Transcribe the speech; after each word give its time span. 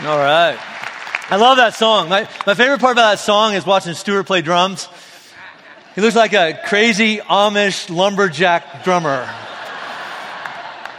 All 0.00 0.18
right. 0.18 0.58
I 1.30 1.36
love 1.36 1.56
that 1.56 1.74
song. 1.74 2.10
My, 2.10 2.28
my 2.46 2.52
favorite 2.52 2.80
part 2.80 2.92
about 2.92 3.12
that 3.12 3.18
song 3.18 3.54
is 3.54 3.64
watching 3.64 3.94
Stuart 3.94 4.24
play 4.24 4.42
drums. 4.42 4.90
He 5.94 6.02
looks 6.02 6.14
like 6.14 6.34
a 6.34 6.60
crazy 6.66 7.16
Amish 7.16 7.88
lumberjack 7.88 8.84
drummer. 8.84 9.26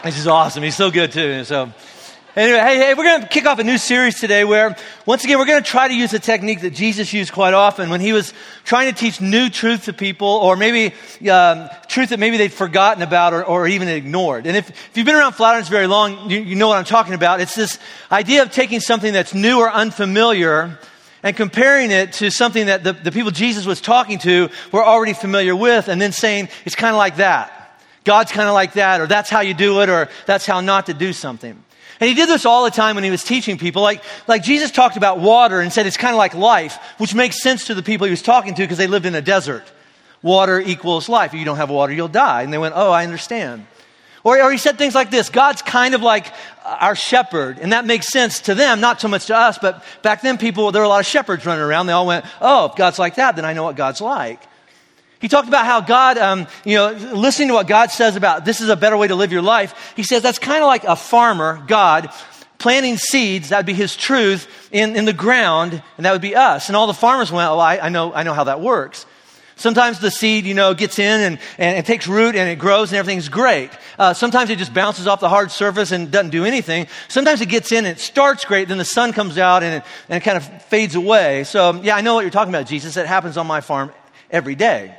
He's 0.04 0.16
just 0.16 0.28
awesome. 0.28 0.64
He's 0.64 0.76
so 0.76 0.90
good 0.90 1.12
too. 1.12 1.44
So, 1.44 1.72
anyway, 2.38 2.60
hey, 2.60 2.78
hey, 2.78 2.94
we're 2.94 3.04
going 3.04 3.22
to 3.22 3.28
kick 3.28 3.46
off 3.46 3.60
a 3.60 3.64
new 3.64 3.78
series 3.78 4.20
today 4.20 4.44
where, 4.44 4.76
once 5.06 5.24
again, 5.24 5.40
we're 5.40 5.46
going 5.46 5.62
to 5.62 5.70
try 5.70 5.88
to 5.88 5.94
use 5.94 6.14
a 6.14 6.20
technique 6.20 6.62
that 6.62 6.72
Jesus 6.72 7.12
used 7.12 7.32
quite 7.32 7.54
often 7.54 7.90
when 7.90 8.00
he 8.00 8.14
was 8.14 8.34
trying 8.64 8.94
to 8.94 8.98
teach 8.98 9.20
new 9.20 9.50
truth 9.50 9.86
to 9.86 9.94
people, 9.94 10.28
or 10.28 10.56
maybe 10.56 10.94
um, 11.30 11.70
truth 11.88 12.10
that 12.10 12.20
maybe 12.20 12.38
they'd 12.38 12.54
forgotten 12.54 13.02
about 13.02 13.34
or, 13.34 13.44
or 13.44 13.68
even 13.68 13.88
ignored. 13.88 14.46
And 14.46 14.56
if, 14.56 14.70
if 14.70 14.92
you've 14.96 15.06
been 15.06 15.16
around 15.16 15.34
Flatirons 15.34 15.70
very 15.70 15.88
long, 15.88 16.30
you, 16.30 16.40
you 16.40 16.56
know 16.56 16.68
what 16.68 16.78
I'm 16.78 16.86
talking 16.86 17.16
about. 17.16 17.42
It's 17.42 17.56
this 17.56 17.80
idea 18.12 18.44
of 18.44 18.52
taking 18.52 18.80
something 18.80 19.12
that's 19.12 19.34
new 19.34 19.60
or 19.60 19.72
unfamiliar 19.72 20.78
and 21.24 21.36
comparing 21.36 21.90
it 21.90 22.14
to 22.14 22.30
something 22.30 22.68
that 22.68 22.84
the, 22.84 22.94
the 22.94 23.12
people 23.12 23.32
Jesus 23.32 23.66
was 23.66 23.82
talking 23.82 24.20
to 24.20 24.50
were 24.72 24.84
already 24.84 25.14
familiar 25.14 25.56
with, 25.56 25.88
and 25.88 26.00
then 26.00 26.12
saying 26.12 26.50
it's 26.66 26.76
kind 26.76 26.94
of 26.94 26.98
like 26.98 27.18
that. 27.18 27.82
God's 28.04 28.32
kind 28.32 28.48
of 28.48 28.54
like 28.54 28.74
that, 28.74 29.02
or 29.02 29.08
that's 29.08 29.30
how 29.30 29.40
you 29.40 29.56
do 29.56 29.82
it, 29.82 29.90
or 29.90 30.08
that's 30.28 30.46
how 30.46 30.62
not 30.62 30.86
to 30.86 30.94
do 30.94 31.12
something. 31.12 31.64
And 32.00 32.08
he 32.08 32.14
did 32.14 32.30
this 32.30 32.46
all 32.46 32.64
the 32.64 32.72
time 32.72 32.96
when 32.96 33.04
he 33.04 33.10
was 33.10 33.24
teaching 33.24 33.58
people. 33.58 33.82
Like, 33.82 34.04
like 34.28 34.44
Jesus 34.44 34.72
talked 34.72 34.98
about 34.98 35.20
water 35.20 35.60
and 35.60 35.74
said 35.74 35.86
it's 35.88 35.98
kind 35.98 36.14
of 36.14 36.18
like 36.18 36.34
life, 36.34 36.78
which 36.98 37.16
makes 37.16 37.42
sense 37.42 37.66
to 37.68 37.74
the 37.74 37.84
people 37.84 38.06
he 38.06 38.12
was 38.12 38.22
talking 38.22 38.54
to 38.54 38.62
because 38.62 38.78
they 38.78 38.88
lived 38.88 39.06
in 39.06 39.16
a 39.16 39.22
desert. 39.22 39.64
Water 40.22 40.60
equals 40.60 41.10
life. 41.10 41.34
If 41.34 41.40
you 41.40 41.46
don't 41.46 41.58
have 41.58 41.70
water, 41.70 41.94
you'll 41.94 42.08
die. 42.08 42.44
And 42.44 42.54
they 42.54 42.58
went, 42.58 42.76
Oh, 42.76 42.92
I 42.92 43.04
understand. 43.04 43.66
Or, 44.24 44.42
or 44.42 44.52
he 44.52 44.58
said 44.58 44.78
things 44.78 44.94
like 44.94 45.10
this 45.10 45.30
God's 45.30 45.62
kind 45.62 45.96
of 45.96 46.02
like 46.02 46.28
uh, 46.66 46.78
our 46.82 46.96
shepherd. 46.96 47.60
And 47.60 47.72
that 47.72 47.86
makes 47.86 48.08
sense 48.08 48.42
to 48.42 48.56
them, 48.56 48.80
not 48.80 49.00
so 49.00 49.08
much 49.08 49.28
to 49.28 49.36
us, 49.36 49.58
but 49.58 49.84
back 50.02 50.22
then, 50.22 50.38
people, 50.38 50.72
there 50.72 50.82
were 50.82 50.86
a 50.86 50.90
lot 50.90 51.00
of 51.00 51.06
shepherds 51.06 51.46
running 51.46 51.64
around. 51.64 51.88
They 51.88 51.94
all 51.94 52.08
went, 52.08 52.26
Oh, 52.42 52.66
if 52.66 52.76
God's 52.76 53.00
like 53.00 53.16
that, 53.16 53.36
then 53.36 53.46
I 53.46 53.54
know 53.54 53.64
what 53.64 53.76
God's 53.76 54.02
like. 54.02 54.42
He 55.20 55.28
talked 55.28 55.48
about 55.48 55.66
how 55.66 55.82
God, 55.82 56.18
um, 56.18 56.48
you 56.64 56.76
know, 56.76 56.92
listening 56.92 57.48
to 57.48 57.54
what 57.56 57.68
God 57.68 57.90
says 57.90 58.16
about 58.16 58.46
this 58.46 58.62
is 58.62 58.70
a 58.70 58.76
better 58.76 58.98
way 58.98 59.08
to 59.08 59.16
live 59.16 59.32
your 59.32 59.42
life. 59.42 59.94
He 59.96 60.04
says 60.04 60.22
that's 60.22 60.40
kind 60.40 60.62
of 60.62 60.68
like 60.68 60.84
a 60.84 60.96
farmer, 60.96 61.64
God, 61.68 62.10
planting 62.60 62.98
seeds, 62.98 63.50
that 63.50 63.58
would 63.58 63.66
be 63.66 63.74
his 63.74 63.96
truth, 63.96 64.48
in, 64.72 64.96
in 64.96 65.06
the 65.06 65.14
ground, 65.14 65.82
and 65.98 66.06
that 66.06 66.12
would 66.12 66.22
be 66.22 66.36
us. 66.36 66.70
And 66.70 66.76
all 66.76 66.88
the 66.88 66.94
farmers 66.94 67.32
went, 67.32 67.50
Oh, 67.50 67.60
I, 67.60 67.86
I 67.86 67.90
know, 67.90 68.14
I 68.14 68.24
know 68.24 68.34
how 68.34 68.46
that 68.46 68.62
works. 68.62 69.06
Sometimes 69.56 70.00
the 70.00 70.12
seed, 70.12 70.46
you 70.46 70.54
know, 70.54 70.76
gets 70.76 71.00
in 71.00 71.22
and, 71.22 71.40
and 71.58 71.84
takes 71.84 72.08
root 72.08 72.36
and 72.36 72.48
it 72.48 72.60
grows 72.60 72.92
and 72.92 73.00
everything's 73.00 73.28
great. 73.28 73.72
Uh, 73.98 74.14
sometimes 74.14 74.52
it 74.52 74.60
just 74.60 74.72
bounces 74.72 75.08
off 75.08 75.20
the 75.20 75.30
hard 75.30 75.50
surface 75.50 75.92
and 75.92 76.12
doesn't 76.12 76.30
do 76.30 76.46
anything. 76.46 76.86
Sometimes 77.08 77.42
it 77.42 77.48
gets 77.48 77.72
in 77.72 77.80
and 77.80 77.98
it 77.98 78.00
starts 78.00 78.46
great, 78.46 78.68
then 78.68 78.78
the 78.78 78.86
sun 78.86 79.14
comes 79.14 79.40
out 79.40 79.64
and 79.64 79.78
it, 79.78 79.84
and 80.10 80.22
it 80.22 80.24
kind 80.24 80.38
of 80.38 80.64
fades 80.66 80.94
away. 80.94 81.44
So, 81.44 81.82
yeah, 81.82 81.96
I 81.96 82.02
know 82.02 82.14
what 82.14 82.22
you're 82.22 82.30
talking 82.30 82.54
about, 82.54 82.68
Jesus. 82.68 82.98
It 82.98 83.08
happens 83.08 83.36
on 83.36 83.48
my 83.48 83.62
farm 83.62 83.92
every 84.30 84.54
day. 84.54 84.96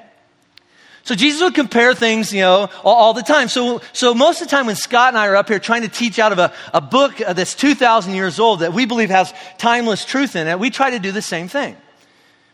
So 1.09 1.15
Jesus 1.15 1.41
would 1.41 1.55
compare 1.55 1.95
things, 1.95 2.35
you 2.35 2.43
know, 2.43 2.69
all, 2.85 2.95
all, 2.95 3.15
the 3.15 3.23
time. 3.23 3.49
So, 3.49 3.81
so 3.95 4.13
most 4.13 4.43
of 4.43 4.47
the 4.47 4.51
time 4.51 4.67
when 4.67 4.77
Scott 4.77 5.09
and 5.09 5.17
I 5.17 5.27
are 5.29 5.37
up 5.37 5.49
here 5.49 5.59
trying 5.59 5.81
to 5.81 5.89
teach 5.89 6.19
out 6.19 6.33
of 6.33 6.39
a, 6.39 6.53
a 6.75 6.83
book 6.83 7.17
that's 7.17 7.55
2,000 7.55 8.13
years 8.13 8.39
old 8.39 8.61
that 8.61 8.75
we 8.75 8.85
believe 8.85 9.09
has 9.09 9.33
timeless 9.57 10.05
truth 10.05 10.37
in 10.37 10.49
it, 10.49 10.59
we 10.59 10.69
try 10.69 10.91
to 10.91 10.99
do 10.99 11.11
the 11.11 11.23
same 11.23 11.49
thing. 11.49 11.79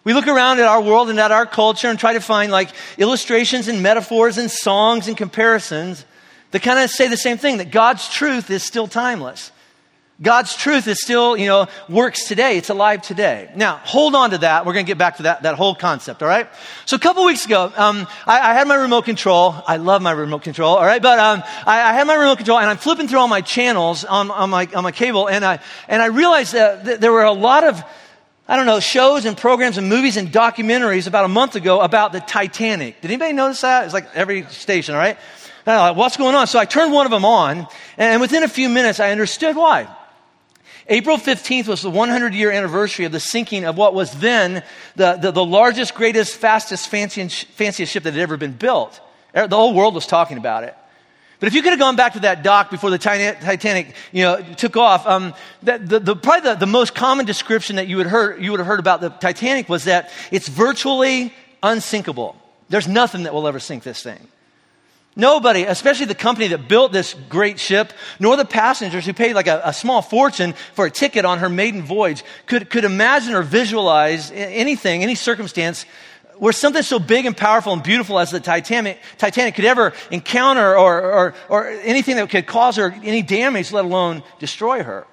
We 0.05 0.15
look 0.15 0.29
around 0.29 0.61
at 0.61 0.67
our 0.67 0.81
world 0.81 1.11
and 1.11 1.19
at 1.19 1.33
our 1.33 1.47
culture 1.47 1.89
and 1.89 1.99
try 1.99 2.13
to 2.13 2.21
find 2.21 2.53
like 2.53 2.69
illustrations 2.97 3.67
and 3.67 3.83
metaphors 3.83 4.39
and 4.39 4.49
songs 4.49 5.09
and 5.09 5.17
comparisons 5.17 6.05
that 6.53 6.63
kind 6.63 6.79
of 6.79 6.91
say 6.91 7.09
the 7.09 7.17
same 7.17 7.39
thing 7.39 7.57
that 7.57 7.73
God's 7.73 8.09
truth 8.09 8.51
is 8.51 8.63
still 8.63 8.87
timeless. 8.87 9.51
God's 10.23 10.55
truth 10.55 10.87
is 10.87 11.03
still, 11.03 11.37
you 11.37 11.47
know, 11.47 11.67
works 11.89 12.29
today. 12.29 12.57
It's 12.57 12.71
alive 12.71 13.03
today. 13.03 13.51
Now, 13.57 13.81
hold 13.83 14.15
on 14.15 14.31
to 14.31 14.39
that. 14.39 14.65
We're 14.65 14.73
going 14.73 14.87
to 14.87 14.91
get 14.91 14.97
back 14.97 15.17
to 15.17 15.25
that, 15.25 15.43
that 15.43 15.57
whole 15.57 15.75
concept, 15.75 16.23
all 16.23 16.29
right? 16.29 16.49
So 16.85 16.95
a 16.95 17.01
couple 17.01 17.25
weeks 17.25 17.45
ago, 17.45 17.73
um, 17.77 18.07
I, 18.25 18.53
I, 18.53 18.55
had 18.55 18.69
my 18.69 18.77
remote 18.77 19.07
control. 19.07 19.57
I 19.67 19.77
love 19.79 20.03
my 20.03 20.13
remote 20.13 20.43
control, 20.43 20.77
all 20.77 20.87
right? 20.87 21.03
But 21.03 21.19
um, 21.19 21.43
I, 21.67 21.91
I, 21.91 21.93
had 21.95 22.07
my 22.07 22.15
remote 22.15 22.37
control, 22.37 22.61
and 22.61 22.71
I'm 22.71 22.77
flipping 22.77 23.09
through 23.09 23.19
all 23.19 23.27
my 23.27 23.41
channels 23.41 24.05
on, 24.05 24.31
on, 24.31 24.51
my, 24.51 24.69
on 24.73 24.85
my 24.85 24.93
cable, 24.93 25.29
and 25.29 25.45
I, 25.45 25.59
and 25.89 26.01
I 26.01 26.07
realized 26.07 26.53
that 26.53 27.01
there 27.01 27.11
were 27.11 27.25
a 27.25 27.33
lot 27.33 27.65
of, 27.65 27.83
I 28.47 28.55
don't 28.55 28.67
know, 28.67 28.79
shows 28.79 29.25
and 29.25 29.37
programs 29.37 29.79
and 29.79 29.89
movies 29.89 30.17
and 30.17 30.29
documentaries 30.29 31.09
about 31.09 31.25
a 31.25 31.29
month 31.29 31.57
ago 31.57 31.81
about 31.81 32.13
the 32.13 32.21
Titanic. 32.21 33.01
Did 33.01 33.11
anybody 33.11 33.33
notice 33.33 33.63
that? 33.63 33.87
It's 33.87 33.95
like 33.95 34.07
every 34.15 34.45
station, 34.45 34.95
all 34.95 35.01
right? 35.01 35.19
Like, 35.67 35.97
What's 35.97 36.17
going 36.17 36.37
on? 36.37 36.47
So 36.47 36.61
I 36.61 36.67
turned 36.67 36.93
one 36.93 37.05
of 37.05 37.11
them 37.11 37.25
on, 37.25 37.67
and 37.99 38.21
within 38.21 38.45
a 38.45 38.49
few 38.49 38.69
minutes, 38.69 39.01
I 39.01 39.11
understood 39.11 39.57
why. 39.57 39.89
April 40.89 41.17
15th 41.17 41.67
was 41.67 41.83
the 41.83 41.91
100 41.91 42.35
year 42.35 42.51
anniversary 42.51 43.07
of 43.07 43.13
the 43.13 43.21
sinking 43.21 43.65
of 43.65 43.77
what 43.77 43.95
was 43.95 44.13
then 44.21 44.63
the, 44.97 45.17
the, 45.17 45.31
the 45.31 45.45
largest, 45.45 45.95
greatest, 45.95 46.37
fastest, 46.37 46.89
fanciest, 46.89 47.47
fanciest 47.47 47.93
ship 47.93 48.03
that 48.03 48.13
had 48.13 48.21
ever 48.21 48.37
been 48.37 48.53
built. 48.53 49.01
The 49.33 49.49
whole 49.49 49.75
world 49.75 49.95
was 49.95 50.07
talking 50.07 50.37
about 50.37 50.65
it. 50.65 50.77
But 51.41 51.49
if 51.49 51.55
you 51.55 51.63
could 51.63 51.71
have 51.71 51.81
gone 51.81 51.97
back 51.97 52.13
to 52.15 52.21
that 52.21 52.43
dock 52.43 52.71
before 52.71 52.91
the 52.91 52.99
Titanic, 52.99 53.95
you 54.13 54.23
know, 54.23 54.41
took 54.57 54.77
off, 54.77 55.07
um, 55.07 55.35
the, 55.63 55.79
the, 55.79 55.99
the, 55.99 56.17
probably 56.17 56.51
the, 56.51 56.57
the 56.57 56.67
most 56.67 56.95
common 56.95 57.27
description 57.27 57.77
that 57.77 57.89
you 57.89 57.97
would, 57.97 58.07
heard, 58.07 58.43
you 58.43 58.51
would 58.51 58.61
have 58.61 58.67
heard 58.67 58.81
about 58.81 59.01
the 59.01 59.09
Titanic 59.09 59.69
was 59.69 59.85
that 59.85 60.11
it's 60.31 60.49
virtually 60.49 61.35
unsinkable. 61.63 62.37
There's 62.69 62.89
nothing 62.89 63.25
that 63.25 63.35
will 63.35 63.47
ever 63.49 63.59
sink 63.61 63.83
this 63.83 64.03
thing. 64.03 64.29
Nobody, 65.17 65.63
especially 65.63 66.07
the 66.07 66.15
company 66.17 66.49
that 66.49 66.67
built 66.69 66.91
this 66.91 67.15
great 67.29 67.61
ship, 67.61 67.93
nor 68.19 68.37
the 68.37 68.45
passengers 68.45 69.07
who 69.07 69.13
paid 69.13 69.35
like 69.35 69.47
a, 69.47 69.61
a, 69.65 69.73
small 69.73 70.03
fortune 70.03 70.55
for 70.75 70.87
a 70.87 70.91
ticket 70.91 71.25
on 71.25 71.39
her 71.39 71.49
maiden 71.49 71.83
voyage, 71.83 72.25
could, 72.47 72.69
could 72.69 72.85
imagine 72.85 73.33
or 73.33 73.43
visualize 73.43 74.33
anything, 74.33 75.05
any 75.05 75.15
circumstance 75.15 75.87
where 76.39 76.53
something 76.53 76.83
so 76.83 76.99
big 76.99 77.27
and 77.27 77.37
powerful 77.37 77.73
and 77.73 77.83
beautiful 77.83 78.19
as 78.19 78.33
the 78.33 78.41
Titanic, 78.41 78.99
Titanic 79.19 79.55
could 79.55 79.65
ever 79.65 79.93
encounter 80.11 80.77
or, 80.77 81.03
or, 81.03 81.35
or 81.49 81.69
anything 81.69 82.17
that 82.17 82.29
could 82.29 82.47
cause 82.47 82.77
her 82.77 82.93
any 83.05 83.23
damage, 83.23 83.73
let 83.73 83.85
alone 83.85 84.23
destroy 84.41 84.83
her. 84.83 85.07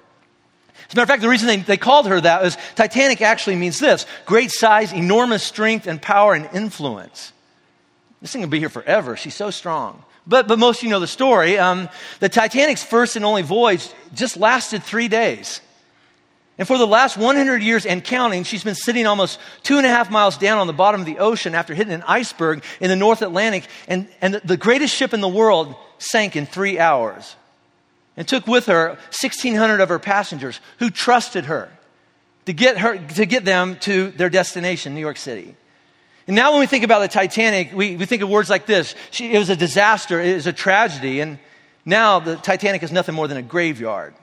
As 0.88 0.94
a 0.94 0.96
matter 0.96 1.02
of 1.02 1.08
fact, 1.08 1.22
the 1.22 1.28
reason 1.28 1.46
they, 1.46 1.56
they 1.58 1.76
called 1.76 2.08
her 2.08 2.20
that 2.20 2.44
is 2.44 2.58
Titanic 2.74 3.22
actually 3.22 3.56
means 3.56 3.78
this 3.78 4.04
great 4.26 4.50
size, 4.50 4.92
enormous 4.92 5.44
strength 5.44 5.86
and 5.86 6.02
power 6.02 6.34
and 6.34 6.48
influence. 6.52 7.32
This 8.22 8.32
thing 8.32 8.40
will 8.40 8.48
be 8.48 8.60
here 8.60 8.70
forever. 8.70 9.16
She's 9.16 9.34
so 9.34 9.50
strong. 9.50 10.02
But, 10.26 10.46
but 10.46 10.58
most 10.58 10.78
of 10.78 10.84
you 10.84 10.90
know 10.90 11.00
the 11.00 11.08
story. 11.08 11.58
Um, 11.58 11.88
the 12.20 12.28
Titanic's 12.28 12.82
first 12.82 13.16
and 13.16 13.24
only 13.24 13.42
voyage 13.42 13.90
just 14.14 14.36
lasted 14.36 14.84
three 14.84 15.08
days. 15.08 15.60
And 16.56 16.68
for 16.68 16.78
the 16.78 16.86
last 16.86 17.16
100 17.16 17.62
years 17.62 17.84
and 17.84 18.04
counting, 18.04 18.44
she's 18.44 18.62
been 18.62 18.76
sitting 18.76 19.06
almost 19.06 19.40
two 19.64 19.78
and 19.78 19.86
a 19.86 19.88
half 19.88 20.10
miles 20.10 20.38
down 20.38 20.58
on 20.58 20.68
the 20.68 20.72
bottom 20.72 21.00
of 21.00 21.06
the 21.06 21.18
ocean 21.18 21.56
after 21.56 21.74
hitting 21.74 21.92
an 21.92 22.04
iceberg 22.06 22.62
in 22.80 22.88
the 22.88 22.94
North 22.96 23.22
Atlantic. 23.22 23.66
And, 23.88 24.06
and 24.20 24.34
the, 24.34 24.56
greatest 24.56 24.94
ship 24.94 25.12
in 25.12 25.20
the 25.20 25.28
world 25.28 25.74
sank 25.98 26.36
in 26.36 26.46
three 26.46 26.78
hours 26.78 27.34
and 28.16 28.28
took 28.28 28.46
with 28.46 28.66
her 28.66 28.90
1,600 28.90 29.80
of 29.80 29.88
her 29.88 29.98
passengers 29.98 30.60
who 30.78 30.90
trusted 30.90 31.46
her 31.46 31.68
to 32.46 32.52
get, 32.52 32.78
her, 32.78 32.96
to 32.98 33.26
get 33.26 33.44
them 33.44 33.76
to 33.80 34.12
their 34.12 34.30
destination, 34.30 34.94
New 34.94 35.00
York 35.00 35.16
City. 35.16 35.56
And 36.26 36.36
now 36.36 36.52
when 36.52 36.60
we 36.60 36.66
think 36.66 36.84
about 36.84 37.00
the 37.00 37.08
Titanic, 37.08 37.72
we, 37.72 37.96
we 37.96 38.06
think 38.06 38.22
of 38.22 38.28
words 38.28 38.48
like 38.48 38.66
this. 38.66 38.94
She, 39.10 39.32
it 39.32 39.38
was 39.38 39.50
a 39.50 39.56
disaster. 39.56 40.20
It 40.20 40.34
was 40.34 40.46
a 40.46 40.52
tragedy. 40.52 41.20
And 41.20 41.38
now 41.84 42.20
the 42.20 42.36
Titanic 42.36 42.82
is 42.82 42.92
nothing 42.92 43.14
more 43.14 43.28
than 43.28 43.38
a 43.38 43.42
graveyard. 43.42 44.14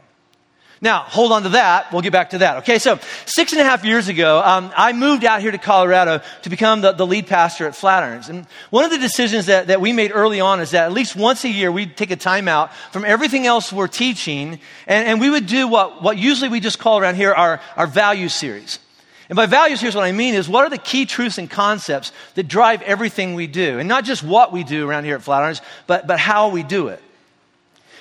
Now, 0.82 1.00
hold 1.00 1.34
on 1.34 1.44
to 1.44 1.50
that. 1.50 1.92
We'll 1.92 2.02
get 2.02 2.14
back 2.14 2.30
to 2.30 2.38
that. 2.38 2.60
Okay, 2.60 2.80
so 2.80 3.00
six 3.26 3.52
and 3.52 3.60
a 3.60 3.66
half 3.66 3.84
years 3.84 4.08
ago, 4.08 4.42
um, 4.42 4.72
I 4.78 4.94
moved 4.94 5.26
out 5.26 5.42
here 5.42 5.52
to 5.52 5.58
Colorado 5.58 6.22
to 6.44 6.50
become 6.50 6.80
the, 6.80 6.94
the, 6.94 7.06
lead 7.06 7.28
pastor 7.28 7.68
at 7.68 7.74
Flatirons. 7.74 8.30
And 8.30 8.48
one 8.70 8.86
of 8.86 8.92
the 8.92 8.98
decisions 8.98 9.48
that, 9.48 9.68
that 9.68 9.81
we 9.81 9.92
made 9.92 10.12
early 10.14 10.40
on 10.40 10.62
is 10.62 10.72
that 10.72 10.86
at 10.86 10.94
least 10.94 11.18
once 11.18 11.44
a 11.44 11.50
year, 11.50 11.70
we'd 11.70 11.98
take 11.98 12.12
a 12.12 12.16
time 12.16 12.48
out 12.48 12.74
from 12.94 13.04
everything 13.04 13.46
else 13.46 13.74
we're 13.74 13.88
teaching, 13.88 14.62
and, 14.88 15.08
and 15.08 15.20
we 15.20 15.30
would 15.30 15.48
do 15.48 15.68
what, 15.68 16.02
what 16.02 16.18
usually 16.18 16.48
we 16.48 16.62
just 16.62 16.80
call 16.80 16.98
around 16.98 17.16
here 17.16 17.34
our, 17.34 17.60
our 17.75 17.88
value 17.88 18.30
series. 18.30 18.80
And 19.30 19.36
by 19.36 19.46
values, 19.46 19.80
here's 19.80 19.96
what 19.96 20.06
I 20.06 20.12
mean 20.12 20.34
is 20.34 20.50
what 20.50 20.66
are 20.66 20.70
the 20.70 20.78
key 20.80 21.06
truths 21.06 21.38
and 21.38 21.50
concepts 21.50 22.12
that 22.34 22.48
drive 22.48 22.81
everything 22.81 23.36
we 23.36 23.46
do? 23.46 23.78
And 23.78 23.88
not 23.88 24.04
just 24.04 24.24
what 24.24 24.52
we 24.52 24.64
do 24.64 24.90
around 24.90 25.04
here 25.04 25.16
at 25.16 25.22
Flatirons, 25.22 25.62
but, 25.86 26.08
but 26.08 26.20
how 26.20 26.50
we 26.50 26.64
do 26.64 26.88
it. 26.88 27.02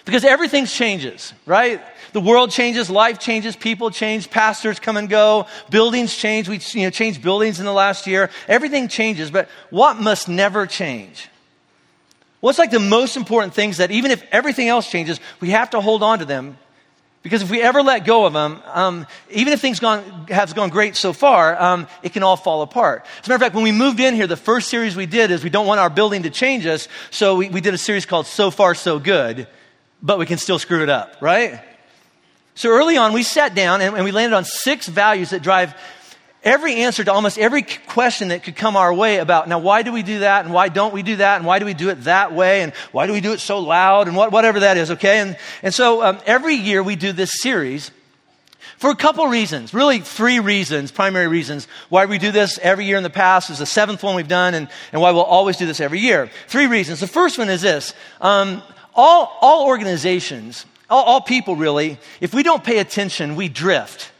Because 0.07 0.25
everything 0.25 0.65
changes, 0.65 1.35
right? 1.45 1.83
The 2.15 2.21
world 2.21 2.51
changes, 2.51 2.89
life 2.89 3.19
changes, 3.19 3.57
people 3.57 3.91
change, 3.91 4.31
pastors 4.31 4.81
come 4.81 4.97
and 4.97 5.07
go, 5.07 5.47
buildings 5.69 6.17
change. 6.17 6.49
We 6.49 6.61
you 6.71 6.85
know, 6.85 6.91
changed 6.91 7.21
buildings 7.21 7.61
in 7.61 7.67
the 7.67 7.75
last 7.75 8.07
year. 8.07 8.31
Everything 8.49 8.89
changes, 8.89 9.31
but 9.31 9.51
what 9.69 9.99
must 9.99 10.27
never 10.27 10.67
change? 10.67 11.29
What's 12.41 12.59
like 12.59 12.71
the 12.71 12.81
most 12.81 13.19
important 13.19 13.53
things 13.53 13.77
that 13.77 13.91
even 13.91 14.11
if 14.11 14.25
everything 14.33 14.69
else 14.69 14.91
changes, 14.91 15.21
we 15.41 15.51
have 15.51 15.69
to 15.71 15.83
hold 15.83 16.03
on 16.03 16.21
to 16.21 16.25
them 16.25 16.57
because 17.29 17.43
if 17.43 17.51
we 17.51 17.61
ever 17.61 17.83
let 17.83 18.07
go 18.07 18.25
of 18.25 18.33
them, 18.33 18.63
um, 18.73 19.07
even 19.31 19.53
if 19.53 19.61
things 19.61 19.81
gone, 19.81 20.27
have 20.29 20.55
gone 20.55 20.71
great 20.71 20.97
so 20.97 21.13
far, 21.13 21.61
um, 21.61 21.87
it 22.03 22.15
can 22.15 22.23
all 22.23 22.37
fall 22.37 22.63
apart. 22.63 23.05
As 23.21 23.27
a 23.27 23.31
matter 23.31 23.35
of 23.35 23.41
fact, 23.43 23.55
when 23.55 23.65
we 23.65 23.73
moved 23.73 24.01
in 24.01 24.15
here, 24.15 24.27
the 24.27 24.37
first 24.37 24.69
series 24.69 24.97
we 24.97 25.07
did 25.07 25.31
is 25.31 25.45
we 25.45 25.51
don't 25.51 25.67
want 25.67 25.79
our 25.79 25.91
building 25.91 26.23
to 26.23 26.31
change 26.31 26.65
us, 26.65 26.89
so 27.11 27.37
we, 27.37 27.51
we 27.51 27.61
did 27.61 27.75
a 27.75 27.79
series 27.79 28.07
called 28.07 28.27
So 28.27 28.51
Far 28.51 28.75
So 28.75 28.99
Good, 28.99 29.47
but 30.03 30.19
we 30.19 30.25
can 30.25 30.39
still 30.39 30.59
screw 30.59 30.83
it 30.83 30.89
up, 30.89 31.17
right? 31.21 31.63
So 32.55 32.71
early 32.71 32.97
on, 32.97 33.13
we 33.13 33.23
sat 33.23 33.55
down 33.55 33.83
and, 33.83 33.95
and 33.95 34.05
we 34.05 34.11
landed 34.11 34.35
on 34.35 34.45
six 34.45 34.89
values 34.89 35.31
that 35.31 35.43
drive 35.43 35.75
every 36.49 36.77
answer 36.77 37.05
to 37.05 37.13
almost 37.13 37.37
every 37.37 37.63
question 37.63 38.29
that 38.29 38.43
could 38.43 38.57
come 38.57 38.75
our 38.75 38.93
way 38.93 39.19
about 39.19 39.49
now 39.49 39.59
why 39.59 39.83
do 39.83 39.93
we 39.93 40.03
do 40.03 40.21
that 40.21 40.47
and 40.47 40.55
why 40.55 40.71
don't 40.71 40.95
we 40.95 41.03
do 41.03 41.17
that 41.17 41.37
and 41.37 41.47
why 41.47 41.59
do 41.59 41.67
we 41.67 41.75
do 41.75 41.91
it 41.91 42.05
that 42.05 42.33
way 42.33 42.63
and 42.63 42.73
why 42.91 43.07
do 43.07 43.13
we 43.13 43.21
do 43.21 43.35
it 43.35 43.39
so 43.39 43.59
loud 43.59 44.09
and 44.09 44.17
what, 44.17 44.33
whatever 44.33 44.61
that 44.61 44.79
is 44.79 44.91
okay? 44.93 45.19
And, 45.19 45.37
and 45.63 45.75
so 45.75 46.03
um, 46.03 46.19
every 46.25 46.55
year 46.55 46.83
we 46.83 46.97
do 46.97 47.13
this 47.13 47.31
series 47.35 47.91
for 48.79 48.89
a 48.91 48.97
couple 48.97 49.27
reasons 49.27 49.75
really 49.75 50.01
three 50.01 50.41
reasons 50.41 50.91
primary 50.91 51.29
reasons 51.29 51.69
why 51.91 52.07
we 52.07 52.17
do 52.17 52.33
this 52.33 52.59
every 52.63 52.87
year 52.87 52.97
in 52.97 53.03
the 53.03 53.11
past 53.11 53.51
is 53.51 53.59
the 53.59 53.67
seventh 53.67 54.03
one 54.03 54.17
we've 54.17 54.27
done 54.27 54.55
and, 54.55 54.69
and 54.93 55.03
why 55.03 55.11
we'll 55.11 55.23
always 55.23 55.59
do 55.59 55.67
this 55.67 55.81
every 55.81 56.01
year. 56.01 56.31
Three 56.47 56.67
reasons. 56.67 57.01
The 57.01 57.07
first 57.07 57.37
one 57.37 57.51
is 57.51 57.61
this 57.61 57.93
um, 58.23 58.63
all, 58.95 59.37
all 59.43 59.67
organizations 59.67 60.65
all, 60.89 61.05
all 61.05 61.21
people 61.21 61.57
really 61.57 61.99
if 62.23 62.33
we 62.33 62.43
don't 62.43 62.65
pay 62.65 62.79
attention 62.79 63.37
we 63.37 63.51
drift 63.51 64.13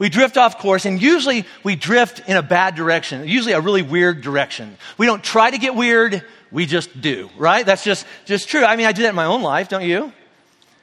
we 0.00 0.08
drift 0.08 0.38
off 0.38 0.58
course, 0.58 0.86
and 0.86 1.00
usually 1.00 1.44
we 1.62 1.76
drift 1.76 2.26
in 2.26 2.38
a 2.38 2.42
bad 2.42 2.74
direction, 2.74 3.28
usually 3.28 3.52
a 3.52 3.60
really 3.60 3.82
weird 3.82 4.22
direction. 4.22 4.78
We 4.96 5.04
don't 5.04 5.22
try 5.22 5.50
to 5.50 5.58
get 5.58 5.74
weird, 5.74 6.24
we 6.50 6.64
just 6.64 7.02
do, 7.02 7.28
right? 7.36 7.66
That's 7.66 7.84
just, 7.84 8.06
just 8.24 8.48
true. 8.48 8.64
I 8.64 8.76
mean, 8.76 8.86
I 8.86 8.92
do 8.92 9.02
that 9.02 9.10
in 9.10 9.14
my 9.14 9.26
own 9.26 9.42
life, 9.42 9.68
don't 9.68 9.84
you? 9.84 10.10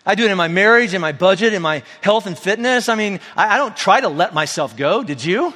I 0.05 0.13
do 0.13 0.23
it 0.23 0.29
in 0.29 0.37
my 0.37 0.47
marriage, 0.47 0.93
in 0.93 1.01
my 1.01 1.13
budget, 1.13 1.55
in 1.55 1.63
my 1.63 1.81
health 2.01 2.27
and 2.27 2.37
fitness. 2.37 2.89
I 2.89 2.95
mean, 2.95 3.19
I, 3.35 3.55
I 3.55 3.57
don't 3.57 3.75
try 3.75 3.99
to 3.99 4.07
let 4.07 4.35
myself 4.35 4.77
go. 4.77 5.03
Did 5.03 5.25
you? 5.25 5.51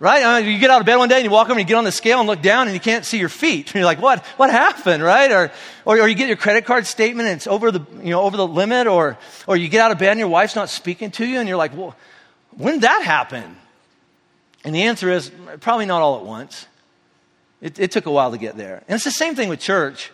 Right? 0.00 0.24
I 0.24 0.40
mean, 0.40 0.50
you 0.50 0.58
get 0.58 0.70
out 0.70 0.80
of 0.80 0.86
bed 0.86 0.96
one 0.96 1.10
day 1.10 1.16
and 1.16 1.24
you 1.24 1.30
walk 1.30 1.48
over 1.48 1.52
and 1.52 1.60
you 1.60 1.66
get 1.66 1.76
on 1.76 1.84
the 1.84 1.92
scale 1.92 2.20
and 2.20 2.26
look 2.26 2.40
down 2.40 2.68
and 2.68 2.74
you 2.74 2.80
can't 2.80 3.04
see 3.04 3.18
your 3.18 3.28
feet. 3.28 3.66
And 3.66 3.74
you're 3.76 3.84
like, 3.84 4.00
what? 4.00 4.24
What 4.38 4.50
happened? 4.50 5.02
Right? 5.02 5.30
Or, 5.30 5.52
or, 5.84 6.00
or 6.00 6.08
you 6.08 6.14
get 6.14 6.26
your 6.26 6.38
credit 6.38 6.64
card 6.64 6.86
statement 6.86 7.28
and 7.28 7.36
it's 7.36 7.46
over 7.46 7.70
the, 7.70 7.86
you 7.98 8.10
know, 8.10 8.22
over 8.22 8.38
the 8.38 8.46
limit. 8.46 8.86
Or, 8.86 9.18
or 9.46 9.56
you 9.58 9.68
get 9.68 9.82
out 9.82 9.92
of 9.92 9.98
bed 9.98 10.12
and 10.12 10.18
your 10.18 10.28
wife's 10.28 10.56
not 10.56 10.70
speaking 10.70 11.10
to 11.12 11.26
you 11.26 11.38
and 11.38 11.46
you're 11.46 11.58
like, 11.58 11.76
well, 11.76 11.94
when 12.56 12.74
did 12.74 12.82
that 12.82 13.02
happen? 13.02 13.56
And 14.64 14.74
the 14.74 14.82
answer 14.82 15.10
is 15.10 15.30
probably 15.60 15.86
not 15.86 16.02
all 16.02 16.18
at 16.18 16.24
once. 16.24 16.66
It, 17.60 17.78
it, 17.78 17.90
took 17.90 18.06
a 18.06 18.10
while 18.10 18.32
to 18.32 18.38
get 18.38 18.56
there. 18.56 18.82
And 18.88 18.96
it's 18.96 19.04
the 19.04 19.10
same 19.10 19.34
thing 19.34 19.48
with 19.48 19.60
church. 19.60 20.10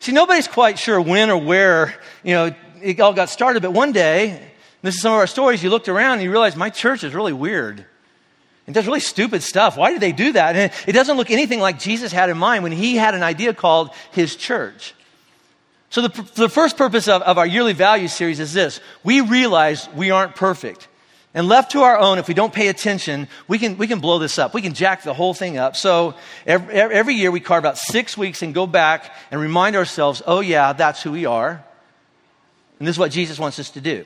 See, 0.00 0.12
nobody's 0.12 0.48
quite 0.48 0.78
sure 0.78 1.00
when 1.00 1.30
or 1.30 1.38
where, 1.38 1.94
you 2.22 2.34
know, 2.34 2.54
it 2.82 3.00
all 3.00 3.12
got 3.12 3.30
started, 3.30 3.62
but 3.62 3.72
one 3.72 3.92
day, 3.92 4.40
this 4.82 4.96
is 4.96 5.00
some 5.00 5.12
of 5.12 5.18
our 5.18 5.26
stories, 5.26 5.62
you 5.62 5.70
looked 5.70 5.88
around 5.88 6.14
and 6.14 6.22
you 6.22 6.30
realized 6.30 6.56
my 6.56 6.70
church 6.70 7.04
is 7.04 7.14
really 7.14 7.32
weird. 7.32 7.86
It 8.66 8.72
does 8.72 8.86
really 8.86 9.00
stupid 9.00 9.42
stuff. 9.42 9.76
Why 9.76 9.92
did 9.92 10.00
they 10.00 10.12
do 10.12 10.32
that? 10.32 10.56
And 10.56 10.72
it 10.86 10.92
doesn't 10.92 11.16
look 11.16 11.30
anything 11.30 11.60
like 11.60 11.78
Jesus 11.78 12.12
had 12.12 12.30
in 12.30 12.38
mind 12.38 12.62
when 12.62 12.72
he 12.72 12.96
had 12.96 13.14
an 13.14 13.22
idea 13.22 13.54
called 13.54 13.90
his 14.12 14.36
church. 14.36 14.94
So, 15.90 16.02
the, 16.02 16.22
the 16.34 16.48
first 16.48 16.76
purpose 16.76 17.06
of, 17.06 17.22
of 17.22 17.38
our 17.38 17.46
yearly 17.46 17.72
value 17.72 18.08
series 18.08 18.40
is 18.40 18.52
this 18.52 18.80
we 19.04 19.20
realize 19.20 19.88
we 19.94 20.10
aren't 20.10 20.34
perfect. 20.34 20.88
And 21.34 21.48
left 21.48 21.72
to 21.72 21.82
our 21.82 21.98
own, 21.98 22.18
if 22.18 22.28
we 22.28 22.34
don't 22.34 22.52
pay 22.52 22.68
attention, 22.68 23.26
we 23.48 23.58
can, 23.58 23.76
we 23.76 23.88
can 23.88 23.98
blow 23.98 24.20
this 24.20 24.38
up. 24.38 24.54
We 24.54 24.62
can 24.62 24.72
jack 24.72 25.02
the 25.02 25.12
whole 25.12 25.34
thing 25.34 25.58
up. 25.58 25.74
So 25.74 26.14
every, 26.46 26.72
every 26.72 27.14
year 27.14 27.32
we 27.32 27.40
carve 27.40 27.64
out 27.64 27.76
six 27.76 28.16
weeks 28.16 28.42
and 28.42 28.54
go 28.54 28.68
back 28.68 29.12
and 29.32 29.40
remind 29.40 29.74
ourselves, 29.74 30.22
oh, 30.26 30.38
yeah, 30.38 30.72
that's 30.74 31.02
who 31.02 31.10
we 31.10 31.26
are. 31.26 31.64
And 32.78 32.86
this 32.86 32.94
is 32.94 32.98
what 33.00 33.10
Jesus 33.10 33.38
wants 33.38 33.58
us 33.58 33.70
to 33.70 33.80
do. 33.80 34.04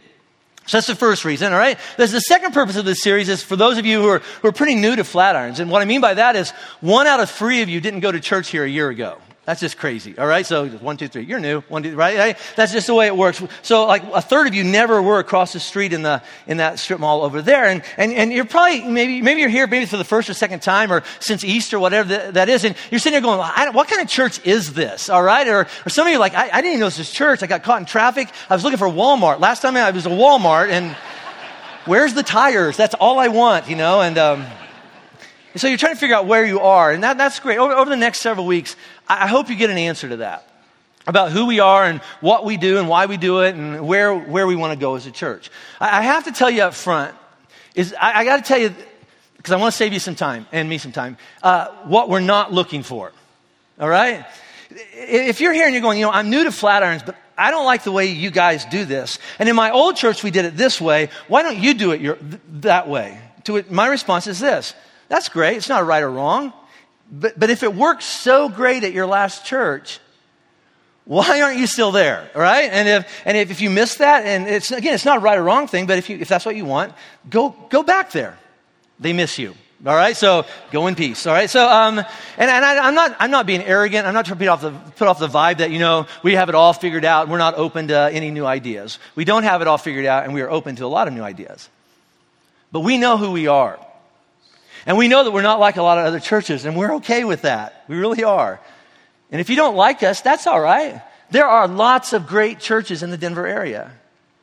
So 0.66 0.78
that's 0.78 0.86
the 0.86 0.94
first 0.94 1.26
reason, 1.26 1.52
all 1.52 1.58
right? 1.58 1.78
There's 1.98 2.12
the 2.12 2.20
second 2.20 2.52
purpose 2.52 2.76
of 2.76 2.86
this 2.86 3.02
series 3.02 3.28
is 3.28 3.42
for 3.42 3.56
those 3.56 3.76
of 3.76 3.84
you 3.84 4.00
who 4.00 4.08
are, 4.08 4.18
who 4.18 4.48
are 4.48 4.52
pretty 4.52 4.74
new 4.74 4.96
to 4.96 5.02
Flatirons. 5.02 5.60
And 5.60 5.70
what 5.70 5.82
I 5.82 5.84
mean 5.84 6.00
by 6.00 6.14
that 6.14 6.34
is 6.34 6.50
one 6.80 7.06
out 7.06 7.20
of 7.20 7.30
three 7.30 7.60
of 7.60 7.68
you 7.68 7.80
didn't 7.80 8.00
go 8.00 8.12
to 8.12 8.20
church 8.20 8.48
here 8.48 8.64
a 8.64 8.68
year 8.68 8.88
ago. 8.88 9.18
That's 9.48 9.60
just 9.60 9.78
crazy. 9.78 10.14
All 10.18 10.26
right. 10.26 10.44
So 10.44 10.68
one, 10.68 10.98
two, 10.98 11.08
three. 11.08 11.24
You're 11.24 11.40
new. 11.40 11.62
One, 11.68 11.82
two, 11.82 11.96
right? 11.96 12.18
right? 12.18 12.38
That's 12.54 12.70
just 12.70 12.86
the 12.86 12.92
way 12.92 13.06
it 13.06 13.16
works. 13.16 13.42
So 13.62 13.86
like 13.86 14.02
a 14.12 14.20
third 14.20 14.46
of 14.46 14.54
you 14.54 14.62
never 14.62 15.00
were 15.00 15.20
across 15.20 15.54
the 15.54 15.58
street 15.58 15.94
in 15.94 16.02
the 16.02 16.22
in 16.46 16.58
that 16.58 16.78
strip 16.78 17.00
mall 17.00 17.22
over 17.22 17.40
there, 17.40 17.64
and 17.64 17.82
and, 17.96 18.12
and 18.12 18.30
you're 18.30 18.44
probably 18.44 18.82
maybe 18.82 19.22
maybe 19.22 19.40
you're 19.40 19.48
here 19.48 19.66
maybe 19.66 19.86
for 19.86 19.96
the 19.96 20.04
first 20.04 20.28
or 20.28 20.34
second 20.34 20.60
time 20.60 20.92
or 20.92 21.02
since 21.20 21.44
Easter, 21.44 21.80
whatever 21.80 22.10
that, 22.10 22.34
that 22.34 22.50
is, 22.50 22.62
and 22.66 22.76
you're 22.90 22.98
sitting 22.98 23.22
there 23.22 23.22
going, 23.22 23.38
what 23.72 23.88
kind 23.88 24.02
of 24.02 24.08
church 24.08 24.38
is 24.46 24.74
this? 24.74 25.08
All 25.08 25.22
right. 25.22 25.48
Or 25.48 25.66
or 25.86 25.88
some 25.88 26.06
of 26.06 26.10
you 26.10 26.18
are 26.18 26.20
like, 26.20 26.34
I, 26.34 26.50
I 26.50 26.60
didn't 26.60 26.66
even 26.66 26.80
know 26.80 26.86
this 26.88 26.98
was 26.98 27.10
church. 27.10 27.42
I 27.42 27.46
got 27.46 27.62
caught 27.62 27.80
in 27.80 27.86
traffic. 27.86 28.28
I 28.50 28.54
was 28.54 28.64
looking 28.64 28.76
for 28.76 28.86
Walmart. 28.86 29.40
Last 29.40 29.62
time 29.62 29.78
I 29.78 29.90
was 29.92 30.04
a 30.04 30.10
Walmart, 30.10 30.68
and 30.68 30.94
where's 31.86 32.12
the 32.12 32.22
tires? 32.22 32.76
That's 32.76 32.92
all 32.92 33.18
I 33.18 33.28
want, 33.28 33.70
you 33.70 33.76
know, 33.76 34.02
and. 34.02 34.18
Um, 34.18 34.46
so 35.56 35.66
you're 35.66 35.78
trying 35.78 35.94
to 35.94 35.98
figure 35.98 36.14
out 36.14 36.26
where 36.26 36.44
you 36.44 36.60
are, 36.60 36.92
and 36.92 37.02
that, 37.02 37.18
that's 37.18 37.40
great. 37.40 37.58
Over, 37.58 37.72
over 37.72 37.90
the 37.90 37.96
next 37.96 38.20
several 38.20 38.46
weeks, 38.46 38.76
I, 39.08 39.26
hope 39.26 39.48
you 39.48 39.56
get 39.56 39.70
an 39.70 39.78
answer 39.78 40.08
to 40.08 40.16
that 40.18 40.46
about 41.06 41.32
who 41.32 41.46
we 41.46 41.60
are 41.60 41.84
and 41.84 42.00
what 42.20 42.44
we 42.44 42.56
do 42.56 42.78
and 42.78 42.88
why 42.88 43.06
we 43.06 43.16
do 43.16 43.40
it 43.40 43.54
and 43.54 43.86
where, 43.86 44.14
where 44.14 44.46
we 44.46 44.56
want 44.56 44.72
to 44.72 44.78
go 44.78 44.94
as 44.94 45.06
a 45.06 45.10
church. 45.10 45.50
I, 45.80 46.02
have 46.02 46.24
to 46.24 46.32
tell 46.32 46.50
you 46.50 46.62
up 46.62 46.74
front, 46.74 47.14
is 47.74 47.94
I, 47.94 48.20
I 48.20 48.24
got 48.24 48.36
to 48.36 48.42
tell 48.42 48.58
you, 48.58 48.74
because 49.36 49.52
I 49.52 49.56
want 49.56 49.72
to 49.72 49.76
save 49.76 49.92
you 49.92 50.00
some 50.00 50.14
time 50.14 50.46
and 50.52 50.68
me 50.68 50.78
some 50.78 50.92
time, 50.92 51.16
uh, 51.42 51.68
what 51.84 52.08
we're 52.08 52.20
not 52.20 52.52
looking 52.52 52.82
for. 52.82 53.12
All 53.80 53.88
right? 53.88 54.26
If 54.70 55.40
you're 55.40 55.52
here 55.52 55.64
and 55.64 55.72
you're 55.72 55.82
going, 55.82 55.98
you 55.98 56.04
know, 56.04 56.12
I'm 56.12 56.28
new 56.28 56.44
to 56.44 56.50
Flatirons, 56.50 57.06
but 57.06 57.16
I 57.38 57.52
don't 57.52 57.64
like 57.64 57.84
the 57.84 57.92
way 57.92 58.06
you 58.06 58.30
guys 58.30 58.64
do 58.64 58.84
this. 58.84 59.18
And 59.38 59.48
in 59.48 59.54
my 59.54 59.70
old 59.70 59.96
church, 59.96 60.24
we 60.24 60.30
did 60.30 60.44
it 60.44 60.56
this 60.56 60.80
way. 60.80 61.08
Why 61.28 61.42
don't 61.42 61.58
you 61.58 61.72
do 61.72 61.92
it 61.92 62.00
your, 62.00 62.18
that 62.60 62.88
way? 62.88 63.18
To 63.44 63.56
it, 63.56 63.70
my 63.70 63.86
response 63.86 64.26
is 64.26 64.40
this 64.40 64.74
that's 65.08 65.28
great. 65.28 65.56
It's 65.56 65.68
not 65.68 65.86
right 65.86 66.02
or 66.02 66.10
wrong. 66.10 66.52
But, 67.10 67.38
but 67.38 67.50
if 67.50 67.62
it 67.62 67.74
worked 67.74 68.02
so 68.02 68.48
great 68.48 68.84
at 68.84 68.92
your 68.92 69.06
last 69.06 69.46
church, 69.46 69.98
why 71.04 71.40
aren't 71.40 71.58
you 71.58 71.66
still 71.66 71.90
there? 71.90 72.30
Right? 72.34 72.70
And 72.70 72.86
if, 72.86 73.22
and 73.24 73.36
if, 73.36 73.50
if 73.50 73.60
you 73.60 73.70
miss 73.70 73.96
that, 73.96 74.26
and 74.26 74.46
it's, 74.46 74.70
again, 74.70 74.94
it's 74.94 75.06
not 75.06 75.18
a 75.18 75.20
right 75.20 75.38
or 75.38 75.42
wrong 75.42 75.66
thing, 75.66 75.86
but 75.86 75.96
if, 75.98 76.10
you, 76.10 76.18
if 76.18 76.28
that's 76.28 76.44
what 76.44 76.54
you 76.54 76.66
want, 76.66 76.92
go, 77.30 77.56
go 77.70 77.82
back 77.82 78.12
there. 78.12 78.38
They 79.00 79.12
miss 79.12 79.38
you. 79.38 79.54
All 79.86 79.94
right, 79.94 80.16
so 80.16 80.44
go 80.72 80.88
in 80.88 80.96
peace. 80.96 81.24
All 81.24 81.32
right, 81.32 81.48
so 81.48 81.64
um, 81.64 81.98
and, 81.98 82.06
and 82.50 82.64
I, 82.64 82.88
am 82.88 82.96
not 82.96 83.16
I'm 83.20 83.30
not 83.30 83.46
being 83.46 83.62
arrogant. 83.62 84.08
I'm 84.08 84.14
not 84.14 84.26
trying 84.26 84.36
to 84.36 84.44
put 84.44 84.48
off 84.48 84.60
the 84.60 84.72
put 84.96 85.06
off 85.06 85.20
the 85.20 85.28
vibe 85.28 85.58
that 85.58 85.70
you 85.70 85.78
know 85.78 86.08
we 86.24 86.34
have 86.34 86.48
it 86.48 86.56
all 86.56 86.72
figured 86.72 87.04
out. 87.04 87.28
We're 87.28 87.38
not 87.38 87.54
open 87.54 87.86
to 87.88 88.10
any 88.12 88.32
new 88.32 88.44
ideas. 88.44 88.98
We 89.14 89.24
don't 89.24 89.44
have 89.44 89.62
it 89.62 89.68
all 89.68 89.78
figured 89.78 90.04
out, 90.04 90.24
and 90.24 90.34
we 90.34 90.42
are 90.42 90.50
open 90.50 90.74
to 90.76 90.84
a 90.84 90.88
lot 90.88 91.06
of 91.06 91.14
new 91.14 91.22
ideas. 91.22 91.68
But 92.72 92.80
we 92.80 92.98
know 92.98 93.18
who 93.18 93.30
we 93.30 93.46
are. 93.46 93.78
And 94.88 94.96
we 94.96 95.06
know 95.06 95.22
that 95.22 95.32
we're 95.32 95.42
not 95.42 95.60
like 95.60 95.76
a 95.76 95.82
lot 95.82 95.98
of 95.98 96.06
other 96.06 96.18
churches, 96.18 96.64
and 96.64 96.74
we're 96.74 96.94
okay 96.96 97.22
with 97.22 97.42
that. 97.42 97.84
We 97.88 97.96
really 97.96 98.24
are. 98.24 98.58
And 99.30 99.38
if 99.38 99.50
you 99.50 99.56
don't 99.56 99.76
like 99.76 100.02
us, 100.02 100.22
that's 100.22 100.46
all 100.46 100.58
right. 100.58 101.02
There 101.30 101.46
are 101.46 101.68
lots 101.68 102.14
of 102.14 102.26
great 102.26 102.58
churches 102.58 103.02
in 103.02 103.10
the 103.10 103.18
Denver 103.18 103.46
area. 103.46 103.92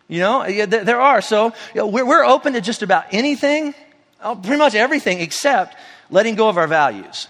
You 0.08 0.20
know, 0.20 0.66
there 0.68 1.02
are. 1.02 1.22
So 1.22 1.46
you 1.74 1.82
know, 1.82 1.88
we're 1.88 2.24
open 2.24 2.54
to 2.54 2.62
just 2.62 2.84
about 2.84 3.06
anything, 3.12 3.74
uh, 4.22 4.36
pretty 4.36 4.58
much 4.58 4.76
everything, 4.76 5.20
except 5.20 5.76
letting 6.12 6.36
go 6.36 6.48
of 6.48 6.60
our 6.60 6.68
values. 6.68 7.28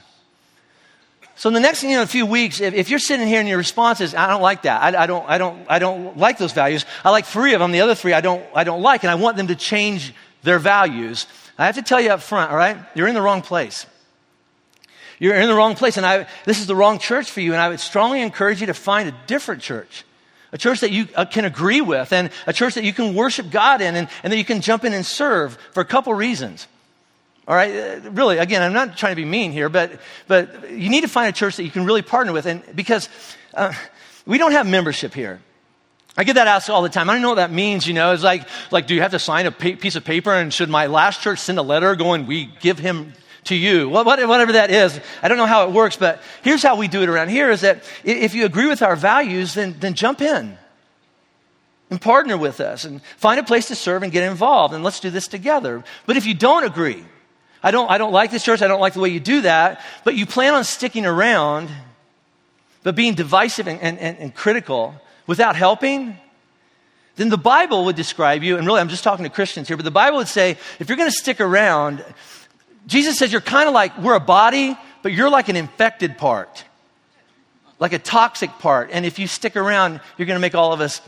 So 1.38 1.48
in 1.48 1.54
the 1.54 1.62
next 1.62 1.84
you 1.84 1.92
know, 1.92 2.06
few 2.06 2.25
weeks, 2.25 2.60
if, 2.60 2.74
if, 2.74 2.90
you're 2.90 3.00
sitting 3.00 3.28
here 3.28 3.40
and 3.40 3.48
your 3.48 3.58
response 3.58 4.01
is, 4.01 4.13
I 4.13 4.28
don't 4.28 4.42
like 4.42 4.63
that. 4.63 4.82
I, 4.82 5.04
I, 5.04 5.06
don't, 5.06 5.30
I, 5.30 5.38
don't, 5.38 5.66
I 5.70 5.80
don't 5.80 6.18
like 6.18 6.38
those 6.38 6.51
values. 6.51 6.86
I 7.04 7.12
like 7.12 7.25
three 7.25 7.54
of 7.54 7.62
them. 7.62 7.72
The 7.72 7.82
other 7.82 7.96
three 7.96 8.12
I 8.12 8.22
don't, 8.22 8.46
I 8.54 8.66
don't 8.66 8.82
like. 8.82 9.04
And 9.04 9.12
I 9.12 9.16
want 9.16 9.36
them 9.36 9.48
to 9.48 9.56
change 9.56 10.13
their 10.44 10.60
values. 10.60 11.28
I 11.58 11.66
have 11.66 11.76
to 11.76 11.82
tell 11.82 12.02
you 12.02 12.10
up 12.10 12.22
front, 12.22 12.52
all 12.52 12.58
right? 12.58 12.78
You're 12.96 13.08
in 13.08 13.16
the 13.16 13.22
wrong 13.22 13.42
place. 13.42 13.86
You're 15.20 15.36
in 15.36 15.48
the 15.48 15.56
wrong 15.56 15.76
place, 15.76 15.98
and 15.98 16.06
I, 16.06 16.28
this 16.44 16.60
is 16.60 16.68
the 16.68 16.76
wrong 16.76 17.00
church 17.00 17.32
for 17.32 17.40
you, 17.40 17.54
and 17.54 17.62
I 17.62 17.70
would 17.70 17.80
strongly 17.80 18.22
encourage 18.22 18.60
you 18.60 18.68
to 18.68 18.74
find 18.74 19.08
a 19.08 19.16
different 19.28 19.62
church. 19.62 20.04
A 20.52 20.58
church 20.58 20.82
that 20.82 20.92
you 20.92 21.08
uh, 21.16 21.26
can 21.26 21.46
agree 21.46 21.82
with, 21.82 22.12
and 22.12 22.30
a 22.48 22.54
church 22.54 22.76
that 22.76 22.84
you 22.84 22.94
can 22.94 23.16
worship 23.16 23.50
God 23.50 23.82
in, 23.82 23.96
and, 23.96 24.10
and 24.24 24.34
that 24.34 24.38
you 24.38 24.46
can 24.46 24.62
jump 24.62 24.84
in 24.84 24.94
and 24.94 25.06
serve 25.06 25.58
for 25.72 25.80
a 25.80 25.86
couple 25.86 26.14
reasons. 26.14 26.68
All 27.48 27.56
right, 27.56 27.74
uh, 27.74 28.12
really, 28.12 28.40
again, 28.40 28.62
I'm 28.62 28.74
not 28.74 28.98
trying 28.98 29.12
to 29.12 29.16
be 29.16 29.26
mean 29.26 29.52
here, 29.52 29.70
but, 29.70 30.00
but 30.28 30.72
you 30.72 30.90
need 30.90 31.02
to 31.02 31.08
find 31.08 31.30
a 31.30 31.38
church 31.38 31.58
that 31.58 31.64
you 31.64 31.72
can 31.72 31.86
really 31.86 32.02
partner 32.02 32.34
with, 32.34 32.46
and 32.46 32.64
because 32.76 33.08
uh, 33.54 33.72
we 34.26 34.38
don't 34.38 34.52
have 34.52 34.68
membership 34.68 35.14
here. 35.14 35.40
I 36.18 36.24
get 36.24 36.34
that 36.36 36.48
asked 36.48 36.70
all 36.70 36.82
the 36.82 36.90
time. 36.90 37.10
I 37.10 37.14
don't 37.14 37.22
know 37.22 37.30
what 37.30 37.36
that 37.36 37.52
means, 37.52 37.86
you 37.88 37.94
know. 37.94 38.14
It's 38.14 38.24
like, 38.24 38.48
like, 38.72 38.88
do 38.88 38.96
you 38.96 39.02
have 39.02 39.12
to 39.12 39.20
sign 39.20 39.46
a 39.46 39.52
pa- 39.52 39.76
piece 39.80 39.96
of 39.96 40.06
paper 40.06 40.32
and 40.32 40.54
should 40.54 40.70
my 40.70 40.88
last 40.88 41.22
church 41.22 41.40
send 41.40 41.60
a 41.60 41.62
letter 41.62 41.96
going, 41.96 42.26
we 42.26 42.46
give 42.62 42.80
him 42.80 43.14
to 43.46 43.56
you? 43.56 43.90
Whatever 43.90 44.54
that 44.54 44.72
is. 44.72 45.00
I 45.22 45.28
don't 45.28 45.38
know 45.38 45.46
how 45.46 45.68
it 45.68 45.74
works, 45.74 45.98
but 45.98 46.22
here's 46.42 46.64
how 46.64 46.78
we 46.78 46.88
do 46.88 47.02
it 47.04 47.10
around 47.10 47.30
here 47.30 47.52
is 47.52 47.62
that 47.62 47.84
if 48.06 48.34
you 48.34 48.46
agree 48.46 48.68
with 48.68 48.82
our 48.82 48.96
values, 48.96 49.54
then, 49.56 49.76
then 49.80 49.94
jump 49.94 50.22
in 50.22 50.58
and 51.90 52.02
partner 52.02 52.38
with 52.38 52.62
us 52.62 52.86
and 52.86 53.02
find 53.18 53.40
a 53.40 53.44
place 53.44 53.68
to 53.68 53.76
serve 53.76 54.02
and 54.02 54.12
get 54.12 54.24
involved 54.24 54.74
and 54.74 54.84
let's 54.84 55.02
do 55.02 55.10
this 55.10 55.28
together. 55.28 55.84
But 56.06 56.16
if 56.16 56.26
you 56.26 56.34
don't 56.34 56.64
agree, 56.64 57.04
I 57.62 57.72
don't, 57.72 57.92
I 57.92 57.98
don't 57.98 58.14
like 58.14 58.32
this 58.32 58.44
church, 58.44 58.62
I 58.62 58.68
don't 58.68 58.80
like 58.80 58.94
the 58.94 59.02
way 59.02 59.10
you 59.10 59.20
do 59.20 59.42
that, 59.42 59.82
but 60.06 60.16
you 60.16 60.26
plan 60.26 60.54
on 60.54 60.64
sticking 60.64 61.06
around, 61.06 61.70
but 62.84 62.96
being 62.96 63.16
divisive 63.16 63.68
and, 63.68 63.82
and, 63.82 64.18
and 64.18 64.34
critical, 64.34 64.96
without 65.27 65.55
helping, 65.55 66.17
then 67.15 67.29
the 67.29 67.38
Bible 67.38 67.86
would 67.86 67.96
describe 67.96 68.44
you, 68.44 68.58
and 68.58 68.65
really 68.65 68.82
I'm 68.82 68.89
just 68.89 69.03
talking 69.03 69.24
to 69.24 69.29
Christians 69.29 69.67
here, 69.67 69.77
but 69.77 69.84
the 69.84 69.91
Bible 69.91 70.17
would 70.17 70.27
say 70.27 70.58
if 70.79 70.89
you're 70.89 70.98
going 70.98 71.10
to 71.10 71.15
stick 71.15 71.39
around, 71.39 72.03
Jesus 72.88 73.17
says 73.17 73.32
you're 73.32 73.41
kind 73.41 73.67
of 73.67 73.74
like, 73.74 73.98
we're 73.98 74.15
a 74.15 74.20
body, 74.20 74.77
but 75.01 75.13
you're 75.13 75.29
like 75.29 75.50
an 75.50 75.55
infected 75.55 76.17
part, 76.17 76.65
like 77.79 77.94
a 77.94 78.00
toxic 78.00 78.50
part. 78.60 78.89
And 78.91 79.05
if 79.05 79.17
you 79.17 79.27
stick 79.27 79.55
around, 79.55 80.01
you're 80.17 80.25
going 80.25 80.36
to 80.36 80.41
make 80.41 80.55
all 80.55 80.74
of 80.74 80.82
us 80.82 81.01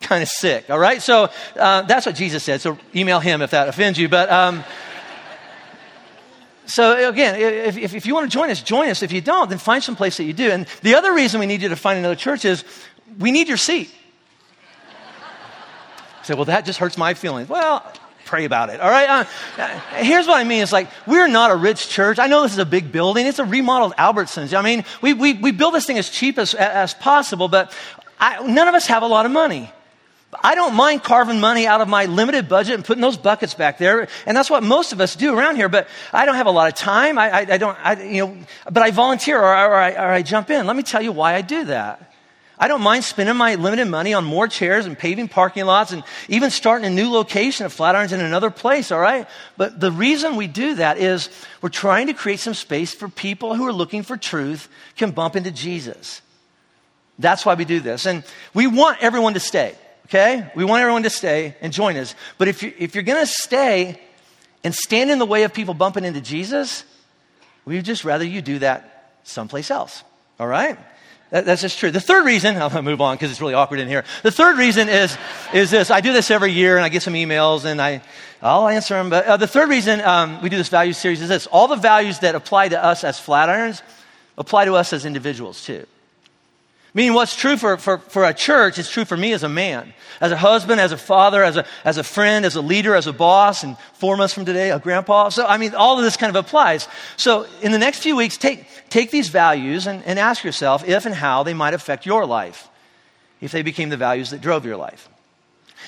kind 0.00 0.22
of 0.22 0.28
sick, 0.28 0.70
all 0.70 0.78
right? 0.78 1.02
So 1.02 1.30
uh, 1.56 1.82
that's 1.82 2.06
what 2.06 2.14
Jesus 2.14 2.42
said. 2.44 2.60
So 2.60 2.78
email 2.94 3.20
him 3.20 3.42
if 3.42 3.50
that 3.50 3.68
offends 3.68 3.98
you. 3.98 4.08
But 4.08 4.30
um, 4.30 4.64
so 6.66 7.08
again, 7.08 7.36
if, 7.36 7.78
if, 7.78 7.94
if, 7.94 8.06
you 8.06 8.14
want 8.14 8.30
to 8.30 8.34
join 8.34 8.50
us, 8.50 8.62
join 8.62 8.90
us. 8.90 9.02
If 9.02 9.10
you 9.10 9.22
don't, 9.22 9.48
then 9.48 9.58
find 9.58 9.82
some 9.82 9.96
place 9.96 10.18
that 10.18 10.24
you 10.24 10.34
do. 10.34 10.50
And 10.50 10.66
the 10.82 10.94
other 10.94 11.14
reason 11.14 11.40
we 11.40 11.46
need 11.46 11.62
you 11.62 11.70
to 11.70 11.76
find 11.76 11.98
another 11.98 12.14
church 12.14 12.44
is 12.44 12.62
we 13.18 13.30
need 13.30 13.48
your 13.48 13.56
seat. 13.56 13.90
I 16.20 16.24
Say, 16.24 16.34
well, 16.34 16.46
that 16.46 16.64
just 16.64 16.78
hurts 16.78 16.98
my 16.98 17.14
feelings. 17.14 17.48
Well, 17.48 17.84
pray 18.24 18.44
about 18.44 18.70
it. 18.70 18.80
All 18.80 18.90
right. 18.90 19.08
Uh, 19.08 19.24
uh, 19.56 19.68
here's 19.96 20.26
what 20.26 20.38
I 20.38 20.44
mean. 20.44 20.62
It's 20.62 20.72
like 20.72 20.88
we're 21.06 21.28
not 21.28 21.50
a 21.50 21.56
rich 21.56 21.88
church. 21.88 22.18
I 22.18 22.26
know 22.26 22.42
this 22.42 22.52
is 22.52 22.58
a 22.58 22.66
big 22.66 22.92
building. 22.92 23.26
It's 23.26 23.38
a 23.38 23.44
remodeled 23.44 23.94
Albertsons. 23.96 24.56
I 24.56 24.62
mean, 24.62 24.84
we 25.00 25.14
we, 25.14 25.32
we 25.34 25.52
build 25.52 25.74
this 25.74 25.86
thing 25.86 25.98
as 25.98 26.10
cheap 26.10 26.38
as 26.38 26.54
as 26.54 26.94
possible, 26.94 27.48
but 27.48 27.72
I, 28.20 28.46
none 28.46 28.68
of 28.68 28.74
us 28.74 28.86
have 28.86 29.02
a 29.02 29.06
lot 29.06 29.26
of 29.26 29.32
money. 29.32 29.72
I 30.42 30.54
don't 30.54 30.74
mind 30.74 31.02
carving 31.02 31.40
money 31.40 31.66
out 31.66 31.80
of 31.80 31.88
my 31.88 32.04
limited 32.04 32.50
budget 32.50 32.74
and 32.74 32.84
putting 32.84 33.00
those 33.00 33.16
buckets 33.16 33.54
back 33.54 33.78
there. 33.78 34.08
And 34.26 34.36
that's 34.36 34.50
what 34.50 34.62
most 34.62 34.92
of 34.92 35.00
us 35.00 35.16
do 35.16 35.34
around 35.34 35.56
here. 35.56 35.70
But 35.70 35.88
I 36.12 36.26
don't 36.26 36.34
have 36.34 36.46
a 36.46 36.50
lot 36.50 36.68
of 36.68 36.74
time. 36.74 37.18
I, 37.18 37.30
I, 37.30 37.46
I 37.52 37.56
don't, 37.56 37.78
you 38.04 38.26
know, 38.26 38.36
but 38.70 38.82
I 38.82 38.90
volunteer 38.90 39.40
or, 39.40 39.56
or, 39.56 39.72
or 39.72 40.10
I 40.10 40.20
jump 40.20 40.50
in. 40.50 40.66
Let 40.66 40.76
me 40.76 40.82
tell 40.82 41.00
you 41.00 41.12
why 41.12 41.34
I 41.34 41.40
do 41.40 41.64
that. 41.64 42.07
I 42.60 42.66
don't 42.66 42.82
mind 42.82 43.04
spending 43.04 43.36
my 43.36 43.54
limited 43.54 43.86
money 43.86 44.14
on 44.14 44.24
more 44.24 44.48
chairs 44.48 44.84
and 44.84 44.98
paving 44.98 45.28
parking 45.28 45.64
lots 45.64 45.92
and 45.92 46.02
even 46.28 46.50
starting 46.50 46.86
a 46.86 46.90
new 46.90 47.10
location 47.10 47.66
of 47.66 47.74
Flatirons 47.74 48.12
in 48.12 48.20
another 48.20 48.50
place, 48.50 48.90
all 48.90 48.98
right? 48.98 49.28
But 49.56 49.78
the 49.78 49.92
reason 49.92 50.34
we 50.34 50.48
do 50.48 50.74
that 50.74 50.98
is 50.98 51.30
we're 51.62 51.68
trying 51.68 52.08
to 52.08 52.14
create 52.14 52.40
some 52.40 52.54
space 52.54 52.92
for 52.92 53.08
people 53.08 53.54
who 53.54 53.66
are 53.66 53.72
looking 53.72 54.02
for 54.02 54.16
truth 54.16 54.68
can 54.96 55.12
bump 55.12 55.36
into 55.36 55.52
Jesus. 55.52 56.20
That's 57.18 57.46
why 57.46 57.54
we 57.54 57.64
do 57.64 57.78
this. 57.78 58.06
And 58.06 58.24
we 58.54 58.66
want 58.66 59.02
everyone 59.02 59.34
to 59.34 59.40
stay, 59.40 59.76
okay? 60.06 60.50
We 60.56 60.64
want 60.64 60.80
everyone 60.80 61.04
to 61.04 61.10
stay 61.10 61.54
and 61.60 61.72
join 61.72 61.96
us. 61.96 62.16
But 62.38 62.48
if, 62.48 62.64
you, 62.64 62.72
if 62.76 62.96
you're 62.96 63.04
going 63.04 63.24
to 63.24 63.32
stay 63.32 64.00
and 64.64 64.74
stand 64.74 65.12
in 65.12 65.20
the 65.20 65.26
way 65.26 65.44
of 65.44 65.54
people 65.54 65.74
bumping 65.74 66.04
into 66.04 66.20
Jesus, 66.20 66.82
we'd 67.64 67.84
just 67.84 68.04
rather 68.04 68.24
you 68.24 68.42
do 68.42 68.58
that 68.60 69.20
someplace 69.22 69.70
else, 69.70 70.02
all 70.40 70.46
right? 70.46 70.76
That, 71.30 71.44
that's 71.44 71.60
just 71.60 71.78
true. 71.78 71.90
The 71.90 72.00
third 72.00 72.24
reason, 72.24 72.54
I'm 72.54 72.70
going 72.70 72.72
to 72.72 72.82
move 72.82 73.00
on 73.00 73.16
because 73.16 73.30
it's 73.30 73.40
really 73.40 73.54
awkward 73.54 73.80
in 73.80 73.88
here. 73.88 74.04
The 74.22 74.30
third 74.30 74.56
reason 74.56 74.88
is, 74.88 75.16
is 75.52 75.70
this. 75.70 75.90
I 75.90 76.00
do 76.00 76.12
this 76.12 76.30
every 76.30 76.52
year 76.52 76.76
and 76.76 76.84
I 76.84 76.88
get 76.88 77.02
some 77.02 77.14
emails 77.14 77.64
and 77.64 77.82
I, 77.82 78.02
I'll 78.40 78.68
answer 78.68 78.94
them. 78.94 79.10
But 79.10 79.26
uh, 79.26 79.36
the 79.36 79.46
third 79.46 79.68
reason 79.68 80.00
um, 80.00 80.40
we 80.40 80.48
do 80.48 80.56
this 80.56 80.70
value 80.70 80.94
series 80.94 81.20
is 81.20 81.28
this. 81.28 81.46
All 81.46 81.68
the 81.68 81.76
values 81.76 82.20
that 82.20 82.34
apply 82.34 82.68
to 82.68 82.82
us 82.82 83.04
as 83.04 83.20
Flatirons 83.20 83.82
apply 84.38 84.64
to 84.64 84.74
us 84.74 84.92
as 84.92 85.04
individuals 85.04 85.64
too. 85.64 85.86
Meaning, 86.94 87.12
what's 87.12 87.36
true 87.36 87.56
for, 87.56 87.76
for, 87.76 87.98
for 87.98 88.24
a 88.24 88.32
church 88.32 88.78
is 88.78 88.88
true 88.88 89.04
for 89.04 89.16
me 89.16 89.32
as 89.32 89.42
a 89.42 89.48
man, 89.48 89.92
as 90.20 90.32
a 90.32 90.36
husband, 90.36 90.80
as 90.80 90.90
a 90.90 90.96
father, 90.96 91.44
as 91.44 91.58
a, 91.58 91.66
as 91.84 91.98
a 91.98 92.02
friend, 92.02 92.46
as 92.46 92.56
a 92.56 92.62
leader, 92.62 92.94
as 92.94 93.06
a 93.06 93.12
boss, 93.12 93.62
and 93.62 93.76
four 93.94 94.16
months 94.16 94.32
from 94.32 94.46
today, 94.46 94.70
a 94.70 94.78
grandpa. 94.78 95.28
So, 95.28 95.46
I 95.46 95.58
mean, 95.58 95.74
all 95.74 95.98
of 95.98 96.04
this 96.04 96.16
kind 96.16 96.34
of 96.34 96.44
applies. 96.44 96.88
So, 97.16 97.46
in 97.60 97.72
the 97.72 97.78
next 97.78 97.98
few 97.98 98.16
weeks, 98.16 98.38
take, 98.38 98.66
take 98.88 99.10
these 99.10 99.28
values 99.28 99.86
and, 99.86 100.02
and 100.04 100.18
ask 100.18 100.42
yourself 100.42 100.88
if 100.88 101.04
and 101.04 101.14
how 101.14 101.42
they 101.42 101.54
might 101.54 101.74
affect 101.74 102.06
your 102.06 102.24
life, 102.24 102.68
if 103.42 103.52
they 103.52 103.62
became 103.62 103.90
the 103.90 103.98
values 103.98 104.30
that 104.30 104.40
drove 104.40 104.64
your 104.64 104.78
life. 104.78 105.10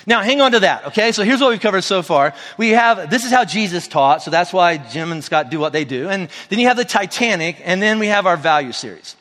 Now, 0.06 0.22
hang 0.22 0.40
on 0.40 0.52
to 0.52 0.60
that, 0.60 0.86
okay? 0.88 1.12
So 1.12 1.24
here's 1.24 1.40
what 1.40 1.50
we've 1.50 1.60
covered 1.60 1.82
so 1.82 2.02
far. 2.02 2.34
We 2.56 2.70
have, 2.70 3.10
this 3.10 3.24
is 3.24 3.30
how 3.30 3.44
Jesus 3.44 3.88
taught, 3.88 4.22
so 4.22 4.30
that's 4.30 4.52
why 4.52 4.76
Jim 4.76 5.12
and 5.12 5.24
Scott 5.24 5.50
do 5.50 5.58
what 5.58 5.72
they 5.72 5.84
do. 5.84 6.08
And 6.08 6.28
then 6.50 6.58
you 6.58 6.68
have 6.68 6.76
the 6.76 6.84
Titanic, 6.84 7.56
and 7.64 7.82
then 7.82 7.98
we 7.98 8.06
have 8.06 8.26
our 8.26 8.36
value 8.36 8.72
series. 8.72 9.16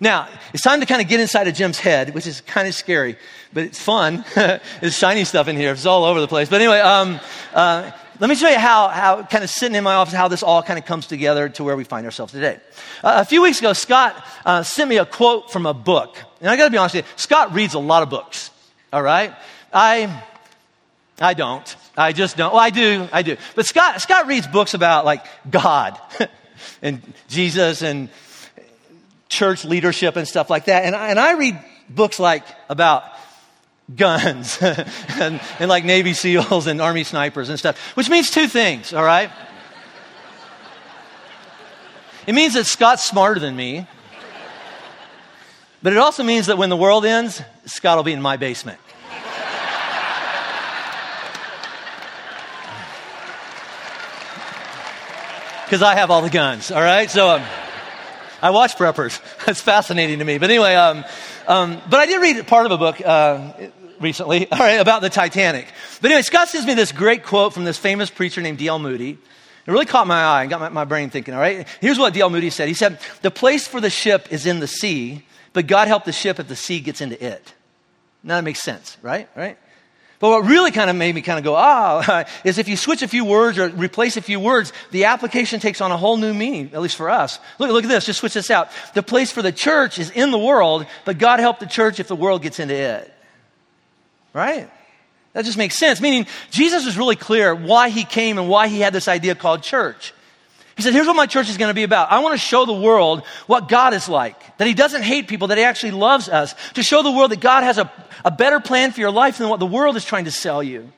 Now, 0.00 0.28
it's 0.52 0.62
time 0.62 0.80
to 0.80 0.86
kind 0.86 1.00
of 1.00 1.08
get 1.08 1.20
inside 1.20 1.48
of 1.48 1.54
Jim's 1.54 1.78
head, 1.78 2.14
which 2.14 2.26
is 2.26 2.40
kind 2.40 2.66
of 2.66 2.74
scary, 2.74 3.16
but 3.52 3.64
it's 3.64 3.80
fun. 3.80 4.24
There's 4.34 4.96
shiny 4.96 5.24
stuff 5.24 5.48
in 5.48 5.56
here. 5.56 5.72
It's 5.72 5.86
all 5.86 6.04
over 6.04 6.20
the 6.20 6.28
place. 6.28 6.48
But 6.48 6.60
anyway, 6.60 6.80
um, 6.80 7.20
uh, 7.52 7.90
let 8.20 8.30
me 8.30 8.36
show 8.36 8.48
you 8.48 8.58
how, 8.58 8.88
how, 8.88 9.22
kind 9.24 9.44
of 9.44 9.50
sitting 9.50 9.76
in 9.76 9.84
my 9.84 9.94
office, 9.94 10.14
how 10.14 10.28
this 10.28 10.42
all 10.42 10.62
kind 10.62 10.78
of 10.78 10.84
comes 10.84 11.06
together 11.06 11.48
to 11.50 11.64
where 11.64 11.76
we 11.76 11.84
find 11.84 12.06
ourselves 12.06 12.32
today. 12.32 12.58
Uh, 13.02 13.18
a 13.18 13.24
few 13.24 13.42
weeks 13.42 13.58
ago, 13.58 13.72
Scott 13.72 14.24
uh, 14.44 14.62
sent 14.62 14.88
me 14.88 14.98
a 14.98 15.06
quote 15.06 15.50
from 15.50 15.66
a 15.66 15.74
book. 15.74 16.16
And 16.40 16.48
I 16.48 16.56
got 16.56 16.66
to 16.66 16.70
be 16.70 16.78
honest 16.78 16.94
with 16.94 17.06
you, 17.06 17.12
Scott 17.16 17.52
reads 17.52 17.74
a 17.74 17.78
lot 17.78 18.02
of 18.02 18.10
books, 18.10 18.50
all 18.92 19.02
right? 19.02 19.34
I, 19.72 20.22
I 21.20 21.34
don't. 21.34 21.76
I 21.96 22.12
just 22.12 22.36
don't. 22.36 22.52
Well, 22.52 22.62
I 22.62 22.70
do. 22.70 23.08
I 23.12 23.22
do. 23.22 23.36
But 23.54 23.66
Scott, 23.66 24.00
Scott 24.00 24.26
reads 24.26 24.46
books 24.46 24.74
about 24.74 25.04
like 25.04 25.24
God 25.48 25.98
and 26.82 27.00
Jesus 27.28 27.82
and 27.82 28.08
church 29.34 29.64
leadership 29.64 30.16
and 30.16 30.26
stuff 30.26 30.48
like 30.48 30.66
that. 30.66 30.84
And 30.84 30.94
I, 30.94 31.08
and 31.08 31.18
I 31.18 31.32
read 31.32 31.58
books 31.88 32.18
like 32.18 32.44
about 32.68 33.04
guns 33.94 34.58
and, 34.62 35.40
and 35.58 35.68
like 35.68 35.84
Navy 35.84 36.14
SEALs 36.14 36.66
and 36.66 36.80
Army 36.80 37.04
snipers 37.04 37.48
and 37.48 37.58
stuff, 37.58 37.78
which 37.96 38.08
means 38.08 38.30
two 38.30 38.48
things, 38.48 38.92
all 38.92 39.04
right? 39.04 39.30
It 42.26 42.34
means 42.34 42.54
that 42.54 42.64
Scott's 42.64 43.04
smarter 43.04 43.38
than 43.40 43.54
me. 43.54 43.86
But 45.82 45.92
it 45.92 45.98
also 45.98 46.22
means 46.22 46.46
that 46.46 46.56
when 46.56 46.70
the 46.70 46.76
world 46.76 47.04
ends, 47.04 47.42
Scott 47.66 47.98
will 47.98 48.04
be 48.04 48.14
in 48.14 48.22
my 48.22 48.38
basement. 48.38 48.80
Because 55.64 55.80
I 55.82 55.94
have 55.94 56.10
all 56.10 56.20
the 56.20 56.30
guns, 56.30 56.70
all 56.70 56.82
right? 56.82 57.10
So, 57.10 57.36
um, 57.36 57.42
I 58.44 58.50
watch 58.50 58.76
preppers. 58.76 59.20
It's 59.48 59.62
fascinating 59.62 60.18
to 60.18 60.24
me. 60.24 60.36
But 60.36 60.50
anyway, 60.50 60.74
um, 60.74 61.04
um, 61.48 61.80
but 61.88 61.98
I 62.00 62.06
did 62.06 62.20
read 62.20 62.46
part 62.46 62.66
of 62.66 62.72
a 62.72 62.76
book 62.76 63.00
uh, 63.00 63.52
recently, 64.00 64.46
all 64.52 64.58
right, 64.58 64.80
about 64.80 65.00
the 65.00 65.08
Titanic. 65.08 65.66
But 66.02 66.10
anyway, 66.10 66.22
Scott 66.22 66.48
sends 66.48 66.66
me 66.66 66.74
this 66.74 66.92
great 66.92 67.24
quote 67.24 67.54
from 67.54 67.64
this 67.64 67.78
famous 67.78 68.10
preacher 68.10 68.42
named 68.42 68.58
D.L. 68.58 68.78
Moody. 68.78 69.12
It 69.66 69.70
really 69.70 69.86
caught 69.86 70.06
my 70.06 70.22
eye 70.22 70.42
and 70.42 70.50
got 70.50 70.60
my, 70.60 70.68
my 70.68 70.84
brain 70.84 71.08
thinking, 71.08 71.32
all 71.32 71.40
right? 71.40 71.66
Here's 71.80 71.98
what 71.98 72.12
D.L. 72.12 72.28
Moody 72.28 72.50
said. 72.50 72.68
He 72.68 72.74
said, 72.74 72.98
The 73.22 73.30
place 73.30 73.66
for 73.66 73.80
the 73.80 73.88
ship 73.88 74.30
is 74.30 74.44
in 74.44 74.60
the 74.60 74.68
sea, 74.68 75.24
but 75.54 75.66
God 75.66 75.88
help 75.88 76.04
the 76.04 76.12
ship 76.12 76.38
if 76.38 76.46
the 76.46 76.56
sea 76.56 76.80
gets 76.80 77.00
into 77.00 77.22
it. 77.24 77.54
Now 78.22 78.36
that 78.36 78.44
makes 78.44 78.60
sense, 78.60 78.98
right? 79.00 79.26
Right? 79.34 79.56
But 80.24 80.30
what 80.30 80.46
really 80.46 80.70
kind 80.70 80.88
of 80.88 80.96
made 80.96 81.14
me 81.14 81.20
kind 81.20 81.38
of 81.38 81.44
go, 81.44 81.54
ah, 81.54 82.24
is 82.44 82.56
if 82.56 82.66
you 82.66 82.78
switch 82.78 83.02
a 83.02 83.08
few 83.08 83.26
words 83.26 83.58
or 83.58 83.68
replace 83.68 84.16
a 84.16 84.22
few 84.22 84.40
words, 84.40 84.72
the 84.90 85.04
application 85.04 85.60
takes 85.60 85.82
on 85.82 85.92
a 85.92 85.98
whole 85.98 86.16
new 86.16 86.32
meaning, 86.32 86.70
at 86.72 86.80
least 86.80 86.96
for 86.96 87.10
us. 87.10 87.38
Look, 87.58 87.70
look 87.70 87.84
at 87.84 87.90
this, 87.90 88.06
just 88.06 88.20
switch 88.20 88.32
this 88.32 88.50
out. 88.50 88.70
The 88.94 89.02
place 89.02 89.30
for 89.30 89.42
the 89.42 89.52
church 89.52 89.98
is 89.98 90.08
in 90.10 90.30
the 90.30 90.38
world, 90.38 90.86
but 91.04 91.18
God 91.18 91.40
help 91.40 91.58
the 91.58 91.66
church 91.66 92.00
if 92.00 92.08
the 92.08 92.16
world 92.16 92.40
gets 92.40 92.58
into 92.58 92.74
it. 92.74 93.12
Right? 94.32 94.70
That 95.34 95.44
just 95.44 95.58
makes 95.58 95.76
sense. 95.76 96.00
Meaning, 96.00 96.26
Jesus 96.50 96.86
was 96.86 96.96
really 96.96 97.16
clear 97.16 97.54
why 97.54 97.90
he 97.90 98.04
came 98.04 98.38
and 98.38 98.48
why 98.48 98.68
he 98.68 98.80
had 98.80 98.94
this 98.94 99.08
idea 99.08 99.34
called 99.34 99.62
church. 99.62 100.14
He 100.76 100.82
said, 100.82 100.92
Here's 100.92 101.06
what 101.06 101.16
my 101.16 101.26
church 101.26 101.48
is 101.48 101.56
going 101.56 101.70
to 101.70 101.74
be 101.74 101.84
about. 101.84 102.10
I 102.10 102.18
want 102.20 102.34
to 102.34 102.38
show 102.38 102.64
the 102.64 102.72
world 102.72 103.22
what 103.46 103.68
God 103.68 103.94
is 103.94 104.08
like, 104.08 104.56
that 104.58 104.66
He 104.66 104.74
doesn't 104.74 105.02
hate 105.02 105.28
people, 105.28 105.48
that 105.48 105.58
He 105.58 105.64
actually 105.64 105.92
loves 105.92 106.28
us, 106.28 106.54
to 106.74 106.82
show 106.82 107.02
the 107.02 107.12
world 107.12 107.30
that 107.30 107.40
God 107.40 107.64
has 107.64 107.78
a, 107.78 107.90
a 108.24 108.30
better 108.30 108.60
plan 108.60 108.92
for 108.92 109.00
your 109.00 109.10
life 109.10 109.38
than 109.38 109.48
what 109.48 109.60
the 109.60 109.66
world 109.66 109.96
is 109.96 110.04
trying 110.04 110.24
to 110.24 110.30
sell 110.30 110.62
you. 110.62 110.90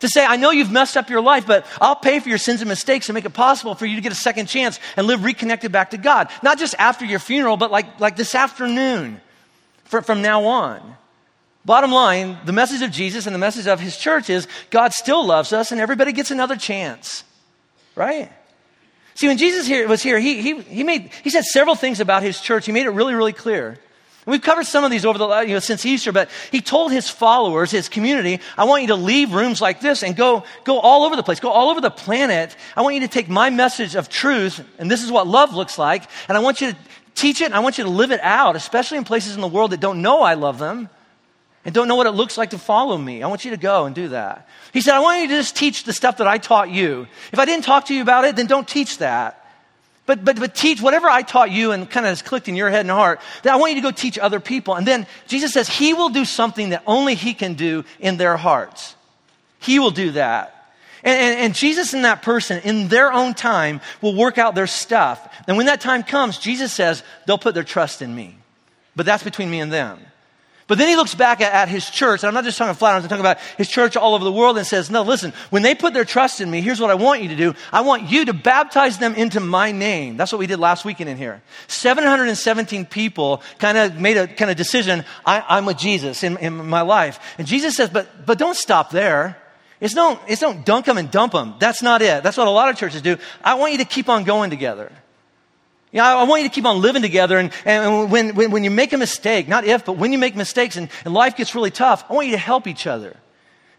To 0.00 0.08
say, 0.08 0.24
I 0.24 0.36
know 0.36 0.50
you've 0.50 0.72
messed 0.72 0.96
up 0.96 1.08
your 1.08 1.20
life, 1.20 1.46
but 1.46 1.66
I'll 1.80 1.96
pay 1.96 2.20
for 2.20 2.28
your 2.28 2.38
sins 2.38 2.60
and 2.60 2.68
mistakes 2.68 3.08
and 3.08 3.14
make 3.14 3.24
it 3.24 3.32
possible 3.32 3.74
for 3.74 3.86
you 3.86 3.96
to 3.96 4.02
get 4.02 4.12
a 4.12 4.16
second 4.16 4.46
chance 4.46 4.78
and 4.96 5.06
live 5.06 5.24
reconnected 5.24 5.72
back 5.72 5.90
to 5.90 5.98
God. 5.98 6.28
Not 6.42 6.58
just 6.58 6.74
after 6.78 7.04
your 7.04 7.20
funeral, 7.20 7.56
but 7.56 7.70
like, 7.70 8.00
like 8.00 8.16
this 8.16 8.34
afternoon 8.34 9.20
for, 9.84 10.02
from 10.02 10.20
now 10.20 10.44
on. 10.44 10.96
Bottom 11.64 11.92
line, 11.92 12.38
the 12.44 12.52
message 12.52 12.82
of 12.82 12.90
Jesus 12.90 13.26
and 13.26 13.34
the 13.34 13.38
message 13.38 13.66
of 13.66 13.80
His 13.80 13.96
church 13.96 14.28
is 14.28 14.46
God 14.70 14.92
still 14.92 15.24
loves 15.24 15.52
us 15.52 15.72
and 15.72 15.80
everybody 15.80 16.12
gets 16.12 16.30
another 16.30 16.56
chance. 16.56 17.24
Right? 17.94 18.30
See, 19.14 19.28
when 19.28 19.38
Jesus 19.38 19.66
here, 19.66 19.86
was 19.86 20.02
here, 20.02 20.18
he, 20.18 20.42
he, 20.42 20.60
he, 20.62 20.84
made, 20.84 21.10
he 21.22 21.30
said 21.30 21.44
several 21.44 21.76
things 21.76 22.00
about 22.00 22.22
his 22.22 22.40
church. 22.40 22.66
He 22.66 22.72
made 22.72 22.86
it 22.86 22.90
really, 22.90 23.14
really 23.14 23.32
clear. 23.32 23.78
we've 24.26 24.42
covered 24.42 24.66
some 24.66 24.82
of 24.82 24.90
these 24.90 25.04
over 25.04 25.18
the, 25.18 25.28
you 25.42 25.54
know, 25.54 25.60
since 25.60 25.86
Easter, 25.86 26.10
but 26.10 26.28
he 26.50 26.60
told 26.60 26.90
his 26.90 27.08
followers, 27.08 27.70
his 27.70 27.88
community, 27.88 28.40
I 28.58 28.64
want 28.64 28.82
you 28.82 28.88
to 28.88 28.96
leave 28.96 29.32
rooms 29.32 29.60
like 29.60 29.80
this 29.80 30.02
and 30.02 30.16
go, 30.16 30.42
go 30.64 30.80
all 30.80 31.04
over 31.04 31.14
the 31.14 31.22
place, 31.22 31.38
go 31.38 31.50
all 31.50 31.70
over 31.70 31.80
the 31.80 31.92
planet. 31.92 32.56
I 32.76 32.82
want 32.82 32.96
you 32.96 33.02
to 33.02 33.08
take 33.08 33.28
my 33.28 33.50
message 33.50 33.94
of 33.94 34.08
truth, 34.08 34.64
and 34.78 34.90
this 34.90 35.04
is 35.04 35.12
what 35.12 35.28
love 35.28 35.54
looks 35.54 35.78
like, 35.78 36.04
and 36.28 36.36
I 36.36 36.40
want 36.40 36.60
you 36.60 36.72
to 36.72 36.78
teach 37.14 37.40
it, 37.40 37.44
and 37.44 37.54
I 37.54 37.60
want 37.60 37.78
you 37.78 37.84
to 37.84 37.90
live 37.90 38.10
it 38.10 38.20
out, 38.20 38.56
especially 38.56 38.98
in 38.98 39.04
places 39.04 39.36
in 39.36 39.40
the 39.40 39.48
world 39.48 39.70
that 39.70 39.80
don't 39.80 40.02
know 40.02 40.22
I 40.22 40.34
love 40.34 40.58
them 40.58 40.88
and 41.64 41.74
don't 41.74 41.88
know 41.88 41.96
what 41.96 42.06
it 42.06 42.12
looks 42.12 42.36
like 42.36 42.50
to 42.50 42.58
follow 42.58 42.96
me. 42.98 43.22
I 43.22 43.26
want 43.26 43.44
you 43.44 43.52
to 43.52 43.56
go 43.56 43.86
and 43.86 43.94
do 43.94 44.08
that. 44.08 44.48
He 44.72 44.80
said, 44.80 44.94
I 44.94 45.00
want 45.00 45.22
you 45.22 45.28
to 45.28 45.34
just 45.34 45.56
teach 45.56 45.84
the 45.84 45.92
stuff 45.92 46.18
that 46.18 46.26
I 46.26 46.38
taught 46.38 46.70
you. 46.70 47.06
If 47.32 47.38
I 47.38 47.44
didn't 47.44 47.64
talk 47.64 47.86
to 47.86 47.94
you 47.94 48.02
about 48.02 48.24
it, 48.24 48.36
then 48.36 48.46
don't 48.46 48.68
teach 48.68 48.98
that. 48.98 49.40
But, 50.06 50.24
but, 50.24 50.38
but 50.38 50.54
teach 50.54 50.82
whatever 50.82 51.08
I 51.08 51.22
taught 51.22 51.50
you 51.50 51.72
and 51.72 51.88
kind 51.88 52.04
of 52.04 52.10
has 52.10 52.20
clicked 52.20 52.48
in 52.48 52.56
your 52.56 52.68
head 52.68 52.80
and 52.80 52.90
heart, 52.90 53.20
that 53.42 53.52
I 53.54 53.56
want 53.56 53.72
you 53.72 53.80
to 53.80 53.88
go 53.88 53.90
teach 53.90 54.18
other 54.18 54.40
people. 54.40 54.74
And 54.74 54.86
then 54.86 55.06
Jesus 55.26 55.52
says 55.52 55.68
he 55.68 55.94
will 55.94 56.10
do 56.10 56.26
something 56.26 56.70
that 56.70 56.82
only 56.86 57.14
he 57.14 57.32
can 57.32 57.54
do 57.54 57.84
in 57.98 58.18
their 58.18 58.36
hearts. 58.36 58.96
He 59.60 59.78
will 59.78 59.90
do 59.90 60.10
that. 60.10 60.50
And, 61.02 61.18
and, 61.18 61.40
and, 61.40 61.54
Jesus 61.54 61.94
and 61.94 62.04
that 62.04 62.22
person, 62.22 62.60
in 62.64 62.88
their 62.88 63.12
own 63.12 63.34
time, 63.34 63.80
will 64.02 64.14
work 64.14 64.36
out 64.38 64.54
their 64.54 64.66
stuff. 64.66 65.34
And 65.46 65.56
when 65.56 65.66
that 65.66 65.80
time 65.80 66.02
comes, 66.02 66.38
Jesus 66.38 66.72
says 66.72 67.02
they'll 67.26 67.38
put 67.38 67.54
their 67.54 67.64
trust 67.64 68.02
in 68.02 68.14
me. 68.14 68.36
But 68.96 69.06
that's 69.06 69.22
between 69.22 69.50
me 69.50 69.60
and 69.60 69.72
them. 69.72 70.00
But 70.66 70.78
then 70.78 70.88
he 70.88 70.96
looks 70.96 71.14
back 71.14 71.42
at, 71.42 71.52
at, 71.52 71.68
his 71.68 71.88
church, 71.90 72.22
and 72.22 72.28
I'm 72.28 72.34
not 72.34 72.44
just 72.44 72.56
talking 72.56 72.74
flat, 72.74 72.96
I'm 72.96 73.02
talking 73.02 73.20
about 73.20 73.38
his 73.58 73.68
church 73.68 73.96
all 73.96 74.14
over 74.14 74.24
the 74.24 74.32
world, 74.32 74.56
and 74.56 74.66
says, 74.66 74.90
No, 74.90 75.02
listen, 75.02 75.34
when 75.50 75.62
they 75.62 75.74
put 75.74 75.92
their 75.92 76.06
trust 76.06 76.40
in 76.40 76.50
me, 76.50 76.62
here's 76.62 76.80
what 76.80 76.90
I 76.90 76.94
want 76.94 77.22
you 77.22 77.28
to 77.28 77.36
do. 77.36 77.54
I 77.70 77.82
want 77.82 78.10
you 78.10 78.24
to 78.24 78.32
baptize 78.32 78.98
them 78.98 79.14
into 79.14 79.40
my 79.40 79.72
name. 79.72 80.16
That's 80.16 80.32
what 80.32 80.38
we 80.38 80.46
did 80.46 80.58
last 80.58 80.84
weekend 80.86 81.10
in 81.10 81.18
here. 81.18 81.42
717 81.66 82.86
people 82.86 83.42
kind 83.58 83.76
of 83.76 84.00
made 84.00 84.16
a 84.16 84.26
kind 84.26 84.50
of 84.50 84.56
decision, 84.56 85.04
I, 85.26 85.58
am 85.58 85.66
with 85.66 85.76
Jesus 85.76 86.22
in, 86.22 86.38
in 86.38 86.66
my 86.66 86.80
life. 86.80 87.20
And 87.36 87.46
Jesus 87.46 87.76
says, 87.76 87.90
But, 87.90 88.24
but 88.24 88.38
don't 88.38 88.56
stop 88.56 88.90
there. 88.90 89.36
It's 89.80 89.92
don't, 89.92 90.18
it's 90.26 90.40
don't 90.40 90.64
dunk 90.64 90.86
them 90.86 90.96
and 90.96 91.10
dump 91.10 91.34
them. 91.34 91.56
That's 91.58 91.82
not 91.82 92.00
it. 92.00 92.22
That's 92.22 92.38
what 92.38 92.46
a 92.46 92.50
lot 92.50 92.70
of 92.70 92.76
churches 92.76 93.02
do. 93.02 93.18
I 93.42 93.54
want 93.54 93.72
you 93.72 93.78
to 93.78 93.84
keep 93.84 94.08
on 94.08 94.24
going 94.24 94.48
together. 94.48 94.90
You 95.94 96.00
know, 96.00 96.18
I 96.18 96.24
want 96.24 96.42
you 96.42 96.48
to 96.48 96.52
keep 96.52 96.64
on 96.64 96.82
living 96.82 97.02
together. 97.02 97.38
And, 97.38 97.52
and 97.64 98.10
when, 98.10 98.34
when, 98.34 98.50
when 98.50 98.64
you 98.64 98.70
make 98.72 98.92
a 98.92 98.98
mistake, 98.98 99.46
not 99.46 99.64
if, 99.64 99.84
but 99.84 99.92
when 99.96 100.10
you 100.10 100.18
make 100.18 100.34
mistakes 100.34 100.76
and, 100.76 100.88
and 101.04 101.14
life 101.14 101.36
gets 101.36 101.54
really 101.54 101.70
tough, 101.70 102.04
I 102.10 102.14
want 102.14 102.26
you 102.26 102.32
to 102.32 102.38
help 102.38 102.66
each 102.66 102.88
other 102.88 103.16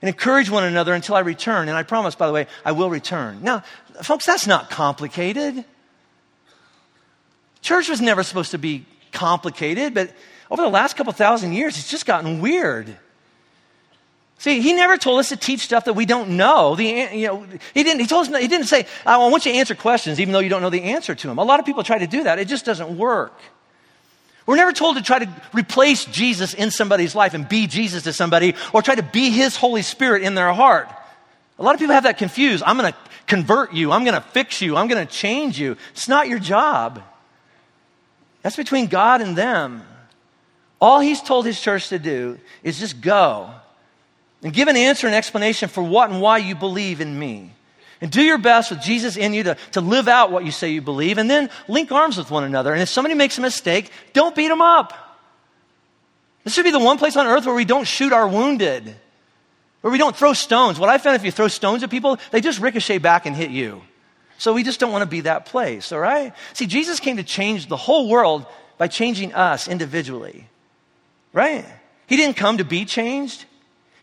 and 0.01 0.07
encourage 0.07 0.49
one 0.49 0.63
another 0.63 0.93
until 0.93 1.15
I 1.15 1.19
return. 1.19 1.67
And 1.67 1.77
I 1.77 1.83
promise, 1.83 2.15
by 2.15 2.27
the 2.27 2.31
way, 2.31 2.47
I 2.63 2.71
will 2.71 2.89
return. 2.89 3.43
Now, 3.43 3.63
folks, 4.01 4.25
that's 4.25 4.47
not 4.47 4.69
complicated. 4.69 5.65
Church 7.61 7.89
was 7.89 7.99
never 7.99 8.23
supposed 8.23 8.51
to 8.51 8.57
be 8.57 8.85
complicated, 9.11 9.93
but 9.93 10.09
over 10.49 10.61
the 10.61 10.69
last 10.69 10.95
couple 10.95 11.11
thousand 11.11 11.51
years, 11.51 11.77
it's 11.77 11.91
just 11.91 12.05
gotten 12.05 12.39
weird. 12.39 12.95
See, 14.37 14.59
he 14.59 14.73
never 14.73 14.97
told 14.97 15.19
us 15.19 15.29
to 15.29 15.37
teach 15.37 15.61
stuff 15.61 15.85
that 15.85 15.93
we 15.93 16.05
don't 16.05 16.31
know. 16.31 16.75
The, 16.75 16.85
you 17.13 17.27
know 17.27 17.45
he, 17.73 17.83
didn't, 17.83 18.01
he, 18.01 18.07
told 18.07 18.27
us, 18.27 18.41
he 18.41 18.47
didn't 18.47 18.67
say, 18.67 18.85
I 19.05 19.17
want 19.17 19.45
you 19.45 19.53
to 19.53 19.57
answer 19.57 19.75
questions 19.75 20.19
even 20.19 20.33
though 20.33 20.39
you 20.39 20.49
don't 20.49 20.61
know 20.61 20.69
the 20.69 20.83
answer 20.83 21.15
to 21.15 21.27
them. 21.27 21.37
A 21.37 21.43
lot 21.43 21.59
of 21.59 21.65
people 21.65 21.83
try 21.83 21.97
to 21.97 22.07
do 22.07 22.23
that. 22.23 22.37
It 22.37 22.47
just 22.47 22.65
doesn't 22.65 22.97
work. 22.97 23.33
We're 24.45 24.57
never 24.57 24.73
told 24.73 24.97
to 24.97 25.01
try 25.01 25.19
to 25.19 25.29
replace 25.53 26.05
Jesus 26.05 26.53
in 26.53 26.69
somebody's 26.69 27.15
life 27.15 27.33
and 27.33 27.47
be 27.49 27.65
Jesus 27.65 28.03
to 28.03 28.13
somebody 28.13 28.55
or 28.73 28.81
try 28.81 28.93
to 28.93 29.03
be 29.03 29.31
his 29.31 29.55
Holy 29.55 29.81
Spirit 29.81 30.21
in 30.21 30.35
their 30.35 30.53
heart. 30.53 30.87
A 31.57 31.63
lot 31.63 31.73
of 31.73 31.79
people 31.79 31.95
have 31.95 32.03
that 32.03 32.17
confused. 32.17 32.63
I'm 32.65 32.77
going 32.77 32.91
to 32.91 32.99
convert 33.25 33.73
you. 33.73 33.91
I'm 33.91 34.03
going 34.03 34.15
to 34.15 34.21
fix 34.21 34.61
you. 34.61 34.75
I'm 34.75 34.87
going 34.87 35.05
to 35.05 35.11
change 35.11 35.59
you. 35.59 35.77
It's 35.91 36.07
not 36.07 36.27
your 36.27 36.37
job. 36.37 37.01
That's 38.43 38.57
between 38.57 38.87
God 38.87 39.21
and 39.21 39.35
them. 39.35 39.81
All 40.79 40.99
he's 40.99 41.21
told 41.21 41.45
his 41.45 41.59
church 41.59 41.89
to 41.89 41.97
do 41.97 42.37
is 42.61 42.77
just 42.77 43.01
go 43.01 43.49
and 44.43 44.53
give 44.53 44.67
an 44.67 44.77
answer 44.77 45.07
and 45.07 45.15
explanation 45.15 45.69
for 45.69 45.83
what 45.83 46.09
and 46.09 46.21
why 46.21 46.37
you 46.37 46.55
believe 46.55 47.01
in 47.01 47.17
me. 47.17 47.51
And 48.01 48.11
do 48.11 48.21
your 48.21 48.37
best 48.37 48.71
with 48.71 48.81
Jesus 48.81 49.15
in 49.17 49.33
you 49.33 49.43
to, 49.43 49.57
to 49.71 49.81
live 49.81 50.07
out 50.07 50.31
what 50.31 50.45
you 50.45 50.51
say 50.51 50.69
you 50.69 50.81
believe, 50.81 51.17
and 51.17 51.29
then 51.29 51.49
link 51.67 51.91
arms 51.91 52.17
with 52.17 52.29
one 52.29 52.43
another. 52.43 52.73
And 52.73 52.81
if 52.81 52.89
somebody 52.89 53.15
makes 53.15 53.37
a 53.37 53.41
mistake, 53.41 53.89
don't 54.13 54.35
beat 54.35 54.49
them 54.49 54.61
up. 54.61 54.93
This 56.43 56.53
should 56.53 56.65
be 56.65 56.71
the 56.71 56.79
one 56.79 56.97
place 56.97 57.15
on 57.15 57.25
earth 57.25 57.45
where 57.45 57.55
we 57.55 57.65
don't 57.65 57.87
shoot 57.87 58.13
our 58.13 58.27
wounded, 58.27 58.95
where 59.81 59.91
we 59.91 59.97
don't 59.97 60.15
throw 60.15 60.33
stones. 60.33 60.79
What 60.79 60.89
I 60.89 60.97
found 60.97 61.15
if 61.15 61.23
you 61.23 61.31
throw 61.31 61.47
stones 61.47 61.83
at 61.83 61.89
people, 61.89 62.19
they 62.31 62.41
just 62.41 62.59
ricochet 62.59 62.99
back 62.99 63.25
and 63.25 63.35
hit 63.35 63.49
you. 63.49 63.81
So 64.37 64.53
we 64.53 64.63
just 64.63 64.79
don't 64.79 64.91
want 64.91 65.01
to 65.01 65.09
be 65.09 65.21
that 65.21 65.45
place, 65.45 65.91
all 65.91 65.99
right? 65.99 66.33
See, 66.53 66.67
Jesus 66.67 66.99
came 66.99 67.17
to 67.17 67.23
change 67.23 67.67
the 67.67 67.77
whole 67.77 68.09
world 68.09 68.45
by 68.77 68.87
changing 68.87 69.33
us 69.33 69.67
individually, 69.67 70.47
right? 71.31 71.65
He 72.07 72.17
didn't 72.17 72.35
come 72.35 72.57
to 72.57 72.65
be 72.65 72.85
changed. 72.85 73.45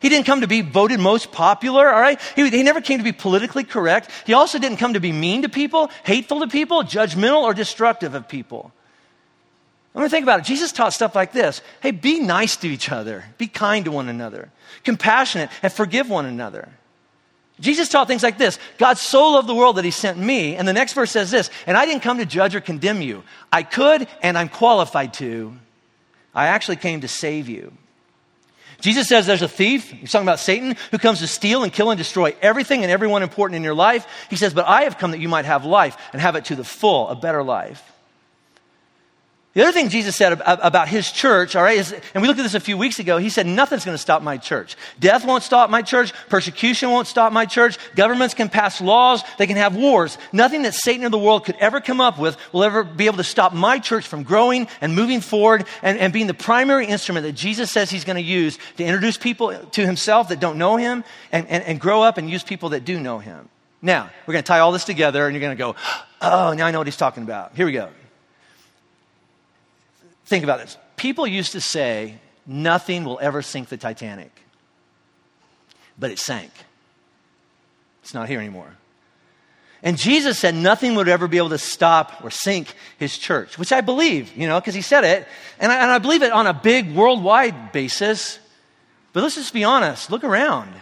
He 0.02 0.08
didn't 0.08 0.26
come 0.26 0.40
to 0.40 0.48
be 0.48 0.60
voted 0.60 0.98
most 0.98 1.30
popular, 1.30 1.88
all 1.88 2.00
right? 2.00 2.20
He, 2.34 2.50
he 2.50 2.64
never 2.64 2.80
came 2.80 2.98
to 2.98 3.04
be 3.04 3.12
politically 3.12 3.62
correct. 3.62 4.10
He 4.26 4.34
also 4.34 4.58
didn't 4.58 4.78
come 4.78 4.94
to 4.94 5.00
be 5.00 5.12
mean 5.12 5.42
to 5.42 5.48
people, 5.48 5.90
hateful 6.04 6.40
to 6.40 6.48
people, 6.48 6.82
judgmental, 6.82 7.42
or 7.42 7.54
destructive 7.54 8.14
of 8.14 8.28
people. 8.28 8.72
Let 9.94 10.02
me 10.02 10.08
think 10.08 10.24
about 10.24 10.40
it. 10.40 10.46
Jesus 10.46 10.72
taught 10.72 10.92
stuff 10.92 11.14
like 11.14 11.32
this 11.32 11.62
Hey, 11.80 11.92
be 11.92 12.18
nice 12.18 12.56
to 12.56 12.68
each 12.68 12.90
other, 12.90 13.24
be 13.38 13.46
kind 13.46 13.84
to 13.84 13.92
one 13.92 14.08
another, 14.08 14.50
compassionate, 14.84 15.50
and 15.62 15.72
forgive 15.72 16.10
one 16.10 16.26
another. 16.26 16.68
Jesus 17.60 17.88
taught 17.88 18.08
things 18.08 18.24
like 18.24 18.38
this 18.38 18.58
God 18.78 18.98
so 18.98 19.30
loved 19.30 19.48
the 19.48 19.54
world 19.54 19.76
that 19.76 19.84
he 19.84 19.92
sent 19.92 20.18
me. 20.18 20.56
And 20.56 20.66
the 20.66 20.72
next 20.72 20.94
verse 20.94 21.12
says 21.12 21.30
this 21.30 21.48
And 21.66 21.76
I 21.76 21.86
didn't 21.86 22.02
come 22.02 22.18
to 22.18 22.26
judge 22.26 22.56
or 22.56 22.60
condemn 22.60 23.02
you. 23.02 23.22
I 23.52 23.62
could, 23.62 24.08
and 24.20 24.36
I'm 24.36 24.48
qualified 24.48 25.14
to. 25.14 25.56
I 26.34 26.46
actually 26.48 26.76
came 26.76 27.02
to 27.02 27.08
save 27.08 27.48
you. 27.48 27.72
Jesus 28.82 29.06
says 29.08 29.26
there's 29.26 29.42
a 29.42 29.48
thief, 29.48 29.90
he's 29.92 30.10
talking 30.10 30.26
about 30.26 30.40
Satan, 30.40 30.76
who 30.90 30.98
comes 30.98 31.20
to 31.20 31.28
steal 31.28 31.62
and 31.62 31.72
kill 31.72 31.90
and 31.90 31.98
destroy 31.98 32.34
everything 32.42 32.82
and 32.82 32.90
everyone 32.90 33.22
important 33.22 33.56
in 33.56 33.62
your 33.62 33.74
life. 33.74 34.06
He 34.28 34.36
says, 34.36 34.52
But 34.52 34.66
I 34.66 34.82
have 34.82 34.98
come 34.98 35.12
that 35.12 35.20
you 35.20 35.28
might 35.28 35.44
have 35.44 35.64
life 35.64 35.96
and 36.12 36.20
have 36.20 36.34
it 36.34 36.46
to 36.46 36.56
the 36.56 36.64
full, 36.64 37.08
a 37.08 37.14
better 37.14 37.44
life. 37.44 37.91
The 39.54 39.62
other 39.62 39.72
thing 39.72 39.90
Jesus 39.90 40.16
said 40.16 40.40
about 40.40 40.88
his 40.88 41.12
church, 41.12 41.56
all 41.56 41.62
right, 41.62 41.76
is, 41.76 41.92
and 42.14 42.22
we 42.22 42.28
looked 42.28 42.40
at 42.40 42.42
this 42.42 42.54
a 42.54 42.60
few 42.60 42.78
weeks 42.78 42.98
ago, 42.98 43.18
he 43.18 43.28
said, 43.28 43.46
nothing's 43.46 43.84
going 43.84 43.94
to 43.94 44.00
stop 44.00 44.22
my 44.22 44.38
church. 44.38 44.76
Death 44.98 45.26
won't 45.26 45.42
stop 45.42 45.68
my 45.68 45.82
church. 45.82 46.14
Persecution 46.30 46.90
won't 46.90 47.06
stop 47.06 47.34
my 47.34 47.44
church. 47.44 47.76
Governments 47.94 48.32
can 48.32 48.48
pass 48.48 48.80
laws. 48.80 49.22
They 49.36 49.46
can 49.46 49.58
have 49.58 49.76
wars. 49.76 50.16
Nothing 50.32 50.62
that 50.62 50.72
Satan 50.72 51.04
or 51.04 51.10
the 51.10 51.18
world 51.18 51.44
could 51.44 51.56
ever 51.60 51.82
come 51.82 52.00
up 52.00 52.18
with 52.18 52.38
will 52.54 52.64
ever 52.64 52.82
be 52.82 53.04
able 53.04 53.18
to 53.18 53.24
stop 53.24 53.52
my 53.52 53.78
church 53.78 54.06
from 54.06 54.22
growing 54.22 54.68
and 54.80 54.94
moving 54.94 55.20
forward 55.20 55.66
and, 55.82 55.98
and 55.98 56.14
being 56.14 56.28
the 56.28 56.34
primary 56.34 56.86
instrument 56.86 57.26
that 57.26 57.32
Jesus 57.32 57.70
says 57.70 57.90
he's 57.90 58.04
going 58.04 58.16
to 58.16 58.22
use 58.22 58.58
to 58.78 58.84
introduce 58.84 59.18
people 59.18 59.54
to 59.54 59.84
himself 59.84 60.30
that 60.30 60.40
don't 60.40 60.56
know 60.56 60.76
him 60.76 61.04
and, 61.30 61.46
and, 61.48 61.62
and 61.64 61.78
grow 61.78 62.02
up 62.02 62.16
and 62.16 62.30
use 62.30 62.42
people 62.42 62.70
that 62.70 62.86
do 62.86 62.98
know 62.98 63.18
him. 63.18 63.50
Now, 63.82 64.08
we're 64.26 64.32
going 64.32 64.44
to 64.44 64.48
tie 64.48 64.60
all 64.60 64.72
this 64.72 64.84
together 64.84 65.26
and 65.26 65.34
you're 65.34 65.42
going 65.42 65.58
to 65.58 65.62
go, 65.62 65.76
oh, 66.22 66.54
now 66.54 66.64
I 66.64 66.70
know 66.70 66.78
what 66.78 66.86
he's 66.86 66.96
talking 66.96 67.22
about. 67.22 67.54
Here 67.54 67.66
we 67.66 67.72
go. 67.72 67.90
Think 70.32 70.44
about 70.44 70.60
this. 70.60 70.78
People 70.96 71.26
used 71.26 71.52
to 71.52 71.60
say, 71.60 72.14
nothing 72.46 73.04
will 73.04 73.18
ever 73.20 73.42
sink 73.42 73.68
the 73.68 73.76
Titanic. 73.76 74.32
But 75.98 76.10
it 76.10 76.18
sank. 76.18 76.50
It's 78.02 78.14
not 78.14 78.30
here 78.30 78.40
anymore. 78.40 78.74
And 79.82 79.98
Jesus 79.98 80.38
said 80.38 80.54
nothing 80.54 80.94
would 80.94 81.06
ever 81.06 81.28
be 81.28 81.36
able 81.36 81.50
to 81.50 81.58
stop 81.58 82.24
or 82.24 82.30
sink 82.30 82.74
his 82.98 83.18
church, 83.18 83.58
which 83.58 83.72
I 83.72 83.82
believe, 83.82 84.34
you 84.34 84.48
know, 84.48 84.58
because 84.58 84.72
he 84.74 84.80
said 84.80 85.04
it. 85.04 85.28
And 85.60 85.70
I, 85.70 85.82
and 85.82 85.90
I 85.90 85.98
believe 85.98 86.22
it 86.22 86.32
on 86.32 86.46
a 86.46 86.54
big 86.54 86.94
worldwide 86.94 87.70
basis. 87.70 88.38
But 89.12 89.22
let's 89.22 89.34
just 89.34 89.52
be 89.52 89.64
honest 89.64 90.10
look 90.10 90.24
around. 90.24 90.72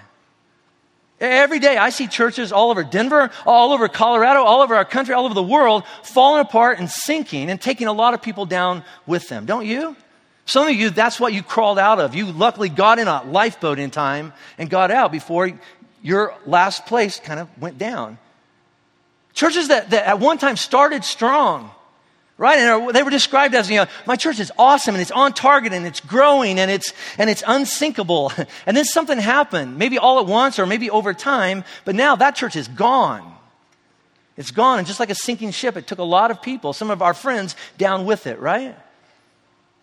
Every 1.20 1.58
day 1.58 1.76
I 1.76 1.90
see 1.90 2.06
churches 2.06 2.50
all 2.50 2.70
over 2.70 2.82
Denver, 2.82 3.30
all 3.44 3.72
over 3.72 3.88
Colorado, 3.88 4.42
all 4.42 4.62
over 4.62 4.74
our 4.74 4.86
country, 4.86 5.14
all 5.14 5.26
over 5.26 5.34
the 5.34 5.42
world 5.42 5.84
falling 6.02 6.40
apart 6.40 6.78
and 6.78 6.88
sinking 6.88 7.50
and 7.50 7.60
taking 7.60 7.88
a 7.88 7.92
lot 7.92 8.14
of 8.14 8.22
people 8.22 8.46
down 8.46 8.84
with 9.06 9.28
them. 9.28 9.44
Don't 9.44 9.66
you? 9.66 9.96
Some 10.46 10.66
of 10.66 10.74
you, 10.74 10.88
that's 10.90 11.20
what 11.20 11.34
you 11.34 11.42
crawled 11.42 11.78
out 11.78 12.00
of. 12.00 12.14
You 12.14 12.32
luckily 12.32 12.70
got 12.70 12.98
in 12.98 13.06
a 13.06 13.22
lifeboat 13.24 13.78
in 13.78 13.90
time 13.90 14.32
and 14.56 14.70
got 14.70 14.90
out 14.90 15.12
before 15.12 15.52
your 16.02 16.34
last 16.46 16.86
place 16.86 17.20
kind 17.20 17.38
of 17.38 17.48
went 17.60 17.76
down. 17.76 18.18
Churches 19.34 19.68
that, 19.68 19.90
that 19.90 20.06
at 20.06 20.18
one 20.18 20.38
time 20.38 20.56
started 20.56 21.04
strong 21.04 21.70
right? 22.40 22.58
And 22.58 22.88
uh, 22.88 22.92
they 22.92 23.02
were 23.02 23.10
described 23.10 23.54
as, 23.54 23.68
you 23.68 23.76
know, 23.76 23.86
my 24.06 24.16
church 24.16 24.40
is 24.40 24.50
awesome 24.58 24.94
and 24.94 25.02
it's 25.02 25.10
on 25.10 25.34
target 25.34 25.74
and 25.74 25.86
it's 25.86 26.00
growing 26.00 26.58
and 26.58 26.70
it's, 26.70 26.94
and 27.18 27.28
it's 27.28 27.44
unsinkable. 27.46 28.32
And 28.66 28.76
then 28.76 28.84
something 28.84 29.18
happened, 29.18 29.76
maybe 29.78 29.98
all 29.98 30.20
at 30.20 30.26
once 30.26 30.58
or 30.58 30.64
maybe 30.64 30.88
over 30.90 31.12
time, 31.12 31.64
but 31.84 31.94
now 31.94 32.16
that 32.16 32.36
church 32.36 32.56
is 32.56 32.66
gone. 32.66 33.36
It's 34.36 34.50
gone. 34.50 34.78
And 34.78 34.86
just 34.86 35.00
like 35.00 35.10
a 35.10 35.14
sinking 35.14 35.50
ship, 35.50 35.76
it 35.76 35.86
took 35.86 35.98
a 35.98 36.04
lot 36.04 36.30
of 36.30 36.40
people, 36.40 36.72
some 36.72 36.90
of 36.90 37.02
our 37.02 37.12
friends, 37.12 37.56
down 37.76 38.06
with 38.06 38.26
it, 38.26 38.38
right? 38.40 38.74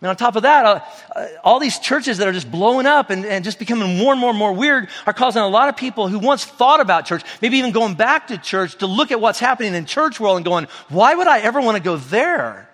And 0.00 0.08
on 0.08 0.16
top 0.16 0.36
of 0.36 0.42
that, 0.44 0.64
uh, 0.64 0.80
uh, 1.14 1.26
all 1.42 1.58
these 1.58 1.78
churches 1.80 2.18
that 2.18 2.28
are 2.28 2.32
just 2.32 2.50
blowing 2.50 2.86
up 2.86 3.10
and, 3.10 3.26
and 3.26 3.44
just 3.44 3.58
becoming 3.58 3.98
more 3.98 4.12
and 4.12 4.20
more 4.20 4.30
and 4.30 4.38
more 4.38 4.52
weird 4.52 4.88
are 5.06 5.12
causing 5.12 5.42
a 5.42 5.48
lot 5.48 5.68
of 5.68 5.76
people 5.76 6.06
who 6.06 6.20
once 6.20 6.44
thought 6.44 6.80
about 6.80 7.04
church, 7.04 7.24
maybe 7.42 7.58
even 7.58 7.72
going 7.72 7.94
back 7.94 8.28
to 8.28 8.38
church, 8.38 8.76
to 8.76 8.86
look 8.86 9.10
at 9.10 9.20
what's 9.20 9.40
happening 9.40 9.74
in 9.74 9.86
church 9.86 10.20
world 10.20 10.36
and 10.36 10.44
going, 10.44 10.68
why 10.88 11.14
would 11.14 11.26
I 11.26 11.40
ever 11.40 11.60
want 11.60 11.76
to 11.76 11.82
go 11.82 11.96
there? 11.96 12.70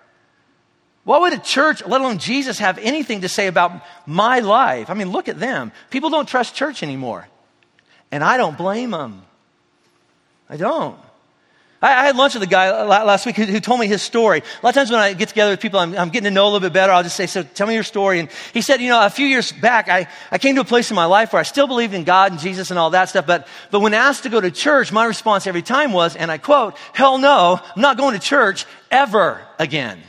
Why 1.03 1.19
would 1.19 1.33
a 1.33 1.39
church, 1.39 1.85
let 1.85 2.01
alone 2.01 2.19
Jesus, 2.19 2.59
have 2.59 2.77
anything 2.79 3.21
to 3.21 3.29
say 3.29 3.47
about 3.47 3.83
my 4.05 4.39
life? 4.39 4.89
I 4.89 4.93
mean, 4.93 5.11
look 5.11 5.27
at 5.27 5.39
them. 5.39 5.71
People 5.89 6.11
don't 6.11 6.27
trust 6.27 6.55
church 6.55 6.83
anymore. 6.83 7.27
And 8.11 8.23
I 8.23 8.37
don't 8.37 8.57
blame 8.57 8.91
them. 8.91 9.23
I 10.47 10.57
don't. 10.57 10.99
I, 11.81 12.01
I 12.01 12.05
had 12.05 12.15
lunch 12.15 12.33
with 12.33 12.43
a 12.43 12.47
guy 12.47 12.83
last 12.83 13.25
week 13.25 13.35
who, 13.35 13.43
who, 13.43 13.59
told 13.59 13.79
me 13.79 13.87
his 13.87 14.01
story. 14.01 14.39
A 14.39 14.65
lot 14.65 14.69
of 14.69 14.75
times 14.75 14.91
when 14.91 14.99
I 14.99 15.13
get 15.13 15.29
together 15.29 15.51
with 15.51 15.59
people, 15.59 15.79
I'm, 15.79 15.95
I'm, 15.97 16.09
getting 16.09 16.25
to 16.25 16.31
know 16.31 16.43
a 16.43 16.47
little 16.47 16.61
bit 16.61 16.73
better. 16.73 16.93
I'll 16.93 17.03
just 17.03 17.15
say, 17.15 17.27
so 17.27 17.43
tell 17.43 17.67
me 17.67 17.73
your 17.73 17.83
story. 17.83 18.19
And 18.19 18.29
he 18.53 18.61
said, 18.61 18.81
you 18.81 18.89
know, 18.89 19.05
a 19.05 19.09
few 19.09 19.25
years 19.25 19.51
back, 19.51 19.89
I, 19.89 20.07
I 20.31 20.37
came 20.37 20.55
to 20.55 20.61
a 20.61 20.65
place 20.65 20.89
in 20.89 20.95
my 20.95 21.05
life 21.05 21.33
where 21.33 21.39
I 21.39 21.43
still 21.43 21.67
believed 21.67 21.93
in 21.93 22.03
God 22.03 22.31
and 22.31 22.39
Jesus 22.39 22.69
and 22.69 22.79
all 22.79 22.91
that 22.91 23.09
stuff. 23.09 23.27
But, 23.27 23.47
but 23.71 23.81
when 23.81 23.93
asked 23.93 24.23
to 24.23 24.29
go 24.29 24.39
to 24.39 24.51
church, 24.51 24.91
my 24.91 25.05
response 25.05 25.47
every 25.47 25.61
time 25.61 25.91
was, 25.91 26.15
and 26.15 26.31
I 26.31 26.37
quote, 26.37 26.77
hell 26.93 27.17
no, 27.17 27.59
I'm 27.75 27.81
not 27.81 27.97
going 27.97 28.13
to 28.13 28.25
church 28.25 28.65
ever 28.89 29.41
again. 29.59 30.01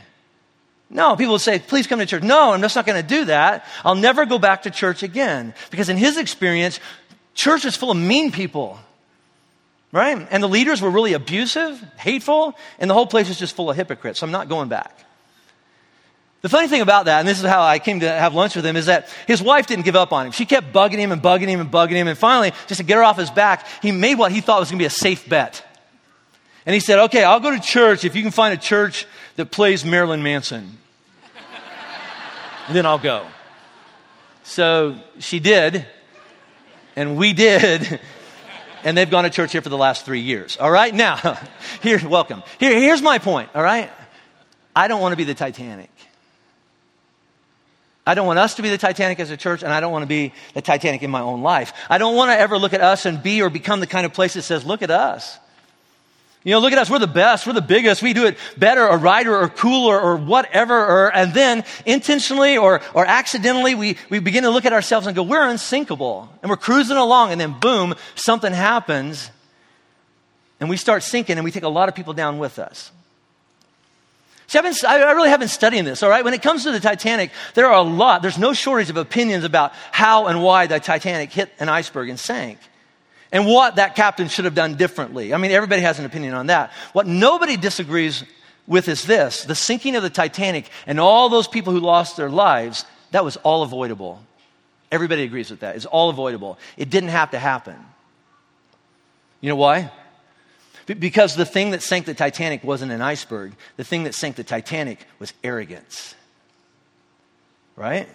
No, 0.89 1.17
people 1.17 1.33
would 1.33 1.41
say, 1.41 1.59
please 1.59 1.85
come 1.85 1.99
to 1.99 2.05
church. 2.05 2.23
No, 2.23 2.53
I'm 2.53 2.61
just 2.61 2.77
not 2.77 2.85
going 2.85 3.01
to 3.01 3.07
do 3.07 3.25
that. 3.25 3.65
I'll 3.83 3.95
never 3.95 4.25
go 4.25 4.39
back 4.39 4.63
to 4.63 4.71
church 4.71 5.03
again. 5.03 5.53
Because 5.69 5.89
in 5.89 5.97
his 5.97 6.17
experience, 6.17 6.79
church 7.33 7.65
is 7.65 7.75
full 7.75 7.91
of 7.91 7.97
mean 7.97 8.31
people 8.31 8.79
right? 9.91 10.27
And 10.29 10.43
the 10.43 10.47
leaders 10.47 10.81
were 10.81 10.89
really 10.89 11.13
abusive, 11.13 11.83
hateful, 11.97 12.55
and 12.79 12.89
the 12.89 12.93
whole 12.93 13.07
place 13.07 13.27
was 13.27 13.39
just 13.39 13.55
full 13.55 13.69
of 13.69 13.75
hypocrites. 13.75 14.19
So 14.19 14.25
I'm 14.25 14.31
not 14.31 14.49
going 14.49 14.69
back. 14.69 15.05
The 16.41 16.49
funny 16.49 16.67
thing 16.67 16.81
about 16.81 17.05
that, 17.05 17.19
and 17.19 17.27
this 17.27 17.39
is 17.39 17.45
how 17.45 17.63
I 17.63 17.79
came 17.79 18.01
to 18.01 18.09
have 18.09 18.35
lunch 18.35 18.55
with 18.55 18.65
him, 18.65 18.75
is 18.75 18.85
that 18.85 19.09
his 19.25 19.41
wife 19.41 19.65
didn't 19.65 19.85
give 19.85 19.95
up 19.95 20.13
on 20.13 20.27
him. 20.27 20.31
She 20.31 20.45
kept 20.45 20.71
bugging 20.71 20.97
him 20.97 21.11
and 21.11 21.21
bugging 21.21 21.47
him 21.47 21.59
and 21.59 21.71
bugging 21.71 21.93
him. 21.93 22.07
And 22.07 22.17
finally, 22.17 22.51
just 22.67 22.79
to 22.79 22.85
get 22.85 22.95
her 22.95 23.03
off 23.03 23.17
his 23.17 23.31
back, 23.31 23.65
he 23.81 23.91
made 23.91 24.15
what 24.15 24.31
he 24.31 24.39
thought 24.39 24.59
was 24.59 24.69
going 24.69 24.77
to 24.77 24.81
be 24.83 24.85
a 24.85 24.89
safe 24.89 25.27
bet. 25.27 25.63
And 26.65 26.73
he 26.73 26.79
said, 26.79 26.99
Okay, 26.99 27.23
I'll 27.23 27.39
go 27.39 27.51
to 27.51 27.59
church 27.59 28.05
if 28.05 28.15
you 28.15 28.21
can 28.21 28.31
find 28.31 28.53
a 28.53 28.57
church 28.57 29.07
that 29.35 29.51
plays 29.51 29.83
Marilyn 29.83 30.21
Manson. 30.21 30.77
And 32.67 32.75
then 32.75 32.85
I'll 32.85 32.99
go. 32.99 33.25
So 34.43 34.97
she 35.19 35.39
did, 35.39 35.85
and 36.95 37.17
we 37.17 37.33
did. 37.33 37.99
And 38.83 38.97
they've 38.97 39.09
gone 39.09 39.23
to 39.23 39.29
church 39.29 39.51
here 39.51 39.61
for 39.61 39.69
the 39.69 39.77
last 39.77 40.05
three 40.05 40.21
years. 40.21 40.57
All 40.57 40.71
right? 40.71 40.93
Now, 40.93 41.39
here, 41.81 41.99
welcome. 42.07 42.43
Here, 42.59 42.79
here's 42.79 43.01
my 43.01 43.19
point. 43.19 43.49
All 43.55 43.63
right? 43.63 43.91
I 44.75 44.87
don't 44.87 45.01
want 45.01 45.13
to 45.13 45.17
be 45.17 45.23
the 45.23 45.33
Titanic. 45.33 45.89
I 48.05 48.13
don't 48.13 48.25
want 48.25 48.39
us 48.39 48.55
to 48.55 48.61
be 48.61 48.69
the 48.69 48.77
Titanic 48.77 49.19
as 49.19 49.31
a 49.31 49.37
church, 49.37 49.63
and 49.63 49.73
I 49.73 49.81
don't 49.81 49.91
want 49.91 50.03
to 50.03 50.07
be 50.07 50.31
the 50.53 50.61
Titanic 50.61 51.03
in 51.03 51.11
my 51.11 51.19
own 51.19 51.41
life. 51.41 51.73
I 51.89 51.97
don't 51.97 52.15
want 52.15 52.31
to 52.31 52.39
ever 52.39 52.57
look 52.57 52.73
at 52.73 52.79
us 52.79 53.05
and 53.05 53.21
be 53.21 53.41
or 53.41 53.49
become 53.49 53.81
the 53.81 53.87
kind 53.87 54.05
of 54.05 54.13
place 54.13 54.35
that 54.35 54.43
says, 54.43 54.63
look 54.63 54.81
at 54.81 54.91
us. 54.91 55.37
You 56.47 56.53
know, 56.53 56.59
look 56.59 56.71
at 56.71 56.77
us. 56.77 56.89
We're 56.89 56.99
the 56.99 57.07
best. 57.07 57.45
We're 57.45 57.51
the 57.51 57.61
biggest. 57.61 58.01
We 58.01 58.13
do 58.13 58.25
it 58.25 58.37
better 58.55 58.87
or 58.87 58.97
righter 58.97 59.35
or 59.35 59.49
cooler 59.49 59.99
or 59.99 60.15
whatever. 60.15 60.77
Or, 60.77 61.13
and 61.13 61.33
then 61.33 61.65
intentionally 61.85 62.57
or, 62.57 62.79
or 62.93 63.05
accidentally, 63.05 63.75
we, 63.75 63.97
we 64.09 64.19
begin 64.19 64.43
to 64.43 64.49
look 64.49 64.63
at 64.63 64.71
ourselves 64.71 65.07
and 65.07 65.15
go, 65.15 65.23
we're 65.23 65.45
unsinkable. 65.45 66.29
And 66.41 66.49
we're 66.49 66.55
cruising 66.55 66.95
along 66.95 67.33
and 67.33 67.41
then 67.41 67.59
boom, 67.59 67.95
something 68.15 68.53
happens 68.53 69.29
and 70.61 70.69
we 70.69 70.77
start 70.77 71.03
sinking 71.03 71.37
and 71.37 71.43
we 71.43 71.51
take 71.51 71.63
a 71.63 71.67
lot 71.67 71.89
of 71.89 71.95
people 71.95 72.13
down 72.13 72.39
with 72.39 72.59
us. 72.59 72.93
See, 74.47 74.57
I've 74.57 74.63
been, 74.63 74.73
I 74.87 75.11
really 75.11 75.29
have 75.29 75.41
been 75.41 75.49
studying 75.49 75.83
this, 75.83 76.01
all 76.01 76.09
right? 76.09 76.23
When 76.23 76.33
it 76.33 76.41
comes 76.41 76.63
to 76.63 76.71
the 76.71 76.79
Titanic, 76.79 77.31
there 77.55 77.65
are 77.65 77.73
a 77.73 77.81
lot, 77.81 78.21
there's 78.21 78.37
no 78.37 78.53
shortage 78.53 78.89
of 78.89 78.95
opinions 78.95 79.43
about 79.43 79.73
how 79.91 80.27
and 80.27 80.41
why 80.41 80.67
the 80.67 80.79
Titanic 80.79 81.33
hit 81.33 81.51
an 81.59 81.67
iceberg 81.67 82.07
and 82.07 82.17
sank. 82.17 82.57
And 83.37 83.45
what 83.45 83.75
that 83.75 83.93
captain 83.93 84.29
should 84.29 84.45
have 84.45 84.55
done 84.55 84.77
differently. 84.77 85.31
I 85.31 85.37
mean, 85.37 85.51
everybody 85.51 85.83
has 85.83 85.99
an 85.99 86.05
opinion 86.05 86.33
on 86.33 86.47
that. 86.47 86.71
What 86.93 87.05
nobody 87.05 87.55
disagrees 87.55 88.23
with 88.65 88.87
is 88.87 89.03
this 89.03 89.43
the 89.43 89.53
sinking 89.53 89.95
of 89.95 90.01
the 90.01 90.09
Titanic 90.09 90.67
and 90.87 90.99
all 90.99 91.29
those 91.29 91.47
people 91.47 91.71
who 91.71 91.79
lost 91.79 92.17
their 92.17 92.31
lives, 92.31 92.83
that 93.11 93.23
was 93.23 93.37
all 93.37 93.61
avoidable. 93.61 94.23
Everybody 94.91 95.21
agrees 95.21 95.51
with 95.51 95.59
that. 95.59 95.75
It's 95.75 95.85
all 95.85 96.09
avoidable. 96.09 96.57
It 96.77 96.89
didn't 96.89 97.09
have 97.09 97.29
to 97.29 97.37
happen. 97.37 97.75
You 99.39 99.49
know 99.49 99.55
why? 99.55 99.91
Because 100.87 101.35
the 101.35 101.45
thing 101.45 101.69
that 101.71 101.83
sank 101.83 102.07
the 102.07 102.15
Titanic 102.15 102.63
wasn't 102.63 102.91
an 102.91 103.03
iceberg, 103.03 103.53
the 103.75 103.83
thing 103.83 104.05
that 104.05 104.15
sank 104.15 104.35
the 104.35 104.43
Titanic 104.43 105.05
was 105.19 105.31
arrogance. 105.43 106.15
Right? 107.75 108.09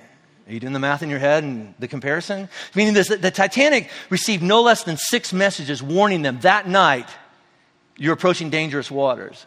Are 0.46 0.52
you 0.52 0.60
doing 0.60 0.72
the 0.72 0.78
math 0.78 1.02
in 1.02 1.10
your 1.10 1.18
head 1.18 1.44
and 1.44 1.74
the 1.78 1.88
comparison? 1.88 2.48
Meaning 2.74 2.94
this, 2.94 3.08
the 3.08 3.30
Titanic 3.30 3.90
received 4.10 4.42
no 4.42 4.62
less 4.62 4.82
than 4.84 4.96
six 4.96 5.32
messages 5.32 5.82
warning 5.82 6.22
them 6.22 6.40
that 6.40 6.68
night 6.68 7.08
you're 7.96 8.14
approaching 8.14 8.50
dangerous 8.50 8.90
waters. 8.90 9.46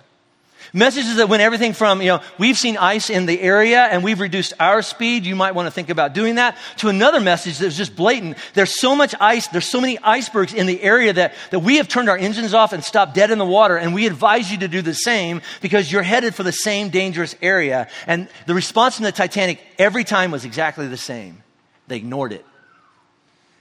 Messages 0.74 1.18
that 1.18 1.30
went 1.30 1.42
everything 1.42 1.74
from, 1.74 2.02
you 2.02 2.08
know, 2.08 2.22
we've 2.38 2.58
seen 2.58 2.78
ice 2.78 3.10
in 3.10 3.26
the 3.26 3.40
area 3.42 3.84
and 3.84 4.04
we've 4.04 4.20
reduced 4.20 4.54
our 4.60 4.82
speed. 4.82 5.26
You 5.26 5.36
might 5.36 5.56
want 5.56 5.68
to 5.68 5.72
think 5.72 5.90
about 5.90 6.14
doing 6.14 6.36
that. 6.36 6.58
To 6.78 6.90
another 6.90 7.20
message 7.20 7.58
that 7.60 7.66
was 7.66 7.78
just 7.78 7.96
blatant. 7.96 8.38
There's 8.54 8.80
so 8.80 8.96
much 8.96 9.16
ice, 9.20 9.48
there's 9.48 9.68
so 9.68 9.80
many 9.80 9.98
icebergs 10.00 10.54
in 10.54 10.66
the 10.66 10.82
area 10.82 11.14
that, 11.14 11.34
that 11.52 11.60
we 11.60 11.78
have 11.78 11.88
turned 11.88 12.10
our 12.10 12.18
engines 12.18 12.54
off 12.54 12.74
and 12.74 12.84
stopped 12.84 13.14
dead 13.14 13.32
in 13.32 13.38
the 13.38 13.46
water. 13.46 13.78
And 13.78 13.94
we 13.94 14.08
advise 14.08 14.52
you 14.52 14.58
to 14.60 14.68
do 14.68 14.82
the 14.82 14.94
same 14.94 15.42
because 15.62 15.92
you're 15.92 16.04
headed 16.04 16.36
for 16.36 16.44
the 16.44 16.52
same 16.52 16.90
dangerous 16.90 17.36
area. 17.42 17.88
And 18.08 18.28
the 18.46 18.54
response 18.54 18.96
from 18.96 19.06
the 19.06 19.12
Titanic 19.12 19.60
every 19.78 20.04
time 20.04 20.32
was 20.32 20.46
exactly 20.46 20.88
the 20.88 20.98
same. 20.98 21.44
They 21.88 21.98
ignored 21.98 22.34
it. 22.34 22.46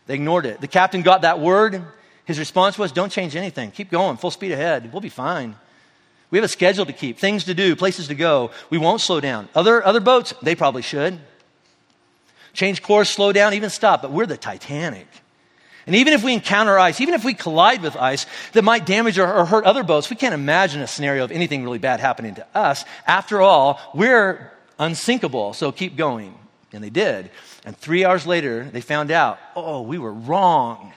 They 0.07 0.15
ignored 0.15 0.47
it. 0.47 0.61
The 0.61 0.69
captain 0.69 1.03
got 1.03 1.23
that 1.23 1.41
word. 1.41 1.83
His 2.25 2.39
response 2.39 2.79
was, 2.79 2.93
don't 2.93 3.13
change 3.13 3.37
anything. 3.37 3.71
Keep 3.71 3.91
going, 3.91 4.17
full 4.17 4.31
speed 4.31 4.53
ahead. 4.53 4.93
We'll 4.93 5.01
be 5.01 5.09
fine. 5.09 5.57
We 6.31 6.39
have 6.39 6.45
a 6.45 6.49
schedule 6.49 6.87
to 6.87 6.93
keep, 6.93 7.19
things 7.19 7.45
to 7.45 7.55
do, 7.55 7.77
places 7.77 8.09
to 8.09 8.15
go. 8.15 8.51
We 8.71 8.79
won't 8.79 9.01
slow 9.01 9.21
down. 9.21 9.49
Other, 9.55 9.85
other 9.85 10.01
boats, 10.01 10.35
they 10.43 10.55
probably 10.55 10.83
should. 10.83 11.19
Change 12.53 12.83
course, 12.83 13.11
slow 13.11 13.33
down, 13.33 13.55
even 13.55 13.71
stop. 13.71 14.03
But 14.03 14.13
we're 14.13 14.27
the 14.27 14.37
Titanic. 14.37 15.07
And 15.87 15.97
even 15.97 16.15
if 16.15 16.25
we 16.25 16.33
encounter 16.33 16.79
ice, 16.79 17.01
even 17.01 17.15
if 17.15 17.25
we 17.25 17.35
collide 17.35 17.83
with 17.83 17.97
ice 17.97 18.27
that 18.53 18.63
might 18.63 18.87
damage 18.87 19.19
or, 19.19 19.31
or 19.31 19.45
hurt 19.45 19.65
other 19.65 19.83
boats, 19.83 20.09
we 20.09 20.17
can't 20.17 20.35
imagine 20.35 20.81
a 20.81 20.87
scenario 20.87 21.25
of 21.25 21.31
anything 21.31 21.63
really 21.63 21.79
bad 21.79 22.01
happening 22.01 22.37
to 22.37 22.47
us. 22.57 22.85
After 23.07 23.43
all, 23.43 23.79
we're 23.95 24.51
unsinkable, 24.79 25.53
so 25.53 25.73
keep 25.73 25.97
going. 25.97 26.39
And 26.73 26.83
they 26.83 26.91
did. 26.91 27.31
And 27.65 27.77
three 27.77 28.05
hours 28.05 28.27
later, 28.27 28.65
they 28.65 28.81
found 28.81 29.11
out, 29.11 29.39
oh, 29.55 29.83
we 29.83 29.99
were 29.99 30.13
wrong. 30.13 30.93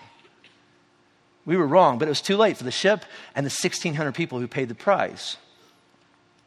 We 1.47 1.55
were 1.55 1.65
wrong, 1.65 1.97
but 1.97 2.09
it 2.09 2.11
was 2.11 2.21
too 2.21 2.35
late 2.35 2.57
for 2.57 2.65
the 2.65 2.71
ship 2.71 3.05
and 3.33 3.45
the 3.45 3.49
1,600 3.49 4.13
people 4.13 4.39
who 4.39 4.49
paid 4.49 4.67
the 4.67 4.75
price. 4.75 5.37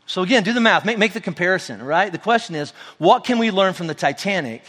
So, 0.04 0.22
again, 0.22 0.42
do 0.42 0.52
the 0.52 0.60
math, 0.60 0.84
make, 0.84 0.98
make 0.98 1.14
the 1.14 1.22
comparison, 1.22 1.82
right? 1.82 2.12
The 2.12 2.18
question 2.18 2.54
is, 2.54 2.74
what 2.98 3.24
can 3.24 3.38
we 3.38 3.50
learn 3.50 3.72
from 3.72 3.86
the 3.86 3.94
Titanic 3.94 4.62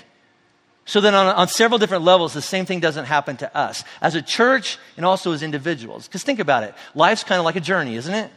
so 0.85 1.01
that 1.01 1.13
on, 1.13 1.27
on 1.35 1.47
several 1.49 1.79
different 1.79 2.05
levels, 2.05 2.33
the 2.33 2.41
same 2.41 2.65
thing 2.65 2.79
doesn't 2.79 3.05
happen 3.05 3.35
to 3.37 3.57
us 3.57 3.83
as 4.01 4.15
a 4.15 4.21
church 4.21 4.77
and 4.95 5.05
also 5.05 5.33
as 5.33 5.43
individuals? 5.43 6.07
Because 6.07 6.23
think 6.23 6.39
about 6.39 6.63
it 6.63 6.73
life's 6.95 7.25
kind 7.25 7.39
of 7.39 7.45
like 7.45 7.57
a 7.57 7.61
journey, 7.61 7.95
isn't 7.95 8.13
it? 8.13 8.31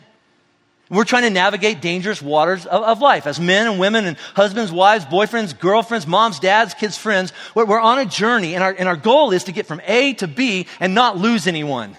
We're 0.90 1.05
trying 1.05 1.23
to 1.23 1.31
navigate 1.31 1.81
dangerous 1.81 2.20
waters 2.20 2.66
of, 2.66 2.83
of, 2.83 3.01
life 3.01 3.27
as 3.27 3.40
men 3.40 3.66
and 3.66 3.81
women 3.81 4.05
and 4.05 4.18
husbands, 4.35 4.70
wives, 4.70 5.07
boyfriends, 5.07 5.59
girlfriends, 5.59 6.07
moms, 6.07 6.38
dads, 6.38 6.75
kids, 6.75 6.99
friends. 6.99 7.33
We're, 7.55 7.64
we're 7.64 7.81
on 7.81 7.99
a 7.99 8.05
journey, 8.05 8.55
and 8.55 8.62
our, 8.62 8.75
and 8.79 8.87
our 8.87 8.97
goal 8.97 9.33
is 9.33 9.44
to 9.44 9.53
get 9.53 9.66
from 9.66 9.81
A 9.87 10.12
to 10.14 10.29
B 10.29 10.66
and 10.81 10.94
not 10.94 11.16
lose 11.16 11.47
anyone. 11.47 11.97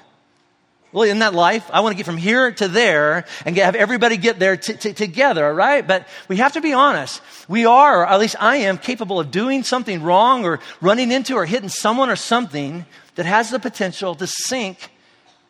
Well, 0.91 1.03
isn't 1.03 1.19
that 1.19 1.33
life? 1.33 1.69
I 1.73 1.81
want 1.81 1.93
to 1.93 1.97
get 1.97 2.05
from 2.05 2.15
here 2.15 2.51
to 2.51 2.67
there 2.67 3.25
and 3.43 3.55
get, 3.55 3.65
have 3.65 3.75
everybody 3.75 4.17
get 4.17 4.39
there 4.39 4.55
t- 4.55 4.75
t- 4.75 4.93
together, 4.93 5.53
right? 5.53 5.85
But 5.85 6.07
we 6.29 6.37
have 6.37 6.53
to 6.53 6.61
be 6.61 6.71
honest. 6.71 7.21
We 7.49 7.65
are, 7.65 8.03
or 8.03 8.07
at 8.07 8.19
least 8.19 8.37
I 8.39 8.57
am, 8.57 8.77
capable 8.77 9.19
of 9.19 9.29
doing 9.29 9.63
something 9.63 10.03
wrong 10.03 10.45
or 10.45 10.61
running 10.79 11.11
into 11.11 11.35
or 11.35 11.45
hitting 11.45 11.69
someone 11.69 12.09
or 12.09 12.15
something 12.15 12.85
that 13.15 13.25
has 13.25 13.49
the 13.49 13.59
potential 13.59 14.15
to 14.15 14.27
sink 14.27 14.91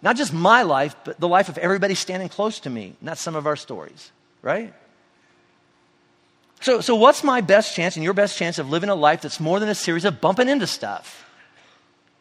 not 0.06 0.16
just 0.16 0.32
my 0.32 0.62
life, 0.62 0.96
but 1.04 1.20
the 1.20 1.28
life 1.28 1.50
of 1.50 1.58
everybody 1.58 1.96
standing 1.96 2.30
close 2.30 2.60
to 2.62 2.70
me. 2.70 2.96
And 3.00 3.10
that's 3.10 3.20
some 3.20 3.36
of 3.36 3.48
our 3.48 3.56
stories, 3.56 4.12
right? 4.44 4.72
So, 6.62 6.80
so 6.80 6.96
what's 6.96 7.24
my 7.24 7.42
best 7.42 7.76
chance 7.76 7.96
and 7.96 8.04
your 8.04 8.14
best 8.14 8.38
chance 8.38 8.60
of 8.60 8.70
living 8.70 8.90
a 8.90 8.96
life 8.96 9.22
that's 9.22 9.40
more 9.40 9.60
than 9.60 9.68
a 9.68 9.74
series 9.76 10.06
of 10.06 10.22
bumping 10.22 10.48
into 10.48 10.68
stuff? 10.68 11.28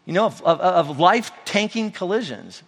You 0.07 0.15
know, 0.15 0.25
of, 0.25 0.43
of, 0.43 0.61
of 0.61 0.99
life 0.99 1.31
tanking 1.45 1.91
collisions. 1.91 2.63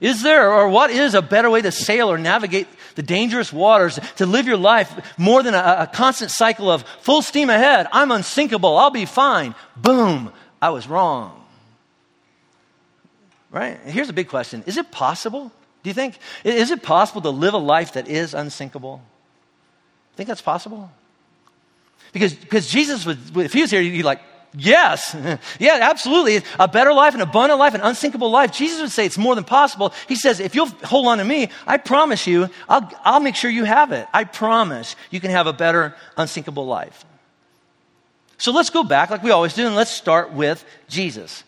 Is 0.00 0.22
there, 0.22 0.52
or 0.52 0.68
what 0.68 0.90
is 0.90 1.14
a 1.14 1.22
better 1.22 1.48
way 1.48 1.62
to 1.62 1.70
sail 1.70 2.10
or 2.10 2.18
navigate 2.18 2.66
the 2.96 3.02
dangerous 3.04 3.52
waters, 3.52 3.98
to 4.16 4.26
live 4.26 4.48
your 4.48 4.56
life 4.56 4.92
more 5.18 5.44
than 5.44 5.54
a, 5.54 5.76
a 5.80 5.90
constant 5.92 6.32
cycle 6.32 6.68
of 6.68 6.82
full 7.00 7.22
steam 7.22 7.48
ahead? 7.48 7.86
I'm 7.92 8.10
unsinkable. 8.10 8.76
I'll 8.76 8.90
be 8.90 9.06
fine. 9.06 9.54
Boom. 9.76 10.32
I 10.60 10.70
was 10.70 10.88
wrong. 10.88 11.44
Right? 13.50 13.78
Here's 13.80 14.08
a 14.08 14.12
big 14.12 14.28
question 14.28 14.62
Is 14.66 14.76
it 14.76 14.90
possible? 14.90 15.52
Do 15.82 15.90
you 15.90 15.94
think? 15.94 16.18
Is 16.44 16.70
it 16.70 16.82
possible 16.82 17.20
to 17.22 17.30
live 17.30 17.54
a 17.54 17.58
life 17.58 17.92
that 17.94 18.08
is 18.08 18.34
unsinkable? 18.34 19.00
Think 20.16 20.26
that's 20.26 20.42
possible? 20.42 20.90
Because, 22.12 22.34
because 22.34 22.68
Jesus 22.68 23.06
would, 23.06 23.18
if 23.36 23.52
he 23.52 23.60
was 23.60 23.70
here, 23.70 23.80
he'd 23.80 23.90
be 23.90 24.02
like, 24.02 24.20
yes, 24.54 25.14
yeah, 25.60 25.78
absolutely. 25.82 26.42
A 26.58 26.66
better 26.66 26.92
life, 26.92 27.14
an 27.14 27.20
abundant 27.20 27.60
life, 27.60 27.74
an 27.74 27.82
unsinkable 27.82 28.30
life. 28.30 28.52
Jesus 28.52 28.80
would 28.80 28.90
say 28.90 29.06
it's 29.06 29.18
more 29.18 29.34
than 29.34 29.44
possible. 29.44 29.92
He 30.08 30.16
says, 30.16 30.40
if 30.40 30.54
you'll 30.54 30.66
hold 30.84 31.06
on 31.06 31.18
to 31.18 31.24
me, 31.24 31.50
I 31.66 31.76
promise 31.76 32.26
you, 32.26 32.48
I'll, 32.68 32.90
I'll 33.04 33.20
make 33.20 33.36
sure 33.36 33.50
you 33.50 33.64
have 33.64 33.92
it. 33.92 34.08
I 34.12 34.24
promise 34.24 34.96
you 35.10 35.20
can 35.20 35.30
have 35.30 35.46
a 35.46 35.52
better, 35.52 35.94
unsinkable 36.16 36.66
life. 36.66 37.04
So 38.38 38.52
let's 38.52 38.70
go 38.70 38.84
back 38.84 39.10
like 39.10 39.22
we 39.22 39.30
always 39.30 39.54
do, 39.54 39.66
and 39.66 39.76
let's 39.76 39.90
start 39.90 40.32
with 40.32 40.64
Jesus. 40.88 41.44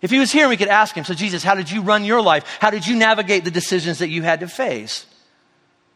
If 0.00 0.10
he 0.10 0.18
was 0.18 0.30
here, 0.30 0.48
we 0.48 0.56
could 0.56 0.68
ask 0.68 0.94
him, 0.94 1.04
So, 1.04 1.14
Jesus, 1.14 1.42
how 1.42 1.54
did 1.54 1.70
you 1.70 1.82
run 1.82 2.04
your 2.04 2.22
life? 2.22 2.44
How 2.60 2.70
did 2.70 2.86
you 2.86 2.96
navigate 2.96 3.44
the 3.44 3.50
decisions 3.50 3.98
that 3.98 4.08
you 4.08 4.22
had 4.22 4.40
to 4.40 4.48
face? 4.48 5.06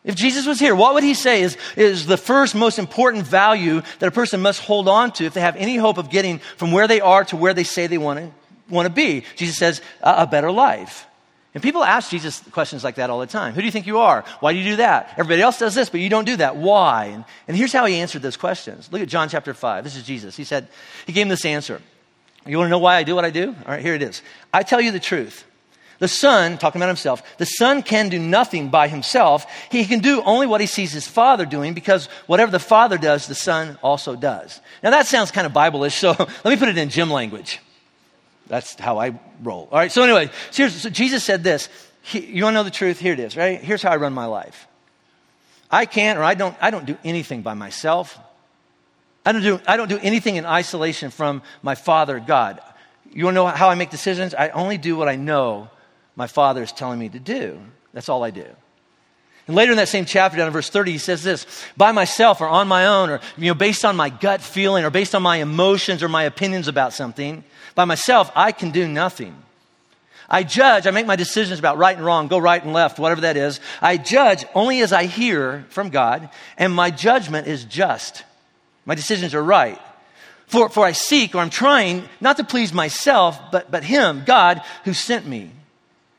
If 0.05 0.17
Jesus 0.17 0.47
was 0.47 0.59
here, 0.59 0.75
what 0.75 0.95
would 0.95 1.05
he 1.05 1.15
say 1.15 1.43
is, 1.43 1.57
is 1.77 2.07
the 2.07 2.17
first 2.17 2.57
most 2.57 2.81
important 2.81 3.25
value 3.25 3.83
that 4.01 4.09
a 4.09 4.11
person 4.11 4.43
must 4.43 4.61
hold 4.61 4.89
on 4.89 5.13
to 5.13 5.25
if 5.25 5.35
they 5.35 5.41
have 5.41 5.55
any 5.57 5.77
hope 5.77 5.97
of 5.97 6.11
getting 6.11 6.41
from 6.57 6.73
where 6.73 6.89
they 6.89 7.01
are 7.01 7.25
to 7.27 7.37
where 7.37 7.55
they 7.55 7.63
say 7.63 7.87
they 7.87 7.99
want 7.99 8.19
to, 8.19 8.33
want 8.69 8.87
to 8.87 8.93
be? 8.93 9.25
Jesus 9.37 9.57
says, 9.57 9.81
a, 10.03 10.23
a 10.23 10.27
better 10.27 10.51
life. 10.51 11.07
And 11.55 11.63
people 11.63 11.85
ask 11.85 12.11
Jesus 12.11 12.41
questions 12.51 12.83
like 12.83 12.97
that 12.97 13.11
all 13.11 13.21
the 13.21 13.27
time. 13.27 13.55
Who 13.55 13.61
do 13.61 13.67
you 13.67 13.71
think 13.71 13.87
you 13.87 13.99
are? 13.99 14.25
Why 14.41 14.53
do 14.53 14.59
you 14.59 14.65
do 14.65 14.77
that? 14.77 15.11
Everybody 15.13 15.43
else 15.43 15.59
does 15.59 15.75
this, 15.75 15.89
but 15.91 16.01
you 16.01 16.09
don't 16.09 16.25
do 16.25 16.37
that. 16.37 16.57
Why? 16.57 17.07
And, 17.07 17.25
and 17.47 17.57
here's 17.57 17.73
how 17.73 17.85
he 17.85 17.97
answered 17.97 18.23
those 18.23 18.39
questions. 18.39 18.91
Look 18.91 19.03
at 19.03 19.09
John 19.09 19.29
chapter 19.29 19.55
5. 19.55 19.85
This 19.85 19.95
is 19.95 20.03
Jesus. 20.03 20.35
He 20.35 20.45
said, 20.45 20.67
he 21.07 21.13
gave 21.13 21.23
him 21.23 21.29
this 21.29 21.45
answer. 21.45 21.81
You 22.47 22.59
want 22.59 22.67
to 22.67 22.71
know 22.71 22.79
why 22.79 22.97
I 22.97 23.05
do 23.05 23.15
what 23.15 23.25
I 23.25 23.31
do? 23.31 23.49
All 23.49 23.73
right, 23.73 23.83
here 23.83 23.95
it 23.95 24.03
is. 24.03 24.23
I 24.53 24.63
tell 24.63 24.81
you 24.81 24.91
the 24.91 25.01
truth. 25.01 25.45
The 25.99 26.09
Son, 26.09 26.59
talking 26.59 26.81
about 26.81 26.89
himself, 26.89 27.23
the 27.39 27.47
Son 27.47 27.81
can 27.81 28.09
do 28.09 28.19
nothing 28.19 28.71
by 28.71 28.89
himself. 28.89 29.47
He 29.71 29.85
can 29.85 30.01
do 30.01 30.21
only 30.23 30.49
what 30.49 30.61
he 30.61 30.67
sees 30.67 30.93
his 30.93 31.07
Father 31.07 31.47
doing 31.47 31.75
because 31.75 32.07
whatever 32.27 32.51
the 32.51 32.59
Father 32.59 32.99
does, 32.99 33.29
the 33.29 33.37
Son 33.37 33.79
also 33.83 34.17
does. 34.17 34.61
Now 34.83 34.91
that 34.91 35.07
sounds 35.07 35.31
kind 35.31 35.47
of 35.47 35.53
Bible-ish, 35.53 35.95
so 35.95 36.11
let 36.19 36.45
me 36.45 36.57
put 36.57 36.69
it 36.69 36.77
in 36.77 36.89
Jim 36.89 37.09
language. 37.09 37.61
That's 38.49 38.75
how 38.75 38.99
I 38.99 39.19
roll. 39.45 39.69
All 39.71 39.79
right, 39.79 39.93
so 39.93 40.03
anyway, 40.03 40.31
so, 40.51 40.69
so 40.69 40.91
Jesus 40.91 41.23
said 41.23 41.45
this. 41.45 41.69
He, 42.03 42.19
you 42.19 42.43
want 42.43 42.55
to 42.55 42.59
know 42.59 42.65
the 42.65 42.71
truth? 42.73 42.99
Here 42.99 43.13
it 43.13 43.21
is, 43.21 43.37
right? 43.37 43.61
Here's 43.61 43.83
how 43.83 43.93
I 43.93 43.97
run 43.97 44.13
my 44.13 44.27
life. 44.27 44.67
I 45.71 45.87
can't 45.87 46.19
or 46.19 46.25
I 46.25 46.35
don't, 46.35 46.57
I 46.61 46.71
don't 46.71 46.85
do 46.85 46.99
anything 47.05 47.43
by 47.43 47.55
myself. 47.55 48.19
I 49.25 49.33
don't, 49.33 49.43
do, 49.43 49.61
I 49.67 49.77
don't 49.77 49.89
do 49.89 49.99
anything 50.03 50.37
in 50.37 50.45
isolation 50.45 51.11
from 51.11 51.43
my 51.63 51.75
Father, 51.75 52.19
God. 52.19 52.61
You 53.13 53.25
want 53.25 53.35
to 53.35 53.37
know 53.37 53.47
how 53.47 53.69
I 53.69 53.75
make 53.75 53.91
decisions? 53.91 54.35
I 54.35 54.49
only 54.49 54.79
do 54.79 54.97
what 54.97 55.09
I 55.09 55.17
know 55.17 55.71
my 56.17 56.27
Father 56.27 56.63
is 56.63 56.73
telling 56.73 56.99
me 56.99 57.09
to 57.09 57.19
do. 57.19 57.61
That's 57.93 58.09
all 58.09 58.25
I 58.25 58.31
do. 58.31 58.47
And 59.47 59.57
later 59.57 59.73
in 59.73 59.77
that 59.79 59.89
same 59.89 60.05
chapter, 60.05 60.39
down 60.39 60.47
in 60.47 60.53
verse 60.53 60.71
30, 60.71 60.93
he 60.93 60.99
says 60.99 61.23
this 61.23 61.47
by 61.77 61.93
myself 61.93 62.41
or 62.41 62.49
on 62.49 62.69
my 62.69 62.87
own, 62.87 63.11
or 63.11 63.21
you 63.37 63.49
know, 63.49 63.55
based 63.55 63.85
on 63.85 63.97
my 63.97 64.09
gut 64.09 64.41
feeling 64.41 64.85
or 64.85 64.91
based 64.91 65.15
on 65.15 65.23
my 65.23 65.39
emotions 65.39 66.03
or 66.03 66.09
my 66.09 66.25
opinions 66.25 66.69
about 66.69 66.93
something, 66.93 67.45
by 67.75 67.85
myself, 67.85 68.31
I 68.35 68.53
can 68.53 68.71
do 68.71 68.87
nothing. 68.87 69.37
I 70.29 70.45
judge, 70.45 70.87
I 70.87 70.93
make 70.93 71.07
my 71.07 71.17
decisions 71.17 71.59
about 71.59 71.77
right 71.77 71.95
and 71.97 72.05
wrong, 72.05 72.29
go 72.29 72.39
right 72.39 72.63
and 72.63 72.73
left, 72.73 72.99
whatever 72.99 73.23
that 73.23 73.37
is. 73.37 73.61
I 73.83 73.99
judge 73.99 74.45
only 74.55 74.81
as 74.81 74.93
I 74.93 75.05
hear 75.05 75.67
from 75.69 75.91
God, 75.91 76.31
and 76.57 76.73
my 76.73 76.91
judgment 76.91 77.49
is 77.49 77.65
just. 77.65 78.25
My 78.85 78.95
decisions 78.95 79.35
are 79.35 79.43
right. 79.43 79.81
For, 80.47 80.69
for 80.69 80.85
I 80.85 80.93
seek, 80.93 81.35
or 81.35 81.39
I'm 81.39 81.51
trying, 81.51 82.09
not 82.21 82.37
to 82.37 82.45
please 82.45 82.73
myself, 82.73 83.41
but, 83.51 83.71
but 83.71 83.85
Him, 83.85 84.25
God, 84.27 84.61
who 84.85 84.93
sent 84.93 85.27
me. 85.27 85.51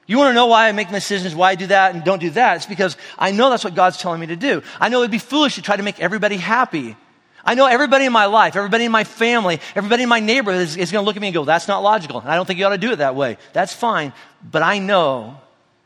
You 0.05 0.17
want 0.17 0.31
to 0.31 0.33
know 0.33 0.47
why 0.47 0.67
I 0.67 0.71
make 0.71 0.89
decisions, 0.89 1.33
why 1.35 1.51
I 1.51 1.55
do 1.55 1.67
that 1.67 1.95
and 1.95 2.03
don't 2.03 2.19
do 2.19 2.31
that? 2.31 2.57
It's 2.57 2.65
because 2.65 2.97
I 3.17 3.31
know 3.31 3.49
that's 3.49 3.63
what 3.63 3.75
God's 3.75 3.97
telling 3.97 4.19
me 4.19 4.27
to 4.27 4.35
do. 4.35 4.61
I 4.79 4.89
know 4.89 4.99
it'd 4.99 5.11
be 5.11 5.17
foolish 5.17 5.55
to 5.55 5.61
try 5.61 5.77
to 5.77 5.83
make 5.83 5.99
everybody 5.99 6.37
happy. 6.37 6.97
I 7.45 7.55
know 7.55 7.67
everybody 7.67 8.05
in 8.05 8.13
my 8.13 8.25
life, 8.25 8.55
everybody 8.55 8.85
in 8.85 8.91
my 8.91 9.03
family, 9.03 9.59
everybody 9.75 10.03
in 10.03 10.09
my 10.09 10.19
neighborhood 10.19 10.61
is, 10.61 10.77
is 10.77 10.91
going 10.91 11.03
to 11.03 11.05
look 11.05 11.15
at 11.15 11.21
me 11.21 11.27
and 11.27 11.33
go, 11.33 11.45
that's 11.45 11.67
not 11.67 11.83
logical. 11.83 12.19
And 12.19 12.29
I 12.29 12.35
don't 12.35 12.45
think 12.45 12.59
you 12.59 12.65
ought 12.65 12.69
to 12.69 12.77
do 12.77 12.91
it 12.91 12.97
that 12.97 13.15
way. 13.15 13.37
That's 13.51 13.73
fine. 13.73 14.13
But 14.49 14.61
I 14.61 14.79
know 14.79 15.37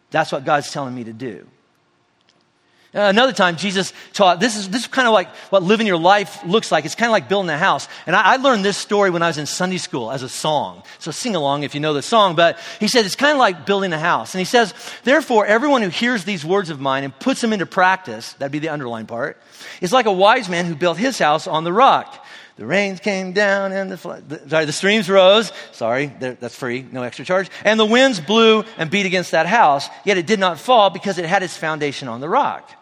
that's 0.10 0.32
what 0.32 0.46
God's 0.46 0.72
telling 0.72 0.96
me 0.96 1.04
to 1.06 1.13
do. 1.13 1.48
Uh, 2.98 3.10
another 3.10 3.32
time, 3.32 3.58
Jesus 3.58 3.94
taught 4.14 4.40
this 4.40 4.58
is, 4.58 4.70
this 4.70 4.82
is 4.82 4.88
kind 4.88 5.08
of 5.08 5.14
like 5.14 5.30
what 5.52 5.62
living 5.62 5.86
your 5.86 6.00
life 6.00 6.44
looks 6.44 6.72
like. 6.72 6.84
It's 6.84 6.96
kind 6.96 7.10
of 7.10 7.12
like 7.12 7.30
building 7.30 7.52
a 7.52 7.58
house. 7.58 7.88
And 8.08 8.16
I, 8.16 8.34
I, 8.34 8.36
learned 8.38 8.66
this 8.66 8.76
story 8.76 9.12
when 9.12 9.22
I 9.22 9.28
was 9.28 9.38
in 9.38 9.46
Sunday 9.46 9.78
school 9.78 10.12
as 10.12 10.24
a 10.24 10.30
song. 10.30 10.82
So 10.98 11.12
sing 11.12 11.36
along 11.36 11.62
if 11.62 11.76
you 11.76 11.80
know 11.80 11.94
the 11.94 12.02
song. 12.02 12.36
But 12.36 12.58
he 12.80 12.88
said 12.88 13.06
it's 13.06 13.16
kind 13.16 13.34
of 13.34 13.38
like 13.38 13.68
building 13.68 13.94
a 13.94 14.00
house. 14.00 14.34
And 14.34 14.40
he 14.40 14.46
says, 14.46 14.74
Therefore, 15.04 15.46
everyone 15.46 15.84
who 15.84 15.90
hears 15.90 16.24
these 16.24 16.44
words 16.44 16.72
of 16.72 16.80
mine 16.80 17.04
and 17.04 17.18
puts 17.20 17.40
them 17.40 17.54
into 17.54 17.68
practice, 17.68 18.34
that'd 18.34 18.52
be 18.52 18.58
the 18.58 18.70
underlined 18.70 19.10
part, 19.10 19.40
is 19.80 19.94
like 19.94 20.08
a 20.08 20.12
wise 20.12 20.50
man 20.50 20.66
who 20.66 20.74
built 20.74 20.98
his 20.98 21.20
house 21.20 21.46
on 21.46 21.64
the 21.64 21.74
rock. 21.74 22.26
The 22.56 22.66
rains 22.66 23.00
came 23.00 23.34
down 23.34 23.74
and 23.74 23.92
the, 23.92 24.24
the 24.28 24.50
sorry, 24.50 24.66
the 24.66 24.72
streams 24.72 25.08
rose. 25.08 25.52
Sorry, 25.72 26.08
that's 26.08 26.56
free, 26.56 26.84
no 26.92 27.04
extra 27.04 27.24
charge. 27.24 27.52
And 27.64 27.80
the 27.80 27.86
winds 27.86 28.20
blew 28.20 28.64
and 28.80 28.90
beat 28.90 29.06
against 29.06 29.32
that 29.32 29.46
house. 29.46 29.88
Yet 30.04 30.18
it 30.18 30.26
did 30.26 30.40
not 30.40 30.60
fall 30.60 30.90
because 30.90 31.20
it 31.20 31.26
had 31.26 31.44
its 31.44 31.56
foundation 31.56 32.08
on 32.08 32.22
the 32.22 32.28
rock. 32.28 32.74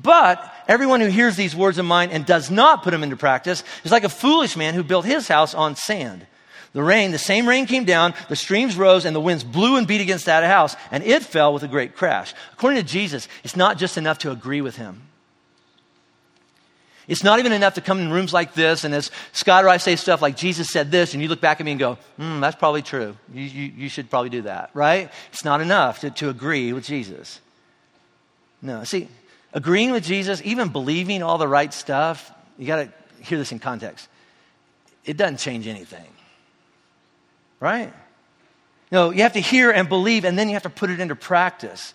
But 0.00 0.52
everyone 0.68 1.00
who 1.00 1.06
hears 1.06 1.36
these 1.36 1.56
words 1.56 1.78
of 1.78 1.86
mine 1.86 2.10
and 2.10 2.26
does 2.26 2.50
not 2.50 2.82
put 2.82 2.90
them 2.90 3.02
into 3.02 3.16
practice 3.16 3.64
is 3.84 3.92
like 3.92 4.04
a 4.04 4.10
foolish 4.10 4.56
man 4.56 4.74
who 4.74 4.82
built 4.82 5.06
his 5.06 5.26
house 5.26 5.54
on 5.54 5.74
sand. 5.74 6.26
The 6.72 6.82
rain, 6.82 7.10
the 7.10 7.18
same 7.18 7.48
rain 7.48 7.64
came 7.64 7.84
down, 7.84 8.12
the 8.28 8.36
streams 8.36 8.76
rose, 8.76 9.06
and 9.06 9.16
the 9.16 9.20
winds 9.20 9.42
blew 9.42 9.76
and 9.76 9.86
beat 9.86 10.02
against 10.02 10.26
that 10.26 10.44
house, 10.44 10.76
and 10.90 11.02
it 11.02 11.22
fell 11.22 11.54
with 11.54 11.62
a 11.62 11.68
great 11.68 11.96
crash. 11.96 12.34
According 12.52 12.82
to 12.82 12.86
Jesus, 12.86 13.28
it's 13.44 13.56
not 13.56 13.78
just 13.78 13.96
enough 13.96 14.18
to 14.18 14.30
agree 14.30 14.60
with 14.60 14.76
him. 14.76 15.00
It's 17.08 17.24
not 17.24 17.38
even 17.38 17.52
enough 17.52 17.74
to 17.74 17.80
come 17.80 18.00
in 18.00 18.10
rooms 18.10 18.34
like 18.34 18.52
this, 18.52 18.84
and 18.84 18.92
as 18.92 19.10
Scott 19.32 19.64
or 19.64 19.68
I 19.68 19.78
say 19.78 19.96
stuff 19.96 20.20
like, 20.20 20.36
Jesus 20.36 20.68
said 20.68 20.90
this, 20.90 21.14
and 21.14 21.22
you 21.22 21.30
look 21.30 21.40
back 21.40 21.60
at 21.60 21.64
me 21.64 21.70
and 21.70 21.80
go, 21.80 21.96
hmm, 22.18 22.40
that's 22.40 22.56
probably 22.56 22.82
true. 22.82 23.16
You, 23.32 23.42
you, 23.42 23.72
you 23.74 23.88
should 23.88 24.10
probably 24.10 24.28
do 24.28 24.42
that, 24.42 24.70
right? 24.74 25.10
It's 25.32 25.44
not 25.44 25.62
enough 25.62 26.00
to, 26.00 26.10
to 26.10 26.28
agree 26.28 26.74
with 26.74 26.84
Jesus. 26.84 27.40
No, 28.60 28.84
see, 28.84 29.08
agreeing 29.56 29.90
with 29.90 30.04
Jesus, 30.04 30.42
even 30.44 30.68
believing 30.68 31.22
all 31.22 31.38
the 31.38 31.48
right 31.48 31.72
stuff, 31.72 32.30
you 32.58 32.66
got 32.66 32.84
to 32.84 33.24
hear 33.24 33.38
this 33.38 33.52
in 33.52 33.58
context. 33.58 34.06
It 35.04 35.16
doesn't 35.16 35.38
change 35.38 35.66
anything. 35.66 36.06
Right? 37.58 37.92
No, 38.92 39.10
you 39.10 39.22
have 39.22 39.32
to 39.32 39.40
hear 39.40 39.70
and 39.70 39.88
believe, 39.88 40.26
and 40.26 40.38
then 40.38 40.48
you 40.48 40.54
have 40.54 40.64
to 40.64 40.70
put 40.70 40.90
it 40.90 41.00
into 41.00 41.16
practice. 41.16 41.94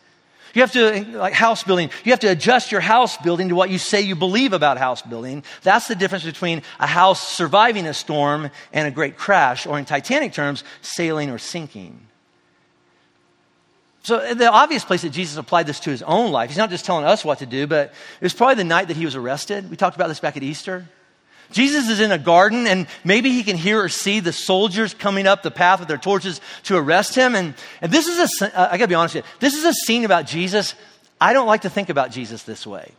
You 0.56 0.62
have 0.64 0.72
to, 0.74 1.06
like 1.18 1.34
house 1.34 1.64
building, 1.64 1.92
you 2.04 2.12
have 2.12 2.20
to 2.22 2.28
adjust 2.28 2.72
your 2.72 2.82
house 2.82 3.16
building 3.18 3.50
to 3.50 3.56
what 3.56 3.70
you 3.70 3.78
say 3.78 4.02
you 4.02 4.16
believe 4.16 4.54
about 4.54 4.80
house 4.80 5.04
building. 5.04 5.44
That's 5.62 5.88
the 5.88 5.96
difference 5.96 6.26
between 6.26 6.64
a 6.80 6.88
house 6.88 7.26
surviving 7.26 7.86
a 7.86 7.94
storm 7.94 8.50
and 8.74 8.88
a 8.88 8.92
great 8.92 9.18
crash, 9.18 9.68
or 9.68 9.78
in 9.78 9.86
Titanic 9.86 10.34
terms, 10.34 10.64
sailing 10.82 11.30
or 11.30 11.38
sinking. 11.38 12.08
So, 14.04 14.34
the 14.34 14.52
obvious 14.52 14.84
place 14.84 15.04
that 15.04 15.12
Jesus 15.12 15.38
applied 15.38 15.68
this 15.68 15.80
to 15.82 15.92
his 15.92 16.02
own 16.02 16.32
life, 16.32 16.50
he's 16.50 16.58
not 16.58 16.72
just 16.72 16.86
telling 16.86 17.06
us 17.06 17.24
what 17.24 17.40
to 17.40 17.46
do, 17.46 17.68
but 17.68 17.90
it 17.90 18.24
was 18.24 18.34
probably 18.34 18.56
the 18.56 18.64
night 18.64 18.88
that 18.88 18.98
he 18.98 19.06
was 19.06 19.16
arrested. 19.16 19.70
We 19.70 19.78
talked 19.78 19.96
about 19.96 20.08
this 20.08 20.20
back 20.20 20.38
at 20.38 20.44
Easter. 20.44 20.88
Jesus 21.52 21.90
is 21.90 22.00
in 22.00 22.12
a 22.12 22.18
garden, 22.18 22.66
and 22.66 22.88
maybe 23.04 23.32
he 23.32 23.44
can 23.44 23.58
hear 23.58 23.84
or 23.84 23.90
see 23.90 24.20
the 24.20 24.34
soldiers 24.34 24.94
coming 24.94 25.28
up 25.28 25.44
the 25.44 25.52
path 25.52 25.80
with 25.80 25.88
their 25.88 25.98
torches 25.98 26.42
to 26.64 26.78
arrest 26.78 27.14
him. 27.14 27.36
And, 27.36 27.54
and 27.82 27.92
this 27.92 28.08
is 28.08 28.42
a, 28.42 28.60
uh, 28.60 28.70
I 28.72 28.78
gotta 28.78 28.88
be 28.88 28.96
honest 28.96 29.16
with 29.16 29.26
you, 29.26 29.32
this 29.40 29.54
is 29.54 29.66
a 29.66 29.74
scene 29.74 30.06
about 30.06 30.26
Jesus. 30.26 30.76
I 31.20 31.34
don't 31.34 31.48
like 31.48 31.62
to 31.62 31.70
think 31.70 31.90
about 31.90 32.10
Jesus 32.12 32.44
this 32.44 32.66
way. 32.66 32.92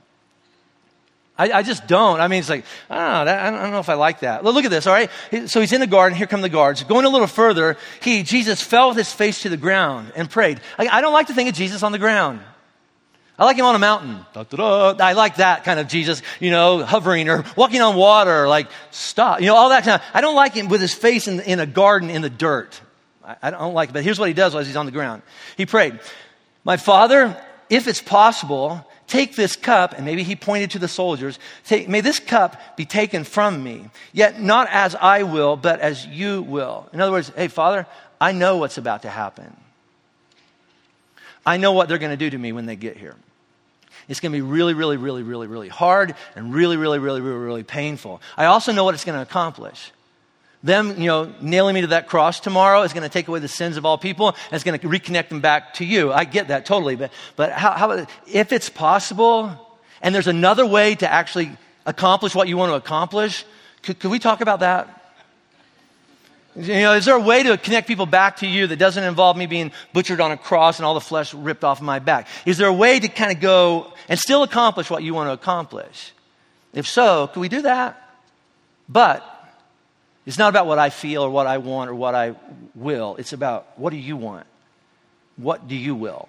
I, 1.38 1.50
I, 1.50 1.62
just 1.62 1.86
don't. 1.86 2.20
I 2.20 2.28
mean, 2.28 2.40
it's 2.40 2.50
like, 2.50 2.64
ah, 2.90 3.22
I 3.22 3.24
don't, 3.24 3.24
know, 3.24 3.24
that, 3.24 3.54
I 3.54 3.62
don't 3.62 3.72
know 3.72 3.78
if 3.78 3.88
I 3.88 3.94
like 3.94 4.20
that. 4.20 4.44
Look 4.44 4.64
at 4.64 4.70
this, 4.70 4.86
all 4.86 4.92
right? 4.92 5.10
So 5.46 5.60
he's 5.60 5.72
in 5.72 5.80
the 5.80 5.86
garden. 5.86 6.16
Here 6.16 6.26
come 6.26 6.42
the 6.42 6.50
guards. 6.50 6.84
Going 6.84 7.06
a 7.06 7.08
little 7.08 7.26
further, 7.26 7.78
he, 8.02 8.22
Jesus, 8.22 8.60
fell 8.60 8.88
with 8.88 8.98
his 8.98 9.12
face 9.12 9.42
to 9.42 9.48
the 9.48 9.56
ground 9.56 10.12
and 10.14 10.28
prayed. 10.28 10.60
I, 10.78 10.88
I 10.88 11.00
don't 11.00 11.14
like 11.14 11.28
to 11.28 11.34
think 11.34 11.48
of 11.48 11.54
Jesus 11.54 11.82
on 11.82 11.92
the 11.92 11.98
ground. 11.98 12.40
I 13.38 13.44
like 13.46 13.56
him 13.56 13.64
on 13.64 13.74
a 13.74 13.78
mountain. 13.78 14.24
Da, 14.34 14.44
da, 14.44 14.92
da. 14.92 15.04
I 15.04 15.14
like 15.14 15.36
that 15.36 15.64
kind 15.64 15.80
of 15.80 15.88
Jesus, 15.88 16.22
you 16.38 16.50
know, 16.50 16.84
hovering 16.84 17.30
or 17.30 17.44
walking 17.56 17.80
on 17.80 17.96
water, 17.96 18.46
like 18.46 18.68
stop, 18.90 19.40
you 19.40 19.46
know, 19.46 19.56
all 19.56 19.70
that 19.70 19.84
kind 19.84 20.00
of. 20.00 20.06
I 20.12 20.20
don't 20.20 20.36
like 20.36 20.52
him 20.52 20.68
with 20.68 20.82
his 20.82 20.92
face 20.92 21.28
in, 21.28 21.40
in 21.40 21.58
a 21.58 21.66
garden 21.66 22.10
in 22.10 22.20
the 22.20 22.30
dirt. 22.30 22.78
I, 23.24 23.36
I 23.42 23.50
don't 23.50 23.74
like 23.74 23.88
it. 23.88 23.92
But 23.94 24.04
here's 24.04 24.18
what 24.18 24.28
he 24.28 24.34
does 24.34 24.54
while 24.54 24.62
he's 24.62 24.76
on 24.76 24.86
the 24.86 24.92
ground. 24.92 25.22
He 25.56 25.64
prayed, 25.64 25.98
My 26.62 26.76
Father, 26.76 27.42
if 27.70 27.88
it's 27.88 28.02
possible, 28.02 28.86
Take 29.12 29.36
this 29.36 29.56
cup, 29.56 29.92
and 29.92 30.06
maybe 30.06 30.22
he 30.22 30.34
pointed 30.34 30.70
to 30.70 30.78
the 30.78 30.88
soldiers, 30.88 31.38
may 31.70 32.00
this 32.00 32.18
cup 32.18 32.78
be 32.78 32.86
taken 32.86 33.24
from 33.24 33.62
me, 33.62 33.90
yet 34.14 34.40
not 34.40 34.68
as 34.70 34.94
I 34.94 35.24
will, 35.24 35.54
but 35.54 35.80
as 35.80 36.06
you 36.06 36.40
will. 36.40 36.88
In 36.94 37.00
other 37.02 37.12
words, 37.12 37.30
hey, 37.36 37.48
Father, 37.48 37.86
I 38.18 38.32
know 38.32 38.56
what's 38.56 38.78
about 38.78 39.02
to 39.02 39.10
happen. 39.10 39.54
I 41.44 41.58
know 41.58 41.72
what 41.72 41.90
they're 41.90 41.98
going 41.98 42.12
to 42.12 42.16
do 42.16 42.30
to 42.30 42.38
me 42.38 42.52
when 42.52 42.64
they 42.64 42.74
get 42.74 42.96
here. 42.96 43.14
It's 44.08 44.18
going 44.18 44.32
to 44.32 44.38
be 44.38 44.40
really, 44.40 44.72
really, 44.72 44.96
really, 44.96 45.22
really, 45.22 45.46
really 45.46 45.68
hard 45.68 46.14
and 46.34 46.54
really, 46.54 46.78
really, 46.78 46.98
really, 46.98 47.20
really, 47.20 47.38
really 47.38 47.64
painful. 47.64 48.22
I 48.38 48.46
also 48.46 48.72
know 48.72 48.82
what 48.82 48.94
it's 48.94 49.04
going 49.04 49.18
to 49.18 49.22
accomplish 49.22 49.92
them, 50.62 51.00
you 51.00 51.08
know, 51.08 51.32
nailing 51.40 51.74
me 51.74 51.80
to 51.80 51.88
that 51.88 52.06
cross 52.06 52.38
tomorrow 52.38 52.82
is 52.82 52.92
going 52.92 53.02
to 53.02 53.08
take 53.08 53.28
away 53.28 53.40
the 53.40 53.48
sins 53.48 53.76
of 53.76 53.84
all 53.84 53.98
people 53.98 54.28
and 54.28 54.52
it's 54.52 54.64
going 54.64 54.78
to 54.78 54.88
reconnect 54.88 55.28
them 55.28 55.40
back 55.40 55.74
to 55.74 55.84
you. 55.84 56.12
I 56.12 56.24
get 56.24 56.48
that 56.48 56.66
totally. 56.66 56.94
But, 56.96 57.12
but 57.36 57.52
how, 57.52 57.72
how 57.72 58.06
if 58.26 58.52
it's 58.52 58.68
possible 58.68 59.50
and 60.00 60.14
there's 60.14 60.28
another 60.28 60.64
way 60.64 60.94
to 60.96 61.10
actually 61.10 61.56
accomplish 61.84 62.34
what 62.34 62.48
you 62.48 62.56
want 62.56 62.70
to 62.70 62.76
accomplish, 62.76 63.44
could, 63.82 63.98
could 63.98 64.10
we 64.10 64.20
talk 64.20 64.40
about 64.40 64.60
that? 64.60 64.98
You 66.54 66.82
know, 66.82 66.92
is 66.92 67.06
there 67.06 67.16
a 67.16 67.20
way 67.20 67.42
to 67.42 67.56
connect 67.56 67.88
people 67.88 68.04
back 68.04 68.36
to 68.38 68.46
you 68.46 68.66
that 68.66 68.76
doesn't 68.76 69.02
involve 69.02 69.38
me 69.38 69.46
being 69.46 69.72
butchered 69.94 70.20
on 70.20 70.32
a 70.32 70.36
cross 70.36 70.78
and 70.78 70.86
all 70.86 70.92
the 70.92 71.00
flesh 71.00 71.32
ripped 71.32 71.64
off 71.64 71.80
my 71.80 71.98
back? 71.98 72.28
Is 72.44 72.58
there 72.58 72.68
a 72.68 72.72
way 72.72 73.00
to 73.00 73.08
kind 73.08 73.32
of 73.32 73.40
go 73.40 73.92
and 74.08 74.18
still 74.18 74.42
accomplish 74.42 74.90
what 74.90 75.02
you 75.02 75.14
want 75.14 75.28
to 75.28 75.32
accomplish? 75.32 76.12
If 76.74 76.86
so, 76.86 77.26
could 77.28 77.40
we 77.40 77.48
do 77.48 77.62
that? 77.62 77.98
But 78.88 79.31
it's 80.26 80.38
not 80.38 80.48
about 80.48 80.66
what 80.66 80.78
I 80.78 80.90
feel 80.90 81.22
or 81.22 81.30
what 81.30 81.46
I 81.46 81.58
want 81.58 81.90
or 81.90 81.94
what 81.94 82.14
I 82.14 82.34
will. 82.74 83.16
It's 83.18 83.32
about 83.32 83.66
what 83.76 83.90
do 83.90 83.96
you 83.96 84.16
want? 84.16 84.46
What 85.36 85.66
do 85.66 85.74
you 85.74 85.94
will? 85.94 86.28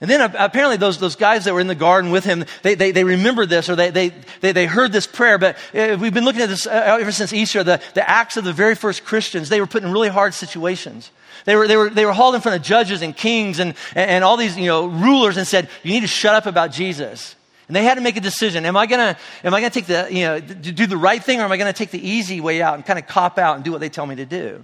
And 0.00 0.10
then 0.10 0.20
apparently 0.20 0.76
those, 0.76 0.98
those 0.98 1.16
guys 1.16 1.44
that 1.44 1.54
were 1.54 1.60
in 1.60 1.66
the 1.66 1.74
garden 1.74 2.10
with 2.10 2.24
him, 2.24 2.44
they, 2.62 2.74
they, 2.74 2.90
they 2.90 3.04
remembered 3.04 3.48
this 3.48 3.70
or 3.70 3.76
they, 3.76 3.90
they, 3.90 4.12
they, 4.40 4.52
they 4.52 4.66
heard 4.66 4.92
this 4.92 5.06
prayer. 5.06 5.38
But 5.38 5.56
uh, 5.74 5.96
we've 5.98 6.12
been 6.12 6.24
looking 6.24 6.42
at 6.42 6.48
this 6.48 6.66
uh, 6.66 6.98
ever 7.00 7.12
since 7.12 7.32
Easter, 7.32 7.62
the, 7.62 7.80
the 7.94 8.08
acts 8.08 8.36
of 8.36 8.44
the 8.44 8.52
very 8.52 8.74
first 8.74 9.04
Christians. 9.04 9.48
They 9.48 9.60
were 9.60 9.66
put 9.66 9.82
in 9.82 9.92
really 9.92 10.08
hard 10.08 10.34
situations. 10.34 11.10
They 11.44 11.56
were, 11.56 11.68
they 11.68 11.76
were, 11.76 11.90
they 11.90 12.04
were 12.04 12.12
hauled 12.12 12.34
in 12.34 12.40
front 12.40 12.56
of 12.56 12.62
judges 12.62 13.02
and 13.02 13.16
kings 13.16 13.60
and, 13.60 13.74
and 13.94 14.24
all 14.24 14.36
these 14.36 14.58
you 14.58 14.66
know, 14.66 14.86
rulers 14.86 15.36
and 15.36 15.46
said, 15.46 15.68
you 15.82 15.92
need 15.92 16.00
to 16.00 16.06
shut 16.06 16.34
up 16.34 16.46
about 16.46 16.72
Jesus. 16.72 17.36
And 17.68 17.74
they 17.74 17.84
had 17.84 17.94
to 17.94 18.00
make 18.00 18.16
a 18.16 18.20
decision. 18.20 18.66
Am 18.66 18.76
I 18.76 18.86
gonna, 18.86 19.16
am 19.42 19.54
I 19.54 19.60
gonna 19.60 19.70
take 19.70 19.86
the, 19.86 20.08
you 20.10 20.24
know, 20.24 20.40
do 20.40 20.86
the 20.86 20.96
right 20.96 21.22
thing 21.22 21.40
or 21.40 21.44
am 21.44 21.52
I 21.52 21.56
gonna 21.56 21.72
take 21.72 21.90
the 21.90 22.06
easy 22.06 22.40
way 22.40 22.60
out 22.60 22.74
and 22.74 22.84
kind 22.84 22.98
of 22.98 23.06
cop 23.06 23.38
out 23.38 23.56
and 23.56 23.64
do 23.64 23.72
what 23.72 23.80
they 23.80 23.88
tell 23.88 24.06
me 24.06 24.16
to 24.16 24.26
do? 24.26 24.62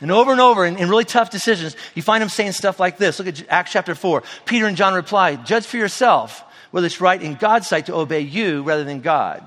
And 0.00 0.12
over 0.12 0.30
and 0.30 0.40
over 0.40 0.64
in, 0.64 0.78
in, 0.78 0.88
really 0.88 1.04
tough 1.04 1.30
decisions, 1.30 1.76
you 1.94 2.02
find 2.02 2.22
them 2.22 2.28
saying 2.28 2.52
stuff 2.52 2.78
like 2.78 2.98
this. 2.98 3.18
Look 3.18 3.26
at 3.28 3.48
Acts 3.48 3.72
chapter 3.72 3.96
4. 3.96 4.22
Peter 4.44 4.66
and 4.66 4.76
John 4.76 4.94
replied, 4.94 5.44
Judge 5.44 5.66
for 5.66 5.76
yourself 5.76 6.44
whether 6.70 6.86
it's 6.86 7.00
right 7.00 7.20
in 7.20 7.34
God's 7.34 7.66
sight 7.66 7.86
to 7.86 7.94
obey 7.94 8.20
you 8.20 8.62
rather 8.62 8.84
than 8.84 9.00
God. 9.00 9.42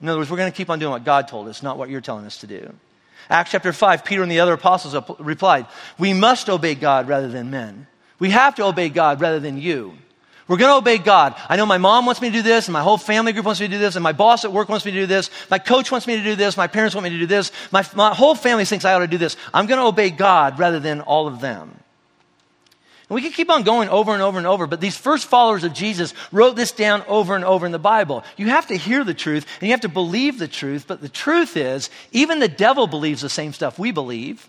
In 0.00 0.08
other 0.08 0.18
words, 0.18 0.30
we're 0.30 0.38
going 0.38 0.50
to 0.50 0.56
keep 0.56 0.70
on 0.70 0.78
doing 0.78 0.92
what 0.92 1.04
God 1.04 1.28
told 1.28 1.48
us, 1.48 1.62
not 1.62 1.78
what 1.78 1.90
you're 1.90 2.00
telling 2.00 2.26
us 2.26 2.38
to 2.38 2.46
do. 2.46 2.72
Acts 3.28 3.52
chapter 3.52 3.72
5, 3.72 4.04
Peter 4.04 4.22
and 4.22 4.30
the 4.30 4.40
other 4.40 4.54
apostles 4.54 4.96
replied, 5.20 5.66
We 5.98 6.12
must 6.12 6.48
obey 6.48 6.74
God 6.74 7.06
rather 7.06 7.28
than 7.28 7.50
men. 7.50 7.86
We 8.18 8.30
have 8.30 8.56
to 8.56 8.64
obey 8.64 8.88
God 8.88 9.20
rather 9.20 9.38
than 9.38 9.58
you. 9.58 9.94
We're 10.50 10.56
going 10.56 10.72
to 10.72 10.78
obey 10.78 10.98
God. 10.98 11.36
I 11.48 11.54
know 11.54 11.64
my 11.64 11.78
mom 11.78 12.06
wants 12.06 12.20
me 12.20 12.28
to 12.28 12.32
do 12.32 12.42
this, 12.42 12.66
and 12.66 12.72
my 12.72 12.82
whole 12.82 12.98
family 12.98 13.32
group 13.32 13.46
wants 13.46 13.60
me 13.60 13.68
to 13.68 13.72
do 13.72 13.78
this, 13.78 13.94
and 13.94 14.02
my 14.02 14.10
boss 14.10 14.44
at 14.44 14.52
work 14.52 14.68
wants 14.68 14.84
me 14.84 14.90
to 14.90 14.98
do 14.98 15.06
this, 15.06 15.30
my 15.48 15.60
coach 15.60 15.92
wants 15.92 16.08
me 16.08 16.16
to 16.16 16.24
do 16.24 16.34
this, 16.34 16.56
my 16.56 16.66
parents 16.66 16.92
want 16.92 17.04
me 17.04 17.10
to 17.10 17.18
do 17.18 17.26
this, 17.26 17.52
my, 17.70 17.86
my 17.94 18.12
whole 18.12 18.34
family 18.34 18.64
thinks 18.64 18.84
I 18.84 18.94
ought 18.94 18.98
to 18.98 19.06
do 19.06 19.16
this. 19.16 19.36
I'm 19.54 19.66
going 19.66 19.78
to 19.78 19.86
obey 19.86 20.10
God 20.10 20.58
rather 20.58 20.80
than 20.80 21.02
all 21.02 21.28
of 21.28 21.40
them. 21.40 21.70
And 23.08 23.14
we 23.14 23.22
can 23.22 23.30
keep 23.30 23.48
on 23.48 23.62
going 23.62 23.90
over 23.90 24.12
and 24.12 24.22
over 24.22 24.38
and 24.38 24.46
over, 24.46 24.66
but 24.66 24.80
these 24.80 24.96
first 24.96 25.26
followers 25.26 25.62
of 25.62 25.72
Jesus 25.72 26.14
wrote 26.32 26.56
this 26.56 26.72
down 26.72 27.04
over 27.06 27.36
and 27.36 27.44
over 27.44 27.64
in 27.64 27.70
the 27.70 27.78
Bible. 27.78 28.24
You 28.36 28.48
have 28.48 28.66
to 28.66 28.76
hear 28.76 29.04
the 29.04 29.14
truth 29.14 29.46
and 29.60 29.68
you 29.68 29.72
have 29.72 29.82
to 29.82 29.88
believe 29.88 30.40
the 30.40 30.48
truth, 30.48 30.86
but 30.88 31.00
the 31.00 31.08
truth 31.08 31.56
is, 31.56 31.90
even 32.10 32.40
the 32.40 32.48
devil 32.48 32.88
believes 32.88 33.20
the 33.22 33.28
same 33.28 33.52
stuff 33.52 33.78
we 33.78 33.92
believe. 33.92 34.48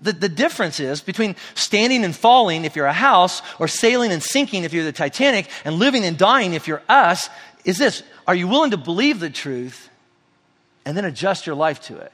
The, 0.00 0.12
the 0.12 0.28
difference 0.28 0.78
is 0.78 1.00
between 1.00 1.34
standing 1.54 2.04
and 2.04 2.14
falling 2.14 2.64
if 2.64 2.76
you're 2.76 2.86
a 2.86 2.92
house, 2.92 3.42
or 3.58 3.66
sailing 3.66 4.12
and 4.12 4.22
sinking 4.22 4.64
if 4.64 4.72
you're 4.72 4.84
the 4.84 4.92
Titanic, 4.92 5.48
and 5.64 5.76
living 5.76 6.04
and 6.04 6.16
dying 6.16 6.54
if 6.54 6.68
you're 6.68 6.82
us, 6.88 7.28
is 7.64 7.78
this 7.78 8.02
are 8.26 8.34
you 8.34 8.46
willing 8.46 8.70
to 8.70 8.76
believe 8.76 9.20
the 9.20 9.30
truth 9.30 9.88
and 10.84 10.96
then 10.96 11.04
adjust 11.04 11.46
your 11.46 11.56
life 11.56 11.80
to 11.82 11.96
it? 11.98 12.12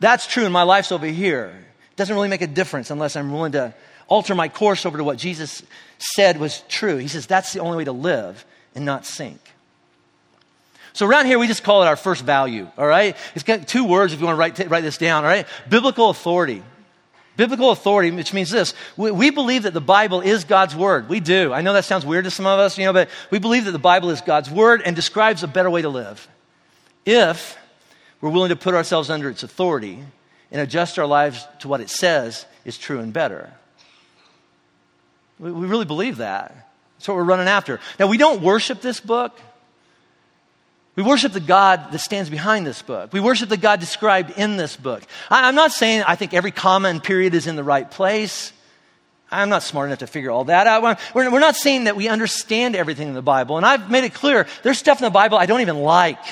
That's 0.00 0.26
true, 0.26 0.44
and 0.44 0.52
my 0.52 0.62
life's 0.62 0.92
over 0.92 1.06
here. 1.06 1.64
It 1.90 1.96
doesn't 1.96 2.14
really 2.14 2.28
make 2.28 2.42
a 2.42 2.46
difference 2.46 2.90
unless 2.90 3.16
I'm 3.16 3.32
willing 3.32 3.52
to 3.52 3.74
alter 4.08 4.34
my 4.34 4.48
course 4.48 4.84
over 4.84 4.98
to 4.98 5.04
what 5.04 5.18
Jesus 5.18 5.62
said 5.98 6.38
was 6.38 6.62
true. 6.68 6.96
He 6.96 7.08
says 7.08 7.26
that's 7.26 7.52
the 7.52 7.60
only 7.60 7.78
way 7.78 7.84
to 7.84 7.92
live 7.92 8.44
and 8.74 8.84
not 8.84 9.06
sink. 9.06 9.51
So 10.94 11.06
around 11.06 11.26
here, 11.26 11.38
we 11.38 11.46
just 11.46 11.62
call 11.62 11.82
it 11.82 11.86
our 11.86 11.96
first 11.96 12.24
value, 12.24 12.68
all 12.76 12.86
right? 12.86 13.16
It's 13.34 13.44
got 13.44 13.66
two 13.66 13.84
words 13.84 14.12
if 14.12 14.20
you 14.20 14.26
want 14.26 14.36
to 14.36 14.40
write, 14.40 14.70
write 14.70 14.82
this 14.82 14.98
down, 14.98 15.24
all 15.24 15.30
right? 15.30 15.46
Biblical 15.68 16.10
authority. 16.10 16.62
Biblical 17.36 17.70
authority, 17.70 18.10
which 18.10 18.34
means 18.34 18.50
this. 18.50 18.74
We, 18.96 19.10
we, 19.10 19.30
believe 19.30 19.62
that 19.62 19.72
the 19.72 19.80
Bible 19.80 20.20
is 20.20 20.44
God's 20.44 20.76
word. 20.76 21.08
We 21.08 21.18
do. 21.18 21.50
I 21.52 21.62
know 21.62 21.72
that 21.72 21.86
sounds 21.86 22.04
weird 22.04 22.24
to 22.24 22.30
some 22.30 22.46
of 22.46 22.58
us, 22.58 22.76
you 22.76 22.84
know, 22.84 22.92
but 22.92 23.08
we 23.30 23.38
believe 23.38 23.64
that 23.64 23.72
the 23.72 23.78
Bible 23.78 24.10
is 24.10 24.20
God's 24.20 24.50
word 24.50 24.82
and 24.84 24.94
describes 24.94 25.42
a 25.42 25.48
better 25.48 25.70
way 25.70 25.80
to 25.80 25.88
live. 25.88 26.28
If 27.06 27.56
we're 28.20 28.30
willing 28.30 28.50
to 28.50 28.56
put 28.56 28.74
ourselves 28.74 29.08
under 29.08 29.30
its 29.30 29.42
authority 29.42 29.98
and 30.50 30.60
adjust 30.60 30.98
our 30.98 31.06
lives 31.06 31.46
to 31.60 31.68
what 31.68 31.80
it 31.80 31.88
says 31.88 32.44
is 32.66 32.76
true 32.76 33.00
and 33.00 33.14
better. 33.14 33.50
We, 35.38 35.50
we 35.50 35.66
really 35.66 35.86
believe 35.86 36.18
that. 36.18 36.70
That's 36.98 37.08
what 37.08 37.16
we're 37.16 37.24
running 37.24 37.48
after. 37.48 37.80
Now, 37.98 38.08
we 38.08 38.18
don't 38.18 38.42
worship 38.42 38.82
this 38.82 39.00
book. 39.00 39.40
We 40.94 41.02
worship 41.02 41.32
the 41.32 41.40
God 41.40 41.90
that 41.92 41.98
stands 42.00 42.28
behind 42.28 42.66
this 42.66 42.82
book. 42.82 43.12
We 43.12 43.20
worship 43.20 43.48
the 43.48 43.56
God 43.56 43.80
described 43.80 44.36
in 44.36 44.58
this 44.58 44.76
book. 44.76 45.02
I, 45.30 45.48
am 45.48 45.54
not 45.54 45.72
saying 45.72 46.02
I 46.06 46.16
think 46.16 46.34
every 46.34 46.50
comma 46.50 46.88
and 46.88 47.02
period 47.02 47.34
is 47.34 47.46
in 47.46 47.56
the 47.56 47.64
right 47.64 47.90
place. 47.90 48.52
I'm 49.30 49.48
not 49.48 49.62
smart 49.62 49.88
enough 49.88 50.00
to 50.00 50.06
figure 50.06 50.30
all 50.30 50.44
that 50.44 50.66
out. 50.66 50.82
We're, 51.14 51.30
we're 51.30 51.40
not 51.40 51.56
saying 51.56 51.84
that 51.84 51.96
we 51.96 52.08
understand 52.08 52.76
everything 52.76 53.08
in 53.08 53.14
the 53.14 53.22
Bible. 53.22 53.56
And 53.56 53.64
I've 53.64 53.90
made 53.90 54.04
it 54.04 54.12
clear 54.12 54.46
there's 54.62 54.76
stuff 54.78 55.00
in 55.00 55.04
the 55.04 55.10
Bible 55.10 55.38
I 55.38 55.46
don't 55.46 55.62
even 55.62 55.78
like, 55.78 56.22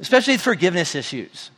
especially 0.00 0.36
forgiveness 0.38 0.96
issues. 0.96 1.52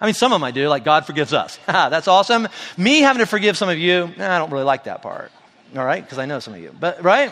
I 0.00 0.06
mean, 0.06 0.14
some 0.14 0.32
of 0.32 0.36
them 0.36 0.44
I 0.44 0.50
do, 0.50 0.66
like 0.68 0.84
God 0.84 1.04
forgives 1.04 1.34
us. 1.34 1.58
That's 1.66 2.08
awesome. 2.08 2.48
Me 2.78 3.00
having 3.00 3.20
to 3.20 3.26
forgive 3.26 3.58
some 3.58 3.68
of 3.68 3.78
you, 3.78 4.04
I 4.18 4.38
don't 4.38 4.50
really 4.50 4.64
like 4.64 4.84
that 4.84 5.02
part. 5.02 5.30
All 5.76 5.84
right? 5.84 6.02
Because 6.02 6.18
I 6.18 6.24
know 6.24 6.40
some 6.40 6.54
of 6.54 6.60
you. 6.60 6.74
But, 6.80 7.04
right? 7.04 7.30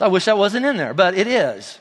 I 0.00 0.08
wish 0.08 0.24
that 0.26 0.38
wasn't 0.38 0.66
in 0.66 0.76
there, 0.76 0.94
but 0.94 1.16
it 1.16 1.26
is. 1.26 1.78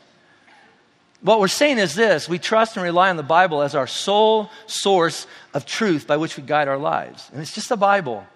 What 1.24 1.40
we're 1.40 1.48
saying 1.48 1.78
is 1.78 1.96
this 1.96 2.28
we 2.28 2.38
trust 2.38 2.76
and 2.76 2.84
rely 2.84 3.10
on 3.10 3.18
the 3.18 3.24
Bible 3.24 3.62
as 3.62 3.76
our 3.76 3.88
sole 3.88 4.50
source 4.68 5.26
of 5.54 5.66
truth 5.66 6.06
by 6.06 6.18
which 6.18 6.36
we 6.36 6.44
guide 6.44 6.68
our 6.68 6.78
lives. 6.78 7.30
And 7.32 7.42
it's 7.42 7.54
just 7.54 7.70
the 7.70 7.78
Bible. 7.78 8.28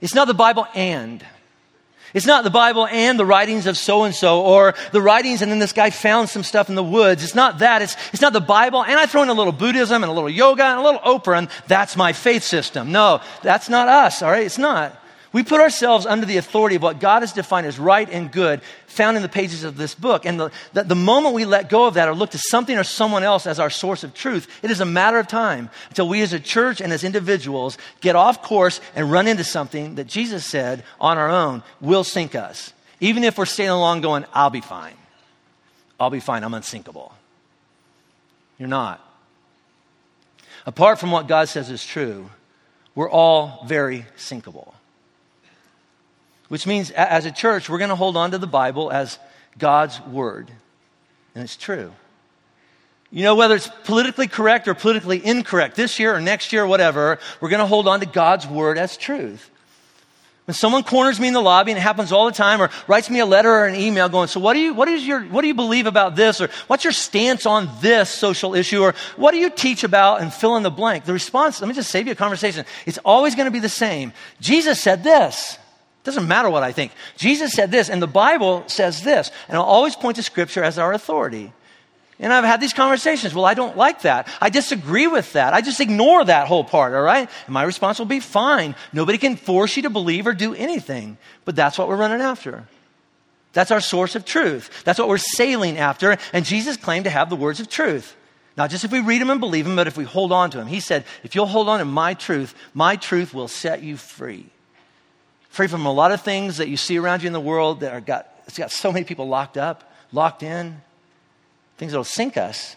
It's 0.00 0.14
not 0.14 0.26
the 0.26 0.34
Bible 0.34 0.66
and. 0.74 1.24
It's 2.12 2.26
not 2.26 2.44
the 2.44 2.50
Bible 2.50 2.86
and 2.86 3.18
the 3.18 3.26
writings 3.26 3.66
of 3.66 3.76
so 3.76 4.04
and 4.04 4.14
so, 4.14 4.42
or 4.42 4.74
the 4.92 5.00
writings 5.00 5.42
and 5.42 5.50
then 5.50 5.58
this 5.58 5.72
guy 5.72 5.90
found 5.90 6.28
some 6.28 6.44
stuff 6.44 6.68
in 6.68 6.76
the 6.76 6.84
woods. 6.84 7.24
It's 7.24 7.34
not 7.34 7.58
that. 7.58 7.82
It's, 7.82 7.96
it's 8.12 8.22
not 8.22 8.32
the 8.32 8.40
Bible 8.40 8.84
and 8.84 8.92
I 8.92 9.06
throw 9.06 9.22
in 9.22 9.30
a 9.30 9.34
little 9.34 9.52
Buddhism 9.52 10.02
and 10.02 10.10
a 10.10 10.14
little 10.14 10.30
yoga 10.30 10.64
and 10.64 10.78
a 10.78 10.82
little 10.82 11.00
Oprah 11.00 11.38
and 11.38 11.48
that's 11.66 11.96
my 11.96 12.12
faith 12.12 12.44
system. 12.44 12.92
No, 12.92 13.20
that's 13.42 13.68
not 13.68 13.88
us, 13.88 14.22
all 14.22 14.30
right? 14.30 14.46
It's 14.46 14.58
not. 14.58 15.00
We 15.34 15.42
put 15.42 15.60
ourselves 15.60 16.06
under 16.06 16.24
the 16.26 16.36
authority 16.36 16.76
of 16.76 16.82
what 16.82 17.00
God 17.00 17.22
has 17.22 17.32
defined 17.32 17.66
as 17.66 17.76
right 17.76 18.08
and 18.08 18.30
good, 18.30 18.62
found 18.86 19.16
in 19.16 19.22
the 19.24 19.28
pages 19.28 19.64
of 19.64 19.76
this 19.76 19.92
book. 19.92 20.26
And 20.26 20.38
the, 20.38 20.52
the, 20.74 20.84
the, 20.84 20.94
moment 20.94 21.34
we 21.34 21.44
let 21.44 21.68
go 21.68 21.88
of 21.88 21.94
that 21.94 22.08
or 22.08 22.14
look 22.14 22.30
to 22.30 22.38
something 22.38 22.78
or 22.78 22.84
someone 22.84 23.24
else 23.24 23.44
as 23.44 23.58
our 23.58 23.68
source 23.68 24.04
of 24.04 24.14
truth, 24.14 24.46
it 24.62 24.70
is 24.70 24.80
a 24.80 24.84
matter 24.84 25.18
of 25.18 25.26
time 25.26 25.70
until 25.88 26.08
we 26.08 26.22
as 26.22 26.32
a 26.32 26.38
church 26.38 26.80
and 26.80 26.92
as 26.92 27.02
individuals 27.02 27.78
get 28.00 28.14
off 28.14 28.42
course 28.42 28.80
and 28.94 29.10
run 29.10 29.26
into 29.26 29.42
something 29.42 29.96
that 29.96 30.06
Jesus 30.06 30.46
said 30.46 30.84
on 31.00 31.18
our 31.18 31.28
own 31.28 31.64
will 31.80 32.04
sink 32.04 32.36
us. 32.36 32.72
Even 33.00 33.24
if 33.24 33.36
we're 33.36 33.44
staying 33.44 33.70
along 33.70 34.02
going, 34.02 34.24
I'll 34.32 34.50
be 34.50 34.60
fine. 34.60 34.94
I'll 35.98 36.10
be 36.10 36.20
fine. 36.20 36.44
I'm 36.44 36.54
unsinkable. 36.54 37.12
You're 38.56 38.68
not. 38.68 39.00
Apart 40.64 41.00
from 41.00 41.10
what 41.10 41.26
God 41.26 41.48
says 41.48 41.70
is 41.70 41.84
true, 41.84 42.30
we're 42.94 43.10
all 43.10 43.64
very 43.66 44.06
sinkable. 44.16 44.74
Which 46.54 46.68
means, 46.68 46.92
as 46.92 47.26
a 47.26 47.32
church, 47.32 47.68
we're 47.68 47.78
going 47.78 47.90
to 47.90 47.96
hold 47.96 48.16
on 48.16 48.30
to 48.30 48.38
the 48.38 48.46
Bible 48.46 48.92
as 48.92 49.18
God's 49.58 50.00
Word. 50.02 50.52
And 51.34 51.42
it's 51.42 51.56
true. 51.56 51.92
You 53.10 53.24
know, 53.24 53.34
whether 53.34 53.56
it's 53.56 53.68
politically 53.82 54.28
correct 54.28 54.68
or 54.68 54.74
politically 54.74 55.20
incorrect, 55.26 55.74
this 55.74 55.98
year 55.98 56.14
or 56.14 56.20
next 56.20 56.52
year, 56.52 56.62
or 56.62 56.68
whatever, 56.68 57.18
we're 57.40 57.48
going 57.48 57.58
to 57.58 57.66
hold 57.66 57.88
on 57.88 57.98
to 57.98 58.06
God's 58.06 58.46
Word 58.46 58.78
as 58.78 58.96
truth. 58.96 59.50
When 60.44 60.54
someone 60.54 60.84
corners 60.84 61.18
me 61.18 61.26
in 61.26 61.34
the 61.34 61.42
lobby, 61.42 61.72
and 61.72 61.78
it 61.78 61.82
happens 61.82 62.12
all 62.12 62.26
the 62.26 62.30
time, 62.30 62.62
or 62.62 62.70
writes 62.86 63.10
me 63.10 63.18
a 63.18 63.26
letter 63.26 63.50
or 63.50 63.66
an 63.66 63.74
email 63.74 64.08
going, 64.08 64.28
so 64.28 64.38
what 64.38 64.52
do 64.52 64.60
you, 64.60 64.74
what 64.74 64.86
is 64.86 65.04
your, 65.04 65.22
what 65.22 65.40
do 65.40 65.48
you 65.48 65.54
believe 65.54 65.86
about 65.86 66.14
this? 66.14 66.40
Or 66.40 66.50
what's 66.68 66.84
your 66.84 66.92
stance 66.92 67.46
on 67.46 67.68
this 67.80 68.10
social 68.10 68.54
issue? 68.54 68.80
Or 68.80 68.94
what 69.16 69.32
do 69.32 69.38
you 69.38 69.50
teach 69.50 69.82
about? 69.82 70.20
And 70.20 70.32
fill 70.32 70.56
in 70.56 70.62
the 70.62 70.70
blank. 70.70 71.04
The 71.04 71.12
response, 71.12 71.60
let 71.60 71.66
me 71.66 71.74
just 71.74 71.90
save 71.90 72.06
you 72.06 72.12
a 72.12 72.14
conversation. 72.14 72.64
It's 72.86 72.98
always 72.98 73.34
going 73.34 73.46
to 73.46 73.50
be 73.50 73.58
the 73.58 73.68
same. 73.68 74.12
Jesus 74.40 74.80
said 74.80 75.02
this. 75.02 75.58
Doesn't 76.04 76.28
matter 76.28 76.50
what 76.50 76.62
I 76.62 76.72
think. 76.72 76.92
Jesus 77.16 77.52
said 77.52 77.70
this, 77.70 77.88
and 77.88 78.00
the 78.00 78.06
Bible 78.06 78.64
says 78.66 79.02
this. 79.02 79.30
And 79.48 79.56
I'll 79.56 79.64
always 79.64 79.96
point 79.96 80.16
to 80.16 80.22
Scripture 80.22 80.62
as 80.62 80.78
our 80.78 80.92
authority. 80.92 81.52
And 82.20 82.32
I've 82.32 82.44
had 82.44 82.60
these 82.60 82.74
conversations. 82.74 83.34
Well, 83.34 83.46
I 83.46 83.54
don't 83.54 83.76
like 83.76 84.02
that. 84.02 84.28
I 84.40 84.50
disagree 84.50 85.06
with 85.06 85.32
that. 85.32 85.54
I 85.54 85.62
just 85.62 85.80
ignore 85.80 86.24
that 86.24 86.46
whole 86.46 86.62
part, 86.62 86.94
all 86.94 87.02
right? 87.02 87.28
And 87.46 87.54
my 87.54 87.64
response 87.64 87.98
will 87.98 88.06
be 88.06 88.20
fine. 88.20 88.76
Nobody 88.92 89.18
can 89.18 89.36
force 89.36 89.76
you 89.76 89.82
to 89.84 89.90
believe 89.90 90.26
or 90.26 90.34
do 90.34 90.54
anything. 90.54 91.16
But 91.46 91.56
that's 91.56 91.78
what 91.78 91.88
we're 91.88 91.96
running 91.96 92.20
after. 92.20 92.64
That's 93.54 93.70
our 93.70 93.80
source 93.80 94.14
of 94.14 94.24
truth. 94.24 94.84
That's 94.84 94.98
what 94.98 95.08
we're 95.08 95.18
sailing 95.18 95.78
after. 95.78 96.18
And 96.32 96.44
Jesus 96.44 96.76
claimed 96.76 97.04
to 97.04 97.10
have 97.10 97.30
the 97.30 97.36
words 97.36 97.60
of 97.60 97.68
truth. 97.68 98.14
Not 98.56 98.70
just 98.70 98.84
if 98.84 98.92
we 98.92 99.00
read 99.00 99.20
them 99.20 99.30
and 99.30 99.40
believe 99.40 99.64
them, 99.64 99.76
but 99.76 99.86
if 99.86 99.96
we 99.96 100.04
hold 100.04 100.32
on 100.32 100.50
to 100.50 100.58
them. 100.58 100.66
He 100.66 100.80
said, 100.80 101.04
if 101.24 101.34
you'll 101.34 101.46
hold 101.46 101.68
on 101.68 101.78
to 101.78 101.84
my 101.84 102.14
truth, 102.14 102.54
my 102.74 102.94
truth 102.94 103.32
will 103.32 103.48
set 103.48 103.82
you 103.82 103.96
free 103.96 104.50
free 105.54 105.68
from 105.68 105.86
a 105.86 105.92
lot 105.92 106.10
of 106.10 106.20
things 106.20 106.56
that 106.56 106.68
you 106.68 106.76
see 106.76 106.98
around 106.98 107.22
you 107.22 107.28
in 107.28 107.32
the 107.32 107.40
world 107.40 107.80
that 107.80 107.92
are 107.92 108.00
got, 108.00 108.28
it's 108.46 108.58
got 108.58 108.72
so 108.72 108.90
many 108.90 109.04
people 109.04 109.28
locked 109.28 109.56
up, 109.56 109.92
locked 110.10 110.42
in, 110.42 110.80
things 111.76 111.92
that 111.92 111.98
will 111.98 112.02
sink 112.02 112.36
us. 112.36 112.74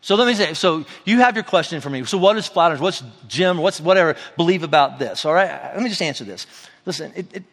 So 0.00 0.16
let 0.16 0.26
me 0.26 0.34
say, 0.34 0.54
so 0.54 0.84
you 1.04 1.20
have 1.20 1.36
your 1.36 1.44
question 1.44 1.80
for 1.80 1.88
me. 1.88 2.04
So 2.04 2.18
what 2.18 2.36
is 2.36 2.48
flat 2.48 2.78
What's 2.80 3.04
Jim? 3.28 3.58
What's 3.58 3.80
whatever 3.80 4.16
believe 4.36 4.64
about 4.64 4.98
this? 4.98 5.24
All 5.24 5.32
right? 5.32 5.48
Let 5.48 5.80
me 5.80 5.88
just 5.88 6.02
answer 6.02 6.24
this. 6.24 6.48
Listen, 6.84 7.12
it, 7.14 7.36
it, 7.36 7.44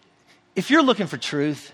if 0.55 0.71
you're 0.71 0.81
looking 0.81 1.05
for 1.05 1.17
truth, 1.17 1.71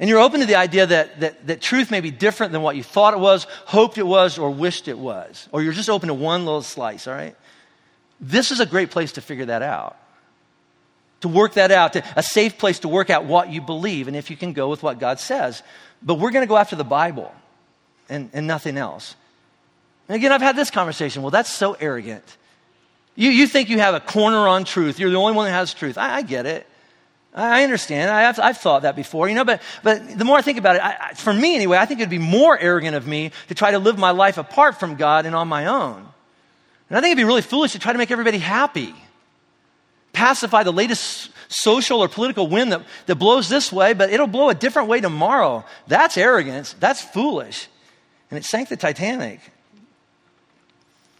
and 0.00 0.10
you're 0.10 0.20
open 0.20 0.40
to 0.40 0.46
the 0.46 0.56
idea 0.56 0.84
that, 0.86 1.20
that, 1.20 1.46
that 1.46 1.60
truth 1.60 1.92
may 1.92 2.00
be 2.00 2.10
different 2.10 2.52
than 2.52 2.60
what 2.60 2.74
you 2.74 2.82
thought 2.82 3.14
it 3.14 3.20
was, 3.20 3.44
hoped 3.66 3.98
it 3.98 4.06
was, 4.06 4.36
or 4.36 4.50
wished 4.50 4.88
it 4.88 4.98
was, 4.98 5.48
or 5.52 5.62
you're 5.62 5.72
just 5.72 5.88
open 5.88 6.08
to 6.08 6.14
one 6.14 6.44
little 6.44 6.60
slice, 6.60 7.06
all 7.06 7.14
right? 7.14 7.36
This 8.20 8.50
is 8.50 8.58
a 8.58 8.66
great 8.66 8.90
place 8.90 9.12
to 9.12 9.20
figure 9.20 9.46
that 9.46 9.62
out 9.62 9.96
to 11.20 11.28
work 11.28 11.54
that 11.54 11.70
out, 11.70 11.94
to, 11.94 12.04
a 12.16 12.22
safe 12.22 12.58
place 12.58 12.80
to 12.80 12.88
work 12.88 13.10
out 13.10 13.24
what 13.24 13.50
you 13.50 13.60
believe 13.60 14.08
and 14.08 14.16
if 14.16 14.30
you 14.30 14.36
can 14.36 14.52
go 14.52 14.68
with 14.68 14.82
what 14.82 14.98
God 14.98 15.18
says. 15.18 15.62
But 16.02 16.14
we're 16.14 16.30
going 16.30 16.44
to 16.44 16.48
go 16.48 16.56
after 16.56 16.76
the 16.76 16.84
Bible 16.84 17.32
and, 18.08 18.30
and 18.32 18.46
nothing 18.46 18.76
else. 18.76 19.16
And 20.08 20.16
again, 20.16 20.32
I've 20.32 20.42
had 20.42 20.56
this 20.56 20.70
conversation. 20.70 21.22
Well, 21.22 21.30
that's 21.30 21.52
so 21.52 21.74
arrogant. 21.74 22.24
You, 23.14 23.30
you 23.30 23.46
think 23.46 23.70
you 23.70 23.78
have 23.78 23.94
a 23.94 24.00
corner 24.00 24.46
on 24.46 24.64
truth. 24.64 24.98
You're 25.00 25.10
the 25.10 25.16
only 25.16 25.32
one 25.32 25.46
that 25.46 25.52
has 25.52 25.72
truth. 25.74 25.98
I, 25.98 26.16
I 26.16 26.22
get 26.22 26.46
it. 26.46 26.66
I 27.34 27.64
understand. 27.64 28.10
I 28.10 28.22
have, 28.22 28.38
I've 28.38 28.56
thought 28.56 28.82
that 28.82 28.96
before, 28.96 29.28
you 29.28 29.34
know, 29.34 29.44
but, 29.44 29.60
but 29.82 30.18
the 30.18 30.24
more 30.24 30.38
I 30.38 30.42
think 30.42 30.56
about 30.56 30.76
it, 30.76 30.82
I, 30.82 31.12
for 31.14 31.34
me 31.34 31.54
anyway, 31.54 31.76
I 31.76 31.84
think 31.84 32.00
it'd 32.00 32.08
be 32.08 32.18
more 32.18 32.58
arrogant 32.58 32.96
of 32.96 33.06
me 33.06 33.30
to 33.48 33.54
try 33.54 33.72
to 33.72 33.78
live 33.78 33.98
my 33.98 34.12
life 34.12 34.38
apart 34.38 34.80
from 34.80 34.96
God 34.96 35.26
and 35.26 35.34
on 35.34 35.46
my 35.46 35.66
own. 35.66 36.06
And 36.88 36.96
I 36.96 37.00
think 37.00 37.12
it'd 37.12 37.18
be 37.18 37.24
really 37.24 37.42
foolish 37.42 37.72
to 37.72 37.78
try 37.78 37.92
to 37.92 37.98
make 37.98 38.10
everybody 38.10 38.38
happy. 38.38 38.94
Pacify 40.16 40.62
the 40.62 40.72
latest 40.72 41.28
social 41.48 42.02
or 42.02 42.08
political 42.08 42.48
wind 42.48 42.72
that, 42.72 42.82
that 43.04 43.16
blows 43.16 43.50
this 43.50 43.70
way, 43.70 43.92
but 43.92 44.08
it'll 44.08 44.26
blow 44.26 44.48
a 44.48 44.54
different 44.54 44.88
way 44.88 44.98
tomorrow. 44.98 45.62
That's 45.88 46.16
arrogance. 46.16 46.74
That's 46.80 47.02
foolish. 47.02 47.68
And 48.30 48.38
it 48.38 48.44
sank 48.44 48.70
the 48.70 48.78
Titanic. 48.78 49.40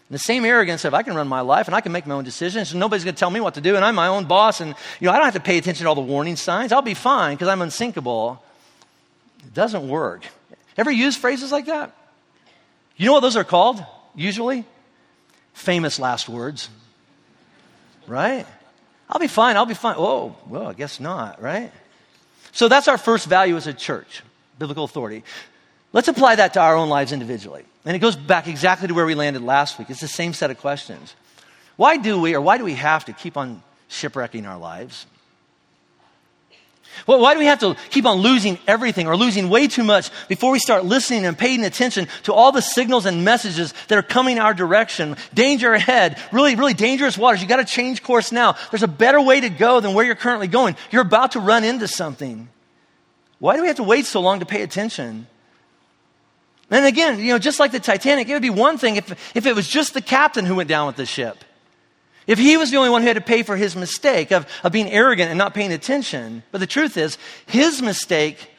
And 0.08 0.14
the 0.14 0.18
same 0.18 0.46
arrogance 0.46 0.86
of 0.86 0.94
I 0.94 1.02
can 1.02 1.14
run 1.14 1.28
my 1.28 1.42
life 1.42 1.68
and 1.68 1.74
I 1.74 1.82
can 1.82 1.92
make 1.92 2.06
my 2.06 2.14
own 2.14 2.24
decisions 2.24 2.70
and 2.70 2.80
nobody's 2.80 3.04
going 3.04 3.14
to 3.14 3.20
tell 3.20 3.28
me 3.28 3.38
what 3.38 3.52
to 3.54 3.60
do 3.60 3.76
and 3.76 3.84
I'm 3.84 3.94
my 3.94 4.06
own 4.06 4.24
boss 4.24 4.62
and 4.62 4.74
you 4.98 5.06
know 5.06 5.12
I 5.12 5.16
don't 5.16 5.26
have 5.26 5.34
to 5.34 5.40
pay 5.40 5.58
attention 5.58 5.84
to 5.84 5.90
all 5.90 5.94
the 5.94 6.00
warning 6.00 6.36
signs. 6.36 6.72
I'll 6.72 6.80
be 6.80 6.94
fine 6.94 7.34
because 7.36 7.48
I'm 7.48 7.60
unsinkable. 7.60 8.42
It 9.44 9.52
doesn't 9.52 9.86
work. 9.86 10.24
Ever 10.78 10.90
use 10.90 11.18
phrases 11.18 11.52
like 11.52 11.66
that? 11.66 11.94
You 12.96 13.04
know 13.04 13.12
what 13.12 13.20
those 13.20 13.36
are 13.36 13.44
called 13.44 13.84
usually? 14.14 14.64
Famous 15.52 15.98
last 15.98 16.30
words. 16.30 16.70
Right? 18.06 18.46
I'll 19.08 19.20
be 19.20 19.28
fine. 19.28 19.56
I'll 19.56 19.66
be 19.66 19.74
fine. 19.74 19.94
Oh, 19.98 20.36
well, 20.48 20.66
I 20.68 20.72
guess 20.72 21.00
not, 21.00 21.40
right? 21.40 21.72
So 22.52 22.68
that's 22.68 22.88
our 22.88 22.98
first 22.98 23.26
value 23.26 23.56
as 23.56 23.66
a 23.66 23.74
church, 23.74 24.22
biblical 24.58 24.84
authority. 24.84 25.22
Let's 25.92 26.08
apply 26.08 26.36
that 26.36 26.54
to 26.54 26.60
our 26.60 26.74
own 26.74 26.88
lives 26.88 27.12
individually. 27.12 27.64
And 27.84 27.94
it 27.94 28.00
goes 28.00 28.16
back 28.16 28.48
exactly 28.48 28.88
to 28.88 28.94
where 28.94 29.06
we 29.06 29.14
landed 29.14 29.42
last 29.42 29.78
week. 29.78 29.90
It's 29.90 30.00
the 30.00 30.08
same 30.08 30.32
set 30.32 30.50
of 30.50 30.58
questions. 30.58 31.14
Why 31.76 31.96
do 31.96 32.20
we, 32.20 32.34
or 32.34 32.40
why 32.40 32.58
do 32.58 32.64
we 32.64 32.74
have 32.74 33.04
to 33.04 33.12
keep 33.12 33.36
on 33.36 33.62
shipwrecking 33.88 34.46
our 34.46 34.58
lives? 34.58 35.06
Well, 37.06 37.20
why 37.20 37.34
do 37.34 37.40
we 37.40 37.46
have 37.46 37.60
to 37.60 37.76
keep 37.90 38.06
on 38.06 38.18
losing 38.18 38.58
everything 38.66 39.06
or 39.06 39.16
losing 39.16 39.48
way 39.50 39.66
too 39.68 39.84
much 39.84 40.10
before 40.28 40.50
we 40.50 40.58
start 40.58 40.84
listening 40.84 41.26
and 41.26 41.36
paying 41.36 41.64
attention 41.64 42.08
to 42.24 42.32
all 42.32 42.52
the 42.52 42.62
signals 42.62 43.06
and 43.06 43.24
messages 43.24 43.74
that 43.88 43.98
are 43.98 44.02
coming 44.02 44.38
our 44.38 44.54
direction? 44.54 45.16
Danger 45.34 45.74
ahead, 45.74 46.18
really, 46.32 46.54
really 46.54 46.74
dangerous 46.74 47.18
waters. 47.18 47.42
You 47.42 47.48
got 47.48 47.56
to 47.56 47.64
change 47.64 48.02
course 48.02 48.32
now. 48.32 48.56
There's 48.70 48.82
a 48.82 48.88
better 48.88 49.20
way 49.20 49.40
to 49.40 49.48
go 49.48 49.80
than 49.80 49.94
where 49.94 50.04
you're 50.04 50.14
currently 50.14 50.48
going. 50.48 50.76
You're 50.90 51.02
about 51.02 51.32
to 51.32 51.40
run 51.40 51.64
into 51.64 51.88
something. 51.88 52.48
Why 53.38 53.56
do 53.56 53.62
we 53.62 53.68
have 53.68 53.76
to 53.76 53.82
wait 53.82 54.06
so 54.06 54.20
long 54.20 54.40
to 54.40 54.46
pay 54.46 54.62
attention? 54.62 55.26
And 56.70 56.84
again, 56.84 57.20
you 57.20 57.32
know, 57.32 57.38
just 57.38 57.60
like 57.60 57.72
the 57.72 57.80
Titanic, 57.80 58.28
it 58.28 58.32
would 58.32 58.42
be 58.42 58.50
one 58.50 58.78
thing 58.78 58.96
if, 58.96 59.36
if 59.36 59.46
it 59.46 59.54
was 59.54 59.68
just 59.68 59.94
the 59.94 60.00
captain 60.00 60.44
who 60.44 60.56
went 60.56 60.68
down 60.68 60.86
with 60.86 60.96
the 60.96 61.06
ship. 61.06 61.44
If 62.26 62.38
he 62.38 62.56
was 62.56 62.70
the 62.70 62.76
only 62.76 62.90
one 62.90 63.02
who 63.02 63.08
had 63.08 63.14
to 63.14 63.20
pay 63.20 63.42
for 63.42 63.56
his 63.56 63.76
mistake 63.76 64.32
of, 64.32 64.46
of 64.64 64.72
being 64.72 64.90
arrogant 64.90 65.30
and 65.30 65.38
not 65.38 65.54
paying 65.54 65.72
attention. 65.72 66.42
But 66.50 66.58
the 66.58 66.66
truth 66.66 66.96
is, 66.96 67.18
his 67.46 67.80
mistake 67.80 68.50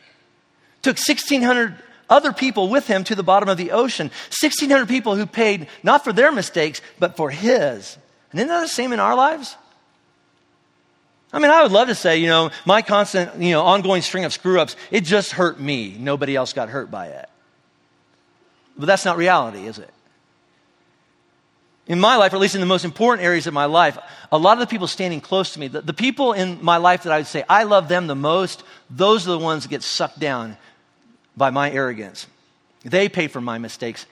took 0.82 0.98
1,600 0.98 1.76
other 2.10 2.32
people 2.32 2.70
with 2.70 2.88
him 2.88 3.04
to 3.04 3.16
the 3.16 3.24
bottom 3.24 3.50
of 3.50 3.58
the 3.58 3.72
ocean. 3.72 4.08
1,600 4.08 4.88
people 4.88 5.16
who 5.16 5.26
paid 5.26 5.68
not 5.84 6.04
for 6.04 6.14
their 6.14 6.32
mistakes, 6.32 6.82
but 7.00 7.18
for 7.18 7.30
his. 7.30 7.98
And 8.32 8.40
isn't 8.40 8.48
that 8.48 8.62
the 8.62 8.68
same 8.68 8.94
in 8.94 9.00
our 9.00 9.16
lives? 9.16 9.58
I 11.34 11.40
mean, 11.40 11.52
I 11.52 11.62
would 11.64 11.74
love 11.74 11.90
to 11.90 11.96
say, 11.96 12.18
you 12.20 12.28
know, 12.28 12.52
my 12.66 12.82
constant, 12.82 13.42
you 13.42 13.52
know, 13.52 13.64
ongoing 13.64 14.02
string 14.02 14.24
of 14.24 14.32
screw 14.32 14.62
ups, 14.62 14.78
it 14.92 15.02
just 15.02 15.32
hurt 15.32 15.60
me. 15.60 15.96
Nobody 16.00 16.36
else 16.36 16.54
got 16.54 16.70
hurt 16.70 16.90
by 16.90 17.08
it. 17.08 17.30
But 18.78 18.86
that's 18.86 19.04
not 19.04 19.18
reality, 19.18 19.66
is 19.66 19.78
it? 19.78 19.90
In 21.88 22.00
my 22.00 22.18
life, 22.18 22.34
or 22.34 22.36
at 22.36 22.42
least 22.42 22.56
in 22.56 22.62
the 22.62 22.68
most 22.68 22.84
important 22.86 23.26
areas 23.26 23.48
of 23.48 23.54
my 23.54 23.66
life, 23.66 23.98
a 24.32 24.38
lot 24.38 24.54
of 24.54 24.60
the 24.60 24.68
people 24.68 24.88
standing 24.88 25.22
close 25.22 25.54
to 25.54 25.60
me, 25.60 25.70
the, 25.70 25.82
the 25.82 25.94
people 25.94 26.34
in 26.34 26.64
my 26.64 26.78
life 26.78 27.04
that 27.04 27.14
I 27.14 27.18
would 27.18 27.28
say 27.28 27.44
I 27.48 27.64
love 27.64 27.88
them 27.88 28.08
the 28.08 28.16
most, 28.16 28.64
those 28.90 29.26
are 29.28 29.32
the 29.32 29.40
ones 29.40 29.64
that 29.64 29.70
get 29.70 29.84
sucked 29.84 30.20
down 30.20 30.58
by 31.38 31.50
my 31.50 31.72
arrogance. 31.72 32.28
They 32.84 33.08
pay 33.08 33.28
for 33.28 33.40
my 33.40 33.58
mistakes 33.58 34.06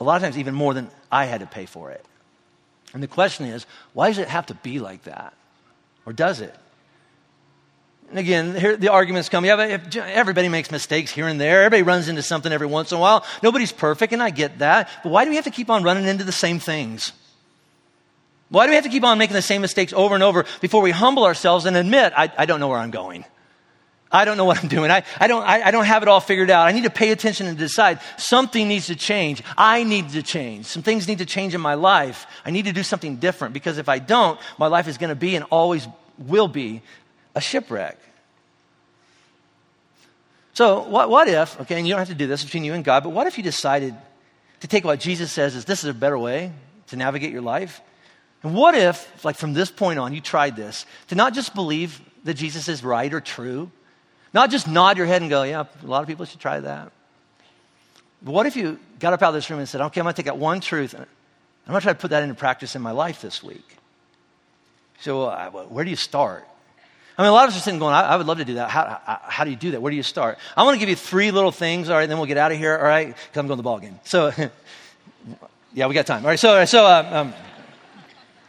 a 0.00 0.04
lot 0.04 0.16
of 0.16 0.22
times 0.22 0.38
even 0.38 0.54
more 0.54 0.74
than 0.74 0.90
I 1.10 1.24
had 1.24 1.40
to 1.40 1.46
pay 1.46 1.66
for 1.66 1.90
it. 1.90 2.04
And 2.92 3.02
the 3.02 3.08
question 3.08 3.46
is, 3.46 3.66
why 3.92 4.08
does 4.08 4.18
it 4.18 4.28
have 4.28 4.46
to 4.46 4.54
be 4.54 4.78
like 4.78 5.04
that? 5.04 5.34
Or 6.04 6.12
does 6.12 6.40
it? 6.40 6.54
And 8.10 8.18
again, 8.18 8.54
here 8.54 8.76
the 8.76 8.88
arguments 8.88 9.28
come. 9.28 9.44
Yeah, 9.44 9.78
everybody 9.96 10.48
makes 10.48 10.70
mistakes 10.70 11.10
here 11.10 11.26
and 11.26 11.40
there. 11.40 11.64
Everybody 11.64 11.82
runs 11.82 12.08
into 12.08 12.22
something 12.22 12.52
every 12.52 12.66
once 12.66 12.92
in 12.92 12.98
a 12.98 13.00
while. 13.00 13.24
Nobody's 13.42 13.72
perfect, 13.72 14.12
and 14.12 14.22
I 14.22 14.30
get 14.30 14.60
that. 14.60 14.88
But 15.02 15.10
why 15.10 15.24
do 15.24 15.30
we 15.30 15.36
have 15.36 15.44
to 15.44 15.50
keep 15.50 15.70
on 15.70 15.82
running 15.82 16.06
into 16.06 16.24
the 16.24 16.32
same 16.32 16.58
things? 16.58 17.12
Why 18.48 18.66
do 18.66 18.70
we 18.70 18.76
have 18.76 18.84
to 18.84 18.90
keep 18.90 19.02
on 19.02 19.18
making 19.18 19.34
the 19.34 19.42
same 19.42 19.60
mistakes 19.60 19.92
over 19.92 20.14
and 20.14 20.22
over 20.22 20.44
before 20.60 20.80
we 20.82 20.92
humble 20.92 21.24
ourselves 21.24 21.66
and 21.66 21.76
admit, 21.76 22.12
I, 22.16 22.30
I 22.38 22.46
don't 22.46 22.60
know 22.60 22.68
where 22.68 22.78
I'm 22.78 22.92
going? 22.92 23.24
I 24.10 24.24
don't 24.24 24.36
know 24.36 24.44
what 24.44 24.62
I'm 24.62 24.68
doing. 24.68 24.90
I, 24.90 25.02
I, 25.18 25.26
don't, 25.26 25.42
I, 25.42 25.62
I 25.62 25.70
don't 25.72 25.84
have 25.84 26.02
it 26.02 26.08
all 26.08 26.20
figured 26.20 26.48
out. 26.48 26.68
I 26.68 26.72
need 26.72 26.84
to 26.84 26.90
pay 26.90 27.10
attention 27.10 27.48
and 27.48 27.58
decide 27.58 27.98
something 28.16 28.68
needs 28.68 28.86
to 28.86 28.94
change. 28.94 29.42
I 29.58 29.82
need 29.82 30.10
to 30.10 30.22
change. 30.22 30.66
Some 30.66 30.82
things 30.82 31.08
need 31.08 31.18
to 31.18 31.26
change 31.26 31.56
in 31.56 31.60
my 31.60 31.74
life. 31.74 32.26
I 32.44 32.50
need 32.52 32.66
to 32.66 32.72
do 32.72 32.84
something 32.84 33.16
different 33.16 33.52
because 33.52 33.78
if 33.78 33.88
I 33.88 33.98
don't, 33.98 34.38
my 34.58 34.68
life 34.68 34.86
is 34.86 34.96
going 34.96 35.08
to 35.10 35.16
be 35.16 35.34
and 35.34 35.44
always 35.50 35.88
will 36.18 36.48
be 36.48 36.82
a 37.36 37.40
shipwreck. 37.40 37.98
So, 40.54 40.80
what, 40.88 41.10
what 41.10 41.28
if, 41.28 41.60
okay, 41.60 41.76
and 41.76 41.86
you 41.86 41.92
don't 41.92 41.98
have 41.98 42.08
to 42.08 42.14
do 42.14 42.26
this 42.26 42.42
between 42.42 42.64
you 42.64 42.72
and 42.72 42.82
God, 42.82 43.04
but 43.04 43.10
what 43.10 43.26
if 43.26 43.36
you 43.36 43.44
decided 43.44 43.94
to 44.60 44.66
take 44.66 44.84
what 44.84 44.98
Jesus 44.98 45.30
says 45.30 45.54
is 45.54 45.66
this 45.66 45.84
is 45.84 45.90
a 45.90 45.94
better 45.94 46.18
way 46.18 46.50
to 46.88 46.96
navigate 46.96 47.30
your 47.30 47.42
life? 47.42 47.82
And 48.42 48.54
what 48.54 48.74
if, 48.74 49.22
like 49.22 49.36
from 49.36 49.52
this 49.52 49.70
point 49.70 49.98
on, 49.98 50.14
you 50.14 50.22
tried 50.22 50.56
this 50.56 50.86
to 51.08 51.14
not 51.14 51.34
just 51.34 51.54
believe 51.54 52.00
that 52.24 52.34
Jesus 52.34 52.68
is 52.68 52.82
right 52.82 53.12
or 53.12 53.20
true, 53.20 53.70
not 54.32 54.50
just 54.50 54.66
nod 54.66 54.96
your 54.96 55.06
head 55.06 55.20
and 55.20 55.30
go, 55.30 55.42
yeah, 55.42 55.64
a 55.82 55.86
lot 55.86 56.00
of 56.00 56.08
people 56.08 56.24
should 56.24 56.40
try 56.40 56.58
that. 56.58 56.90
But 58.22 58.32
what 58.32 58.46
if 58.46 58.56
you 58.56 58.80
got 58.98 59.12
up 59.12 59.22
out 59.22 59.28
of 59.28 59.34
this 59.34 59.50
room 59.50 59.58
and 59.58 59.68
said, 59.68 59.82
okay, 59.82 60.00
I'm 60.00 60.06
going 60.06 60.14
to 60.14 60.16
take 60.16 60.26
that 60.26 60.38
one 60.38 60.60
truth 60.60 60.94
and 60.94 61.04
I'm 61.66 61.72
going 61.72 61.80
to 61.80 61.84
try 61.84 61.92
to 61.92 61.98
put 61.98 62.10
that 62.12 62.22
into 62.22 62.34
practice 62.34 62.74
in 62.74 62.80
my 62.80 62.92
life 62.92 63.20
this 63.20 63.42
week? 63.42 63.76
So, 65.00 65.24
uh, 65.24 65.50
where 65.50 65.84
do 65.84 65.90
you 65.90 65.96
start? 65.96 66.48
I 67.18 67.22
mean, 67.22 67.30
a 67.30 67.32
lot 67.32 67.44
of 67.44 67.54
us 67.54 67.58
are 67.58 67.62
sitting 67.62 67.78
going, 67.78 67.94
I, 67.94 68.02
I 68.02 68.16
would 68.16 68.26
love 68.26 68.38
to 68.38 68.44
do 68.44 68.54
that. 68.54 68.68
How, 68.68 69.00
how, 69.04 69.20
how, 69.22 69.44
do 69.44 69.50
you 69.50 69.56
do 69.56 69.70
that? 69.70 69.80
Where 69.80 69.90
do 69.90 69.96
you 69.96 70.02
start? 70.02 70.38
I 70.56 70.64
want 70.64 70.74
to 70.74 70.78
give 70.78 70.90
you 70.90 70.96
three 70.96 71.30
little 71.30 71.52
things, 71.52 71.88
all 71.88 71.96
right, 71.96 72.06
then 72.06 72.18
we'll 72.18 72.26
get 72.26 72.36
out 72.36 72.52
of 72.52 72.58
here, 72.58 72.76
all 72.76 72.84
right, 72.84 73.08
because 73.08 73.38
I'm 73.38 73.46
going 73.46 73.56
to 73.56 73.62
the 73.62 73.62
ball 73.62 73.78
game. 73.78 73.98
So, 74.04 74.32
yeah, 75.74 75.86
we 75.86 75.94
got 75.94 76.06
time. 76.06 76.24
All 76.24 76.28
right, 76.28 76.38
so, 76.38 76.64
so 76.66 76.84
uh, 76.84 77.08
um, 77.10 77.34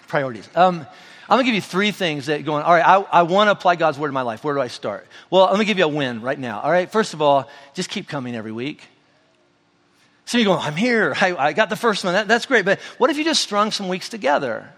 priorities. 0.07 0.49
Um, 0.53 0.86
I'm 1.30 1.36
going 1.36 1.45
to 1.45 1.51
give 1.51 1.55
you 1.55 1.61
three 1.61 1.91
things 1.91 2.26
that 2.28 2.43
going, 2.45 2.63
all 2.63 2.74
right, 2.74 2.86
I, 2.86 3.20
I 3.20 3.24
want 3.24 3.47
to 3.47 3.51
apply 3.51 3.76
God's 3.76 3.97
word 3.97 4.09
in 4.09 4.13
my 4.13 4.22
life. 4.22 4.43
Where 4.43 4.55
do 4.55 4.61
I 4.61 4.68
start? 4.68 5.07
Well, 5.30 5.47
going 5.47 5.59
to 5.59 5.65
give 5.65 5.78
you 5.78 5.86
a 5.86 5.89
win 5.89 6.22
right 6.22 6.39
now, 6.39 6.61
all 6.61 6.72
right? 6.72 6.89
First 6.89 7.13
of 7.13 7.22
all, 7.22 7.49
just 7.74 7.89
keep 7.89 8.07
coming 8.07 8.36
every 8.36 8.51
week. 8.51 8.82
So 10.26 10.38
you're 10.38 10.45
going, 10.45 10.59
I'm 10.59 10.76
here. 10.76 11.13
I, 11.20 11.36
I 11.36 11.53
got 11.53 11.70
the 11.70 11.78
first 11.78 12.03
one. 12.03 12.13
That, 12.13 12.28
that's 12.28 12.45
great. 12.45 12.65
But 12.65 12.80
what 12.97 13.09
if 13.09 13.18
you 13.18 13.24
just 13.24 13.41
strung 13.41 13.72
some 13.72 13.88
weeks 13.88 14.09
together? 14.09 14.70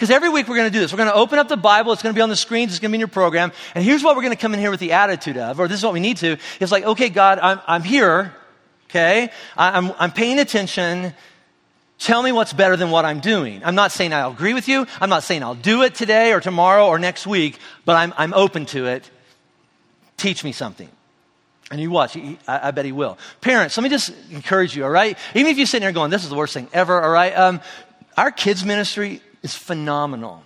Because 0.00 0.10
every 0.10 0.30
week 0.30 0.48
we're 0.48 0.56
going 0.56 0.66
to 0.66 0.72
do 0.72 0.80
this. 0.80 0.94
We're 0.94 0.96
going 0.96 1.10
to 1.10 1.14
open 1.14 1.38
up 1.38 1.48
the 1.48 1.58
Bible. 1.58 1.92
It's 1.92 2.02
going 2.02 2.14
to 2.14 2.18
be 2.18 2.22
on 2.22 2.30
the 2.30 2.34
screens. 2.36 2.72
It's 2.72 2.78
going 2.78 2.88
to 2.88 2.92
be 2.92 2.96
in 2.96 3.00
your 3.00 3.08
program. 3.08 3.52
And 3.74 3.84
here's 3.84 4.02
what 4.02 4.16
we're 4.16 4.22
going 4.22 4.34
to 4.34 4.40
come 4.40 4.54
in 4.54 4.58
here 4.58 4.70
with 4.70 4.80
the 4.80 4.92
attitude 4.92 5.36
of, 5.36 5.60
or 5.60 5.68
this 5.68 5.76
is 5.76 5.84
what 5.84 5.92
we 5.92 6.00
need 6.00 6.16
to. 6.16 6.38
It's 6.58 6.72
like, 6.72 6.84
okay, 6.84 7.10
God, 7.10 7.38
I'm, 7.38 7.60
I'm 7.66 7.82
here. 7.82 8.34
Okay. 8.88 9.30
I, 9.58 9.76
I'm, 9.76 9.92
I'm 9.98 10.10
paying 10.10 10.38
attention. 10.38 11.12
Tell 11.98 12.22
me 12.22 12.32
what's 12.32 12.54
better 12.54 12.78
than 12.78 12.90
what 12.90 13.04
I'm 13.04 13.20
doing. 13.20 13.60
I'm 13.62 13.74
not 13.74 13.92
saying 13.92 14.14
I'll 14.14 14.30
agree 14.30 14.54
with 14.54 14.68
you. 14.68 14.86
I'm 15.02 15.10
not 15.10 15.22
saying 15.22 15.42
I'll 15.42 15.54
do 15.54 15.82
it 15.82 15.94
today 15.94 16.32
or 16.32 16.40
tomorrow 16.40 16.86
or 16.86 16.98
next 16.98 17.26
week, 17.26 17.58
but 17.84 17.96
I'm, 17.96 18.14
I'm 18.16 18.32
open 18.32 18.64
to 18.66 18.86
it. 18.86 19.10
Teach 20.16 20.42
me 20.44 20.52
something. 20.52 20.88
And 21.70 21.78
you 21.78 21.90
watch, 21.90 22.16
I, 22.16 22.38
I, 22.48 22.70
bet 22.70 22.86
he 22.86 22.92
will. 22.92 23.18
Parents, 23.42 23.76
let 23.76 23.82
me 23.82 23.90
just 23.90 24.14
encourage 24.30 24.74
you, 24.74 24.84
all 24.84 24.90
right? 24.90 25.18
Even 25.34 25.50
if 25.50 25.58
you're 25.58 25.66
sitting 25.66 25.84
there 25.84 25.92
going, 25.92 26.10
this 26.10 26.24
is 26.24 26.30
the 26.30 26.36
worst 26.36 26.54
thing 26.54 26.68
ever, 26.72 27.02
all 27.02 27.10
right? 27.10 27.36
Um, 27.36 27.60
our 28.16 28.30
kids' 28.30 28.64
ministry 28.64 29.20
is 29.42 29.54
phenomenal. 29.54 30.42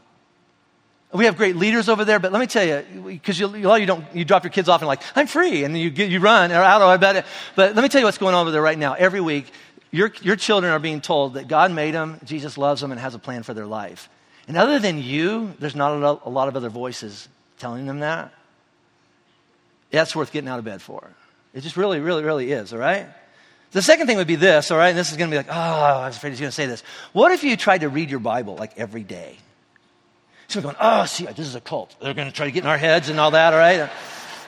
We 1.13 1.27
have 1.27 1.37
great 1.37 1.55
leaders 1.55 1.89
over 1.89 2.05
there, 2.05 2.19
but 2.19 2.33
let 2.33 2.41
me 2.41 2.47
tell 2.49 2.67
you, 2.67 2.85
because 3.07 3.39
you, 3.39 3.55
you, 3.55 3.73
you, 3.77 3.87
don't, 3.87 4.05
you 4.15 4.25
drop 4.25 4.43
your 4.43 4.51
kids 4.51 4.69
off 4.69 4.81
and 4.81 4.89
like, 4.89 5.01
I'm 5.15 5.29
free, 5.29 5.63
and 5.63 5.79
you, 5.79 5.91
you 5.91 6.19
run, 6.19 6.51
or 6.51 6.57
don't 6.57 6.81
know, 6.81 6.89
I 6.89 6.97
bet 6.97 7.15
it. 7.15 7.25
But 7.55 7.77
let 7.77 7.83
me 7.83 7.89
tell 7.89 8.01
you 8.01 8.05
what's 8.05 8.19
going 8.19 8.35
on 8.35 8.43
over 8.43 8.51
there 8.51 8.63
right 8.63 8.79
now. 8.79 8.95
Every 8.95 9.21
week, 9.21 9.53
your, 9.93 10.13
your 10.23 10.35
children 10.35 10.73
are 10.73 10.81
being 10.81 11.01
told 11.01 11.35
that 11.35 11.47
God 11.47 11.71
made 11.71 11.95
them, 11.95 12.19
Jesus 12.25 12.59
loves 12.59 12.81
them, 12.81 12.91
and 12.91 13.01
has 13.01 13.15
a 13.15 13.19
plan 13.21 13.45
for 13.45 13.55
their 13.55 13.67
life. 13.67 14.09
And 14.49 14.57
other 14.57 14.81
than 14.81 14.99
you, 14.99 15.55
there's 15.61 15.77
not 15.77 15.93
a 15.93 16.29
lot 16.29 16.49
of 16.49 16.57
other 16.57 16.69
voices 16.69 17.29
telling 17.59 17.87
them 17.87 18.01
that. 18.01 18.35
That's 19.93 20.17
worth 20.17 20.33
getting 20.33 20.49
out 20.49 20.59
of 20.59 20.65
bed 20.65 20.83
for. 20.83 21.09
It 21.55 21.61
just 21.61 21.77
really, 21.77 22.01
really, 22.01 22.25
really 22.25 22.51
is, 22.51 22.73
all 22.73 22.81
right? 22.81 23.07
The 23.75 23.83
second 23.83 24.07
thing 24.07 24.19
would 24.19 24.29
be 24.29 24.37
this, 24.37 24.71
all 24.71 24.79
right? 24.79 24.91
And 24.91 24.99
this 24.99 25.11
is 25.11 25.17
going 25.17 25.29
to 25.29 25.35
be 25.35 25.37
like, 25.37 25.49
oh, 25.51 25.53
I 25.53 26.07
was 26.07 26.17
afraid 26.17 26.31
he's 26.31 26.39
going 26.39 26.49
to 26.51 26.55
say 26.55 26.67
this. 26.67 26.85
What 27.13 27.33
if 27.33 27.43
you 27.43 27.57
tried 27.57 27.79
to 27.79 27.89
read 27.89 28.09
your 28.09 28.21
Bible 28.21 28.55
like 28.55 28.79
every 28.79 29.03
day? 29.03 29.37
So 30.47 30.61
we're 30.61 30.63
going, 30.63 30.77
oh, 30.81 31.07
see, 31.07 31.27
this 31.27 31.41
is 31.41 31.57
a 31.57 31.61
cult. 31.61 31.93
They're 32.01 32.15
going 32.15 32.29
to 32.29 32.33
try 32.33 32.47
to 32.47 32.53
get 32.53 32.63
in 32.63 32.71
our 32.71 32.79
heads 32.79 33.09
and 33.09 33.19
all 33.19 33.33
that, 33.33 33.53
all 33.53 33.59
right? 33.59 33.91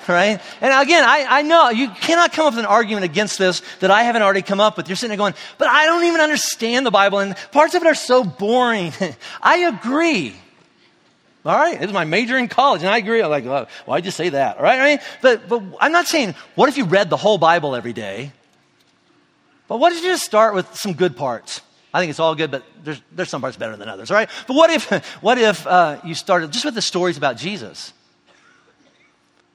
right? 0.06 0.40
And 0.60 0.80
again, 0.80 1.02
I, 1.02 1.26
I 1.28 1.42
know 1.42 1.70
you 1.70 1.88
cannot 1.88 2.34
come 2.34 2.46
up 2.46 2.52
with 2.52 2.60
an 2.60 2.66
argument 2.66 3.04
against 3.04 3.36
this 3.36 3.62
that 3.80 3.90
I 3.90 4.04
haven't 4.04 4.22
already 4.22 4.42
come 4.42 4.60
up 4.60 4.76
with. 4.76 4.88
You're 4.88 4.94
sitting 4.94 5.08
there 5.08 5.18
going, 5.18 5.34
but 5.58 5.66
I 5.66 5.86
don't 5.86 6.04
even 6.04 6.20
understand 6.20 6.86
the 6.86 6.92
Bible, 6.92 7.18
and 7.18 7.36
parts 7.50 7.74
of 7.74 7.82
it 7.82 7.88
are 7.88 7.96
so 7.96 8.22
boring. 8.22 8.92
I 9.42 9.56
agree. 9.56 10.36
All 11.44 11.56
right, 11.56 11.74
it 11.74 11.80
was 11.80 11.92
my 11.92 12.04
major 12.04 12.38
in 12.38 12.46
college, 12.46 12.82
and 12.82 12.90
I 12.90 12.98
agree. 12.98 13.20
I'm 13.22 13.30
like, 13.30 13.68
why'd 13.86 14.04
you 14.04 14.12
say 14.12 14.28
that? 14.28 14.58
All 14.58 14.62
right, 14.62 14.78
I 14.78 14.84
mean, 14.84 14.98
but, 15.20 15.48
but 15.48 15.64
I'm 15.80 15.90
not 15.90 16.06
saying, 16.06 16.36
what 16.54 16.68
if 16.68 16.76
you 16.76 16.84
read 16.84 17.10
the 17.10 17.16
whole 17.16 17.38
Bible 17.38 17.74
every 17.74 17.92
day? 17.92 18.30
But 19.68 19.78
what 19.78 19.92
if 19.92 20.02
you 20.02 20.10
just 20.10 20.24
start 20.24 20.54
with 20.54 20.74
some 20.74 20.92
good 20.92 21.16
parts? 21.16 21.60
I 21.92 22.00
think 22.00 22.10
it's 22.10 22.20
all 22.20 22.34
good, 22.34 22.50
but 22.50 22.62
there's, 22.84 23.00
there's 23.12 23.30
some 23.30 23.40
parts 23.40 23.56
better 23.56 23.76
than 23.76 23.88
others, 23.88 24.10
all 24.10 24.16
right? 24.16 24.28
But 24.46 24.54
what 24.54 24.70
if, 24.70 24.90
what 25.22 25.38
if 25.38 25.66
uh, 25.66 26.00
you 26.04 26.14
started 26.14 26.52
just 26.52 26.64
with 26.64 26.74
the 26.74 26.82
stories 26.82 27.16
about 27.16 27.36
Jesus? 27.36 27.92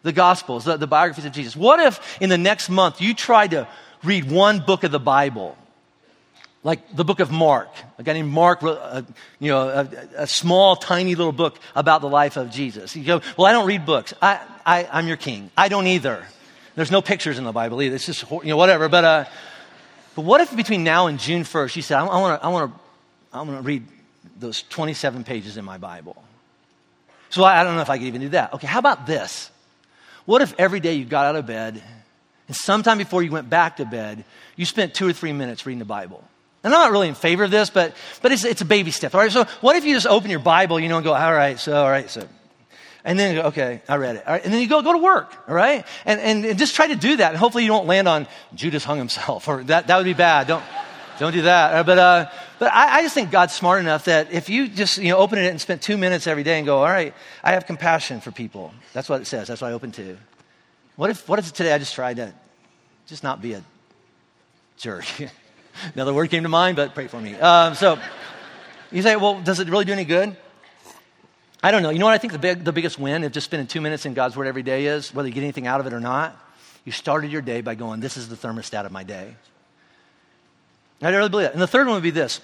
The 0.03 0.11
Gospels, 0.11 0.65
the, 0.65 0.77
the 0.77 0.87
biographies 0.87 1.25
of 1.25 1.33
Jesus. 1.33 1.55
What 1.55 1.79
if 1.79 2.19
in 2.19 2.29
the 2.29 2.37
next 2.37 2.69
month 2.69 2.99
you 2.99 3.13
tried 3.13 3.51
to 3.51 3.67
read 4.03 4.29
one 4.31 4.59
book 4.59 4.83
of 4.83 4.91
the 4.91 4.99
Bible? 4.99 5.55
Like 6.63 6.95
the 6.95 7.03
book 7.03 7.19
of 7.19 7.31
Mark, 7.31 7.69
a 7.97 8.03
guy 8.03 8.13
named 8.13 8.31
Mark, 8.31 8.63
uh, 8.63 9.03
you 9.39 9.51
know, 9.51 9.67
a, 9.67 9.89
a, 10.23 10.27
small, 10.27 10.75
tiny 10.75 11.15
little 11.15 11.31
book 11.31 11.59
about 11.75 12.01
the 12.01 12.09
life 12.09 12.37
of 12.37 12.51
Jesus. 12.51 12.95
You 12.95 13.03
go, 13.03 13.21
well, 13.37 13.47
I 13.47 13.51
don't 13.51 13.65
read 13.65 13.85
books. 13.85 14.13
I, 14.21 14.39
I, 14.63 14.87
I'm 14.91 15.07
your 15.07 15.17
king. 15.17 15.49
I 15.57 15.69
don't 15.69 15.87
either. 15.87 16.23
There's 16.75 16.91
no 16.91 17.01
pictures 17.01 17.39
in 17.39 17.45
the 17.45 17.51
Bible 17.51 17.81
either. 17.81 17.95
It's 17.95 18.05
just, 18.05 18.29
you 18.29 18.45
know, 18.45 18.57
whatever. 18.57 18.89
But, 18.89 19.05
uh, 19.05 19.25
but 20.15 20.23
what 20.23 20.41
if 20.41 20.55
between 20.55 20.83
now 20.83 21.07
and 21.07 21.19
June 21.19 21.43
1st, 21.43 21.75
you 21.75 21.81
said, 21.81 21.97
I, 21.97 22.05
I 22.05 22.49
want 22.49 22.73
to 23.33 23.61
read 23.61 23.85
those 24.39 24.63
27 24.63 25.23
pages 25.23 25.57
in 25.57 25.65
my 25.65 25.77
Bible? 25.77 26.21
So 27.29 27.43
I, 27.43 27.61
I 27.61 27.63
don't 27.63 27.75
know 27.75 27.81
if 27.81 27.89
I 27.89 27.97
could 27.97 28.07
even 28.07 28.21
do 28.21 28.29
that. 28.29 28.53
Okay, 28.53 28.67
how 28.67 28.79
about 28.79 29.07
this? 29.07 29.49
What 30.25 30.41
if 30.41 30.53
every 30.57 30.79
day 30.79 30.93
you 30.93 31.05
got 31.05 31.25
out 31.25 31.35
of 31.35 31.45
bed 31.45 31.81
and 32.47 32.55
sometime 32.55 32.97
before 32.97 33.23
you 33.23 33.31
went 33.31 33.49
back 33.49 33.77
to 33.77 33.85
bed, 33.85 34.25
you 34.55 34.65
spent 34.65 34.93
two 34.93 35.07
or 35.07 35.13
three 35.13 35.31
minutes 35.31 35.65
reading 35.65 35.79
the 35.79 35.85
Bible? 35.85 36.23
And 36.63 36.73
I'm 36.73 36.79
not 36.79 36.91
really 36.91 37.07
in 37.07 37.15
favor 37.15 37.43
of 37.43 37.49
this, 37.49 37.69
but, 37.69 37.95
but 38.21 38.31
it's, 38.31 38.45
it's 38.45 38.61
a 38.61 38.65
baby 38.65 38.91
step. 38.91 39.15
All 39.15 39.21
right, 39.21 39.31
so 39.31 39.45
what 39.61 39.75
if 39.77 39.85
you 39.85 39.95
just 39.95 40.05
open 40.05 40.29
your 40.29 40.39
Bible, 40.39 40.79
you 40.79 40.89
know, 40.89 40.97
and 40.97 41.05
go, 41.05 41.13
all 41.13 41.33
right, 41.33 41.57
so, 41.57 41.73
all 41.73 41.89
right, 41.89 42.09
so 42.09 42.27
and 43.03 43.17
then 43.17 43.37
okay, 43.47 43.81
I 43.87 43.95
read 43.97 44.17
it. 44.17 44.27
All 44.27 44.33
right, 44.33 44.43
and 44.43 44.53
then 44.53 44.61
you 44.61 44.67
go, 44.67 44.81
go 44.81 44.93
to 44.93 44.99
work, 44.99 45.33
all 45.47 45.55
right? 45.55 45.85
And, 46.05 46.19
and, 46.19 46.45
and, 46.45 46.59
just 46.59 46.75
try 46.75 46.87
to 46.87 46.95
do 46.95 47.17
that. 47.17 47.29
And 47.29 47.37
hopefully 47.37 47.63
you 47.63 47.69
don't 47.69 47.87
land 47.87 48.07
on 48.07 48.27
Judas 48.53 48.83
hung 48.83 48.97
himself, 48.97 49.47
or 49.47 49.63
that, 49.65 49.87
that 49.87 49.97
would 49.97 50.05
be 50.05 50.13
bad. 50.13 50.47
Don't, 50.47 50.63
don't 51.19 51.33
do 51.33 51.43
that. 51.43 51.73
Uh, 51.73 51.83
but, 51.83 51.97
uh, 51.97 52.29
but 52.59 52.71
I, 52.71 52.99
I, 52.99 53.01
just 53.01 53.13
think 53.13 53.31
God's 53.31 53.53
smart 53.53 53.79
enough 53.79 54.05
that 54.05 54.31
if 54.31 54.49
you 54.49 54.67
just, 54.67 54.97
you 54.97 55.09
know, 55.09 55.17
open 55.17 55.39
it 55.39 55.47
and 55.47 55.59
spend 55.59 55.81
two 55.81 55.97
minutes 55.97 56.27
every 56.27 56.43
day 56.43 56.57
and 56.57 56.65
go, 56.65 56.79
all 56.79 56.85
right, 56.85 57.13
I 57.43 57.53
have 57.53 57.65
compassion 57.65 58.21
for 58.21 58.31
people. 58.31 58.73
That's 58.93 59.09
what 59.09 59.21
it 59.21 59.25
says. 59.25 59.47
That's 59.47 59.61
what 59.61 59.69
I 59.69 59.73
open 59.73 59.91
to. 59.93 60.17
What 60.95 61.09
if, 61.09 61.27
what 61.27 61.39
if 61.39 61.51
today 61.53 61.73
I 61.73 61.77
just 61.77 61.95
tried 61.95 62.17
to 62.17 62.33
just 63.07 63.23
not 63.23 63.41
be 63.41 63.53
a 63.53 63.63
jerk? 64.77 65.05
Another 65.95 66.13
word 66.13 66.29
came 66.29 66.43
to 66.43 66.49
mind, 66.49 66.75
but 66.75 66.93
pray 66.93 67.07
for 67.07 67.19
me. 67.19 67.35
Um, 67.35 67.73
so 67.75 67.97
you 68.91 69.01
say, 69.01 69.15
well, 69.15 69.41
does 69.41 69.59
it 69.59 69.69
really 69.69 69.85
do 69.85 69.93
any 69.93 70.05
good? 70.05 70.35
I 71.63 71.71
don't 71.71 71.83
know. 71.83 71.91
You 71.91 71.99
know 71.99 72.05
what 72.05 72.13
I 72.13 72.17
think 72.17 72.33
the, 72.33 72.39
big, 72.39 72.63
the 72.63 72.71
biggest 72.71 72.97
win 72.97 73.23
of 73.23 73.31
just 73.31 73.45
spending 73.45 73.67
two 73.67 73.81
minutes 73.81 74.05
in 74.05 74.13
God's 74.13 74.35
Word 74.35 74.47
every 74.47 74.63
day 74.63 74.87
is, 74.87 75.13
whether 75.13 75.27
you 75.27 75.33
get 75.33 75.43
anything 75.43 75.67
out 75.67 75.79
of 75.79 75.87
it 75.87 75.93
or 75.93 75.99
not? 75.99 76.37
You 76.85 76.91
started 76.91 77.31
your 77.31 77.41
day 77.41 77.61
by 77.61 77.75
going, 77.75 77.99
This 77.99 78.17
is 78.17 78.29
the 78.29 78.35
thermostat 78.35 78.85
of 78.85 78.91
my 78.91 79.03
day. 79.03 79.35
I 81.01 81.09
really 81.09 81.29
believe 81.29 81.45
that. 81.45 81.53
And 81.53 81.61
the 81.61 81.67
third 81.67 81.87
one 81.87 81.95
would 81.95 82.03
be 82.03 82.11
this. 82.11 82.41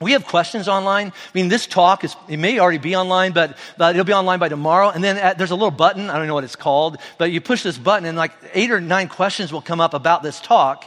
We 0.00 0.12
have 0.12 0.26
questions 0.26 0.68
online. 0.68 1.08
I 1.08 1.30
mean, 1.34 1.48
this 1.48 1.66
talk 1.66 2.04
is, 2.04 2.14
it 2.28 2.36
may 2.36 2.60
already 2.60 2.78
be 2.78 2.94
online, 2.94 3.32
but, 3.32 3.58
but 3.76 3.96
it'll 3.96 4.04
be 4.04 4.12
online 4.12 4.38
by 4.38 4.48
tomorrow. 4.48 4.90
And 4.90 5.02
then 5.02 5.16
at, 5.16 5.38
there's 5.38 5.50
a 5.50 5.56
little 5.56 5.72
button, 5.72 6.08
I 6.08 6.18
don't 6.18 6.28
know 6.28 6.34
what 6.34 6.44
it's 6.44 6.56
called, 6.56 6.98
but 7.18 7.32
you 7.32 7.40
push 7.40 7.64
this 7.64 7.76
button 7.76 8.04
and 8.06 8.16
like 8.16 8.32
eight 8.54 8.70
or 8.70 8.80
nine 8.80 9.08
questions 9.08 9.52
will 9.52 9.60
come 9.60 9.80
up 9.80 9.94
about 9.94 10.22
this 10.22 10.40
talk. 10.40 10.84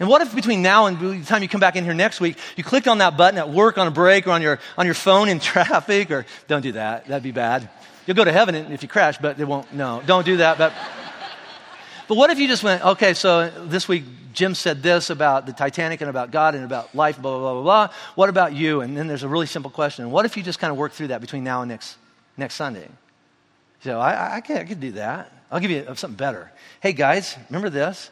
And 0.00 0.08
what 0.08 0.22
if 0.22 0.34
between 0.34 0.60
now 0.60 0.86
and 0.86 0.98
the 0.98 1.24
time 1.24 1.42
you 1.42 1.48
come 1.48 1.60
back 1.60 1.76
in 1.76 1.84
here 1.84 1.94
next 1.94 2.20
week, 2.20 2.36
you 2.56 2.64
click 2.64 2.88
on 2.88 2.98
that 2.98 3.16
button 3.16 3.38
at 3.38 3.48
work, 3.48 3.78
on 3.78 3.86
a 3.86 3.92
break, 3.92 4.26
or 4.26 4.32
on 4.32 4.42
your, 4.42 4.58
on 4.76 4.86
your 4.86 4.94
phone 4.94 5.28
in 5.28 5.38
traffic, 5.40 6.10
or 6.10 6.26
don't 6.48 6.62
do 6.62 6.72
that. 6.72 7.06
That'd 7.06 7.22
be 7.22 7.32
bad. 7.32 7.68
You'll 8.06 8.16
go 8.16 8.24
to 8.24 8.32
heaven 8.32 8.54
if 8.54 8.82
you 8.82 8.88
crash, 8.88 9.18
but 9.18 9.38
it 9.38 9.46
won't. 9.46 9.72
No, 9.72 10.02
don't 10.04 10.26
do 10.26 10.38
that. 10.38 10.58
But, 10.58 10.72
but 12.08 12.16
what 12.16 12.30
if 12.30 12.38
you 12.38 12.48
just 12.48 12.62
went, 12.62 12.84
okay, 12.84 13.14
so 13.14 13.48
this 13.66 13.88
week 13.88 14.04
Jim 14.34 14.54
said 14.54 14.82
this 14.82 15.10
about 15.10 15.46
the 15.46 15.52
Titanic 15.52 16.00
and 16.00 16.10
about 16.10 16.32
God 16.32 16.56
and 16.56 16.64
about 16.64 16.94
life, 16.94 17.20
blah, 17.20 17.30
blah, 17.30 17.40
blah, 17.40 17.52
blah, 17.52 17.62
blah. 17.62 17.94
What 18.16 18.28
about 18.28 18.52
you? 18.52 18.80
And 18.80 18.96
then 18.96 19.06
there's 19.06 19.22
a 19.22 19.28
really 19.28 19.46
simple 19.46 19.70
question. 19.70 20.10
What 20.10 20.26
if 20.26 20.36
you 20.36 20.42
just 20.42 20.58
kind 20.58 20.72
of 20.72 20.76
work 20.76 20.92
through 20.92 21.08
that 21.08 21.20
between 21.20 21.44
now 21.44 21.62
and 21.62 21.70
next, 21.70 21.96
next 22.36 22.56
Sunday? 22.56 22.88
So 23.82 24.00
I, 24.00 24.36
I, 24.36 24.40
can, 24.40 24.58
I 24.58 24.64
could 24.64 24.80
do 24.80 24.92
that. 24.92 25.32
I'll 25.52 25.60
give 25.60 25.70
you 25.70 25.84
something 25.94 26.16
better. 26.16 26.50
Hey, 26.80 26.92
guys, 26.92 27.36
remember 27.48 27.70
this? 27.70 28.10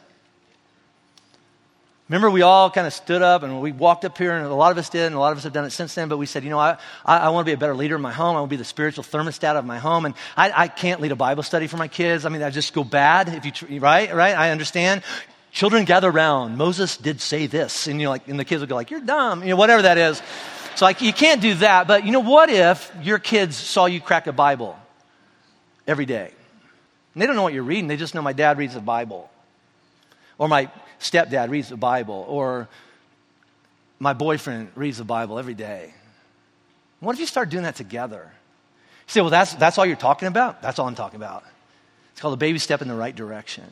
Remember, 2.09 2.29
we 2.29 2.41
all 2.41 2.69
kind 2.69 2.85
of 2.85 2.93
stood 2.93 3.21
up 3.21 3.43
and 3.43 3.61
we 3.61 3.71
walked 3.71 4.03
up 4.03 4.17
here, 4.17 4.33
and 4.33 4.45
a 4.45 4.53
lot 4.53 4.71
of 4.71 4.77
us 4.77 4.89
did, 4.89 5.05
and 5.05 5.15
a 5.15 5.19
lot 5.19 5.31
of 5.31 5.37
us 5.37 5.45
have 5.45 5.53
done 5.53 5.63
it 5.63 5.69
since 5.69 5.95
then. 5.95 6.09
But 6.09 6.17
we 6.17 6.25
said, 6.25 6.43
you 6.43 6.49
know, 6.49 6.59
I, 6.59 6.77
I, 7.05 7.17
I 7.19 7.29
want 7.29 7.45
to 7.45 7.49
be 7.49 7.53
a 7.53 7.57
better 7.57 7.75
leader 7.75 7.95
in 7.95 8.01
my 8.01 8.11
home. 8.11 8.35
I 8.35 8.41
want 8.41 8.49
to 8.49 8.53
be 8.53 8.57
the 8.57 8.65
spiritual 8.65 9.05
thermostat 9.05 9.55
of 9.55 9.63
my 9.63 9.79
home. 9.79 10.05
And 10.05 10.13
I, 10.35 10.51
I 10.63 10.67
can't 10.67 10.99
lead 10.99 11.13
a 11.13 11.15
Bible 11.15 11.43
study 11.43 11.67
for 11.67 11.77
my 11.77 11.87
kids. 11.87 12.25
I 12.25 12.29
mean, 12.29 12.43
I 12.43 12.49
just 12.49 12.73
go 12.73 12.83
bad 12.83 13.29
if 13.29 13.61
you, 13.69 13.79
right? 13.79 14.13
Right? 14.13 14.35
I 14.35 14.51
understand. 14.51 15.01
Children 15.53 15.85
gather 15.85 16.09
around. 16.09 16.57
Moses 16.57 16.97
did 16.97 17.21
say 17.21 17.47
this. 17.47 17.87
And, 17.87 18.01
you 18.01 18.07
know, 18.07 18.11
like, 18.11 18.27
and 18.27 18.37
the 18.37 18.45
kids 18.45 18.59
would 18.59 18.69
go 18.69 18.75
like, 18.75 18.91
you're 18.91 18.99
dumb, 18.99 19.41
you 19.41 19.49
know, 19.49 19.55
whatever 19.55 19.83
that 19.83 19.97
is. 19.97 20.21
So 20.75 20.85
like, 20.85 21.01
you 21.01 21.13
can't 21.13 21.41
do 21.41 21.53
that. 21.55 21.87
But, 21.87 22.05
you 22.05 22.11
know, 22.11 22.19
what 22.19 22.49
if 22.49 22.91
your 23.01 23.19
kids 23.19 23.55
saw 23.55 23.85
you 23.85 24.01
crack 24.01 24.27
a 24.27 24.33
Bible 24.33 24.77
every 25.87 26.05
day? 26.05 26.31
And 27.13 27.21
they 27.21 27.27
don't 27.27 27.35
know 27.35 27.43
what 27.43 27.53
you're 27.53 27.63
reading. 27.63 27.87
They 27.87 27.97
just 27.97 28.13
know 28.13 28.21
my 28.21 28.33
dad 28.33 28.57
reads 28.57 28.73
the 28.73 28.81
Bible. 28.81 29.29
Or 30.37 30.47
my 30.47 30.69
stepdad 31.03 31.49
reads 31.49 31.69
the 31.69 31.77
Bible, 31.77 32.25
or 32.27 32.67
my 33.99 34.13
boyfriend 34.13 34.71
reads 34.75 34.97
the 34.97 35.03
Bible 35.03 35.37
every 35.37 35.53
day. 35.53 35.93
What 36.99 37.13
if 37.13 37.19
you 37.19 37.27
start 37.27 37.49
doing 37.49 37.63
that 37.63 37.75
together? 37.75 38.31
You 38.31 39.11
say, 39.11 39.21
well, 39.21 39.29
that's, 39.29 39.53
that's 39.55 39.77
all 39.77 39.85
you're 39.85 39.95
talking 39.95 40.27
about? 40.27 40.61
That's 40.61 40.79
all 40.79 40.87
I'm 40.87 40.95
talking 40.95 41.17
about. 41.17 41.43
It's 42.11 42.21
called 42.21 42.33
a 42.33 42.37
baby 42.37 42.59
step 42.59 42.81
in 42.81 42.87
the 42.87 42.95
right 42.95 43.15
direction. 43.15 43.65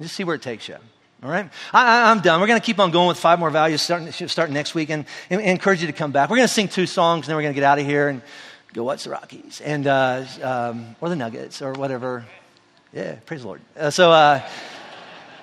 Just 0.00 0.16
see 0.16 0.24
where 0.24 0.34
it 0.34 0.42
takes 0.42 0.68
you. 0.68 0.76
All 1.22 1.30
right? 1.30 1.50
I, 1.72 2.10
am 2.10 2.20
done. 2.20 2.40
We're 2.40 2.46
going 2.46 2.60
to 2.60 2.64
keep 2.64 2.78
on 2.78 2.90
going 2.90 3.08
with 3.08 3.18
five 3.18 3.38
more 3.38 3.50
values 3.50 3.82
starting, 3.82 4.10
starting 4.12 4.54
next 4.54 4.74
week 4.74 4.90
and, 4.90 5.04
and, 5.30 5.40
encourage 5.40 5.80
you 5.80 5.86
to 5.86 5.92
come 5.92 6.12
back. 6.12 6.30
We're 6.30 6.36
going 6.36 6.48
to 6.48 6.54
sing 6.54 6.68
two 6.68 6.86
songs 6.86 7.26
and 7.26 7.30
then 7.30 7.36
we're 7.36 7.42
going 7.42 7.54
to 7.54 7.60
get 7.60 7.64
out 7.64 7.78
of 7.78 7.86
here 7.86 8.08
and 8.08 8.22
go 8.72 8.84
watch 8.84 9.04
the 9.04 9.10
Rockies 9.10 9.60
and, 9.60 9.86
uh, 9.86 10.24
um, 10.42 10.96
or 11.00 11.08
the 11.08 11.16
Nuggets 11.16 11.62
or 11.62 11.72
whatever. 11.72 12.24
Yeah, 12.92 13.14
praise 13.26 13.40
the 13.40 13.46
Lord. 13.46 13.60
Uh, 13.76 13.90
so, 13.90 14.10
uh, 14.12 14.46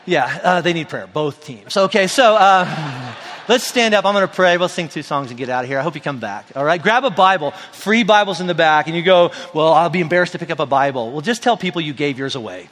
yeah, 0.06 0.40
uh, 0.44 0.62
they 0.62 0.74
need 0.74 0.90
prayer, 0.90 1.08
both 1.08 1.46
teams. 1.46 1.78
Okay, 1.78 2.08
so 2.08 2.36
uh, 2.36 3.14
let's 3.48 3.64
stand 3.64 3.94
up. 3.94 4.06
I'm 4.06 4.14
going 4.14 4.28
to 4.28 4.34
pray. 4.34 4.58
We'll 4.58 4.70
sing 4.70 4.90
two 4.90 5.04
songs 5.04 5.30
and 5.30 5.38
get 5.38 5.50
out 5.50 5.64
of 5.64 5.70
here. 5.70 5.80
I 5.80 5.84
hope 5.84 5.96
you 5.96 6.02
come 6.02 6.20
back. 6.20 6.48
All 6.56 6.66
right, 6.66 6.82
grab 6.82 7.04
a 7.04 7.10
Bible, 7.10 7.52
free 7.72 8.04
Bibles 8.04 8.42
in 8.42 8.48
the 8.48 8.56
back, 8.56 8.88
and 8.88 8.96
you 8.96 9.04
go, 9.04 9.32
Well, 9.54 9.74
I'll 9.74 9.90
be 9.90 10.02
embarrassed 10.02 10.32
to 10.32 10.40
pick 10.40 10.50
up 10.50 10.60
a 10.60 10.66
Bible. 10.66 11.12
Well, 11.12 11.22
just 11.22 11.44
tell 11.44 11.56
people 11.56 11.82
you 11.82 11.94
gave 11.94 12.18
yours 12.18 12.36
away. 12.36 12.70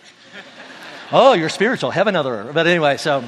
oh, 1.12 1.34
you're 1.34 1.50
spiritual. 1.50 1.92
Have 1.92 2.08
another. 2.08 2.52
But 2.52 2.66
anyway, 2.66 2.98
so 2.98 3.24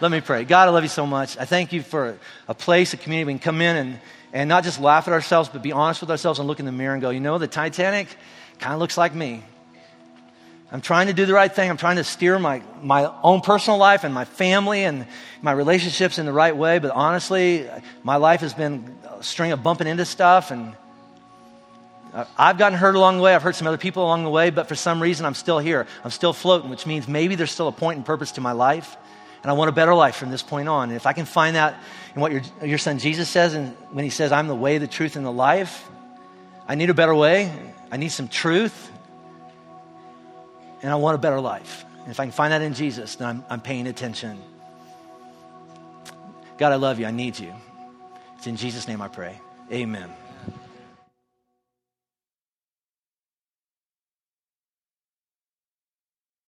let 0.00 0.10
me 0.10 0.20
pray. 0.20 0.44
God, 0.44 0.68
I 0.68 0.70
love 0.70 0.82
you 0.82 0.88
so 0.88 1.06
much. 1.06 1.38
I 1.38 1.44
thank 1.44 1.72
you 1.72 1.82
for 1.82 2.18
a 2.48 2.54
place, 2.54 2.92
a 2.92 2.96
community 2.96 3.26
we 3.26 3.32
can 3.34 3.40
come 3.40 3.60
in 3.60 3.76
and, 3.76 4.00
and 4.32 4.48
not 4.48 4.64
just 4.64 4.80
laugh 4.80 5.06
at 5.06 5.14
ourselves, 5.14 5.48
but 5.48 5.62
be 5.62 5.72
honest 5.72 6.00
with 6.00 6.10
ourselves 6.10 6.38
and 6.38 6.48
look 6.48 6.60
in 6.60 6.66
the 6.66 6.72
mirror 6.72 6.92
and 6.92 7.02
go, 7.02 7.10
You 7.10 7.20
know, 7.20 7.38
the 7.38 7.48
Titanic 7.48 8.08
kind 8.58 8.74
of 8.74 8.80
looks 8.80 8.98
like 8.98 9.14
me. 9.14 9.44
I'm 10.70 10.82
trying 10.82 11.06
to 11.06 11.14
do 11.14 11.24
the 11.24 11.32
right 11.32 11.50
thing. 11.50 11.70
I'm 11.70 11.78
trying 11.78 11.96
to 11.96 12.04
steer 12.04 12.38
my, 12.38 12.62
my 12.82 13.10
own 13.22 13.40
personal 13.40 13.78
life 13.78 14.04
and 14.04 14.12
my 14.12 14.26
family 14.26 14.84
and 14.84 15.06
my 15.40 15.52
relationships 15.52 16.18
in 16.18 16.26
the 16.26 16.32
right 16.32 16.54
way. 16.54 16.78
But 16.78 16.90
honestly, 16.90 17.66
my 18.02 18.16
life 18.16 18.42
has 18.42 18.52
been 18.52 18.98
a 19.08 19.22
string 19.22 19.52
of 19.52 19.62
bumping 19.62 19.86
into 19.86 20.04
stuff. 20.04 20.50
And 20.50 20.76
I've 22.36 22.58
gotten 22.58 22.76
hurt 22.76 22.96
along 22.96 23.16
the 23.16 23.22
way. 23.22 23.34
I've 23.34 23.42
hurt 23.42 23.54
some 23.54 23.66
other 23.66 23.78
people 23.78 24.02
along 24.02 24.24
the 24.24 24.30
way. 24.30 24.50
But 24.50 24.68
for 24.68 24.74
some 24.74 25.02
reason, 25.02 25.24
I'm 25.24 25.34
still 25.34 25.58
here. 25.58 25.86
I'm 26.04 26.10
still 26.10 26.34
floating, 26.34 26.68
which 26.68 26.84
means 26.84 27.08
maybe 27.08 27.34
there's 27.34 27.50
still 27.50 27.68
a 27.68 27.72
point 27.72 27.96
and 27.96 28.04
purpose 28.04 28.32
to 28.32 28.42
my 28.42 28.52
life. 28.52 28.94
And 29.42 29.50
I 29.50 29.54
want 29.54 29.70
a 29.70 29.72
better 29.72 29.94
life 29.94 30.16
from 30.16 30.30
this 30.30 30.42
point 30.42 30.68
on. 30.68 30.90
And 30.90 30.96
if 30.96 31.06
I 31.06 31.14
can 31.14 31.24
find 31.24 31.56
that 31.56 31.80
in 32.14 32.20
what 32.20 32.30
your, 32.30 32.42
your 32.62 32.78
son 32.78 32.98
Jesus 32.98 33.30
says, 33.30 33.54
and 33.54 33.74
when 33.92 34.04
he 34.04 34.10
says, 34.10 34.32
I'm 34.32 34.48
the 34.48 34.54
way, 34.54 34.76
the 34.76 34.86
truth, 34.86 35.16
and 35.16 35.24
the 35.24 35.32
life, 35.32 35.88
I 36.66 36.74
need 36.74 36.90
a 36.90 36.94
better 36.94 37.14
way. 37.14 37.50
I 37.90 37.96
need 37.96 38.10
some 38.10 38.28
truth 38.28 38.92
and 40.82 40.90
I 40.90 40.96
want 40.96 41.14
a 41.14 41.18
better 41.18 41.40
life. 41.40 41.84
And 42.00 42.10
if 42.10 42.20
I 42.20 42.24
can 42.24 42.32
find 42.32 42.52
that 42.52 42.62
in 42.62 42.74
Jesus, 42.74 43.16
then 43.16 43.28
I'm, 43.28 43.44
I'm 43.50 43.60
paying 43.60 43.86
attention. 43.86 44.38
God, 46.56 46.72
I 46.72 46.76
love 46.76 46.98
you. 46.98 47.06
I 47.06 47.10
need 47.10 47.38
you. 47.38 47.52
It's 48.36 48.46
in 48.46 48.56
Jesus' 48.56 48.88
name 48.88 49.00
I 49.00 49.08
pray. 49.08 49.40
Amen. 49.72 50.10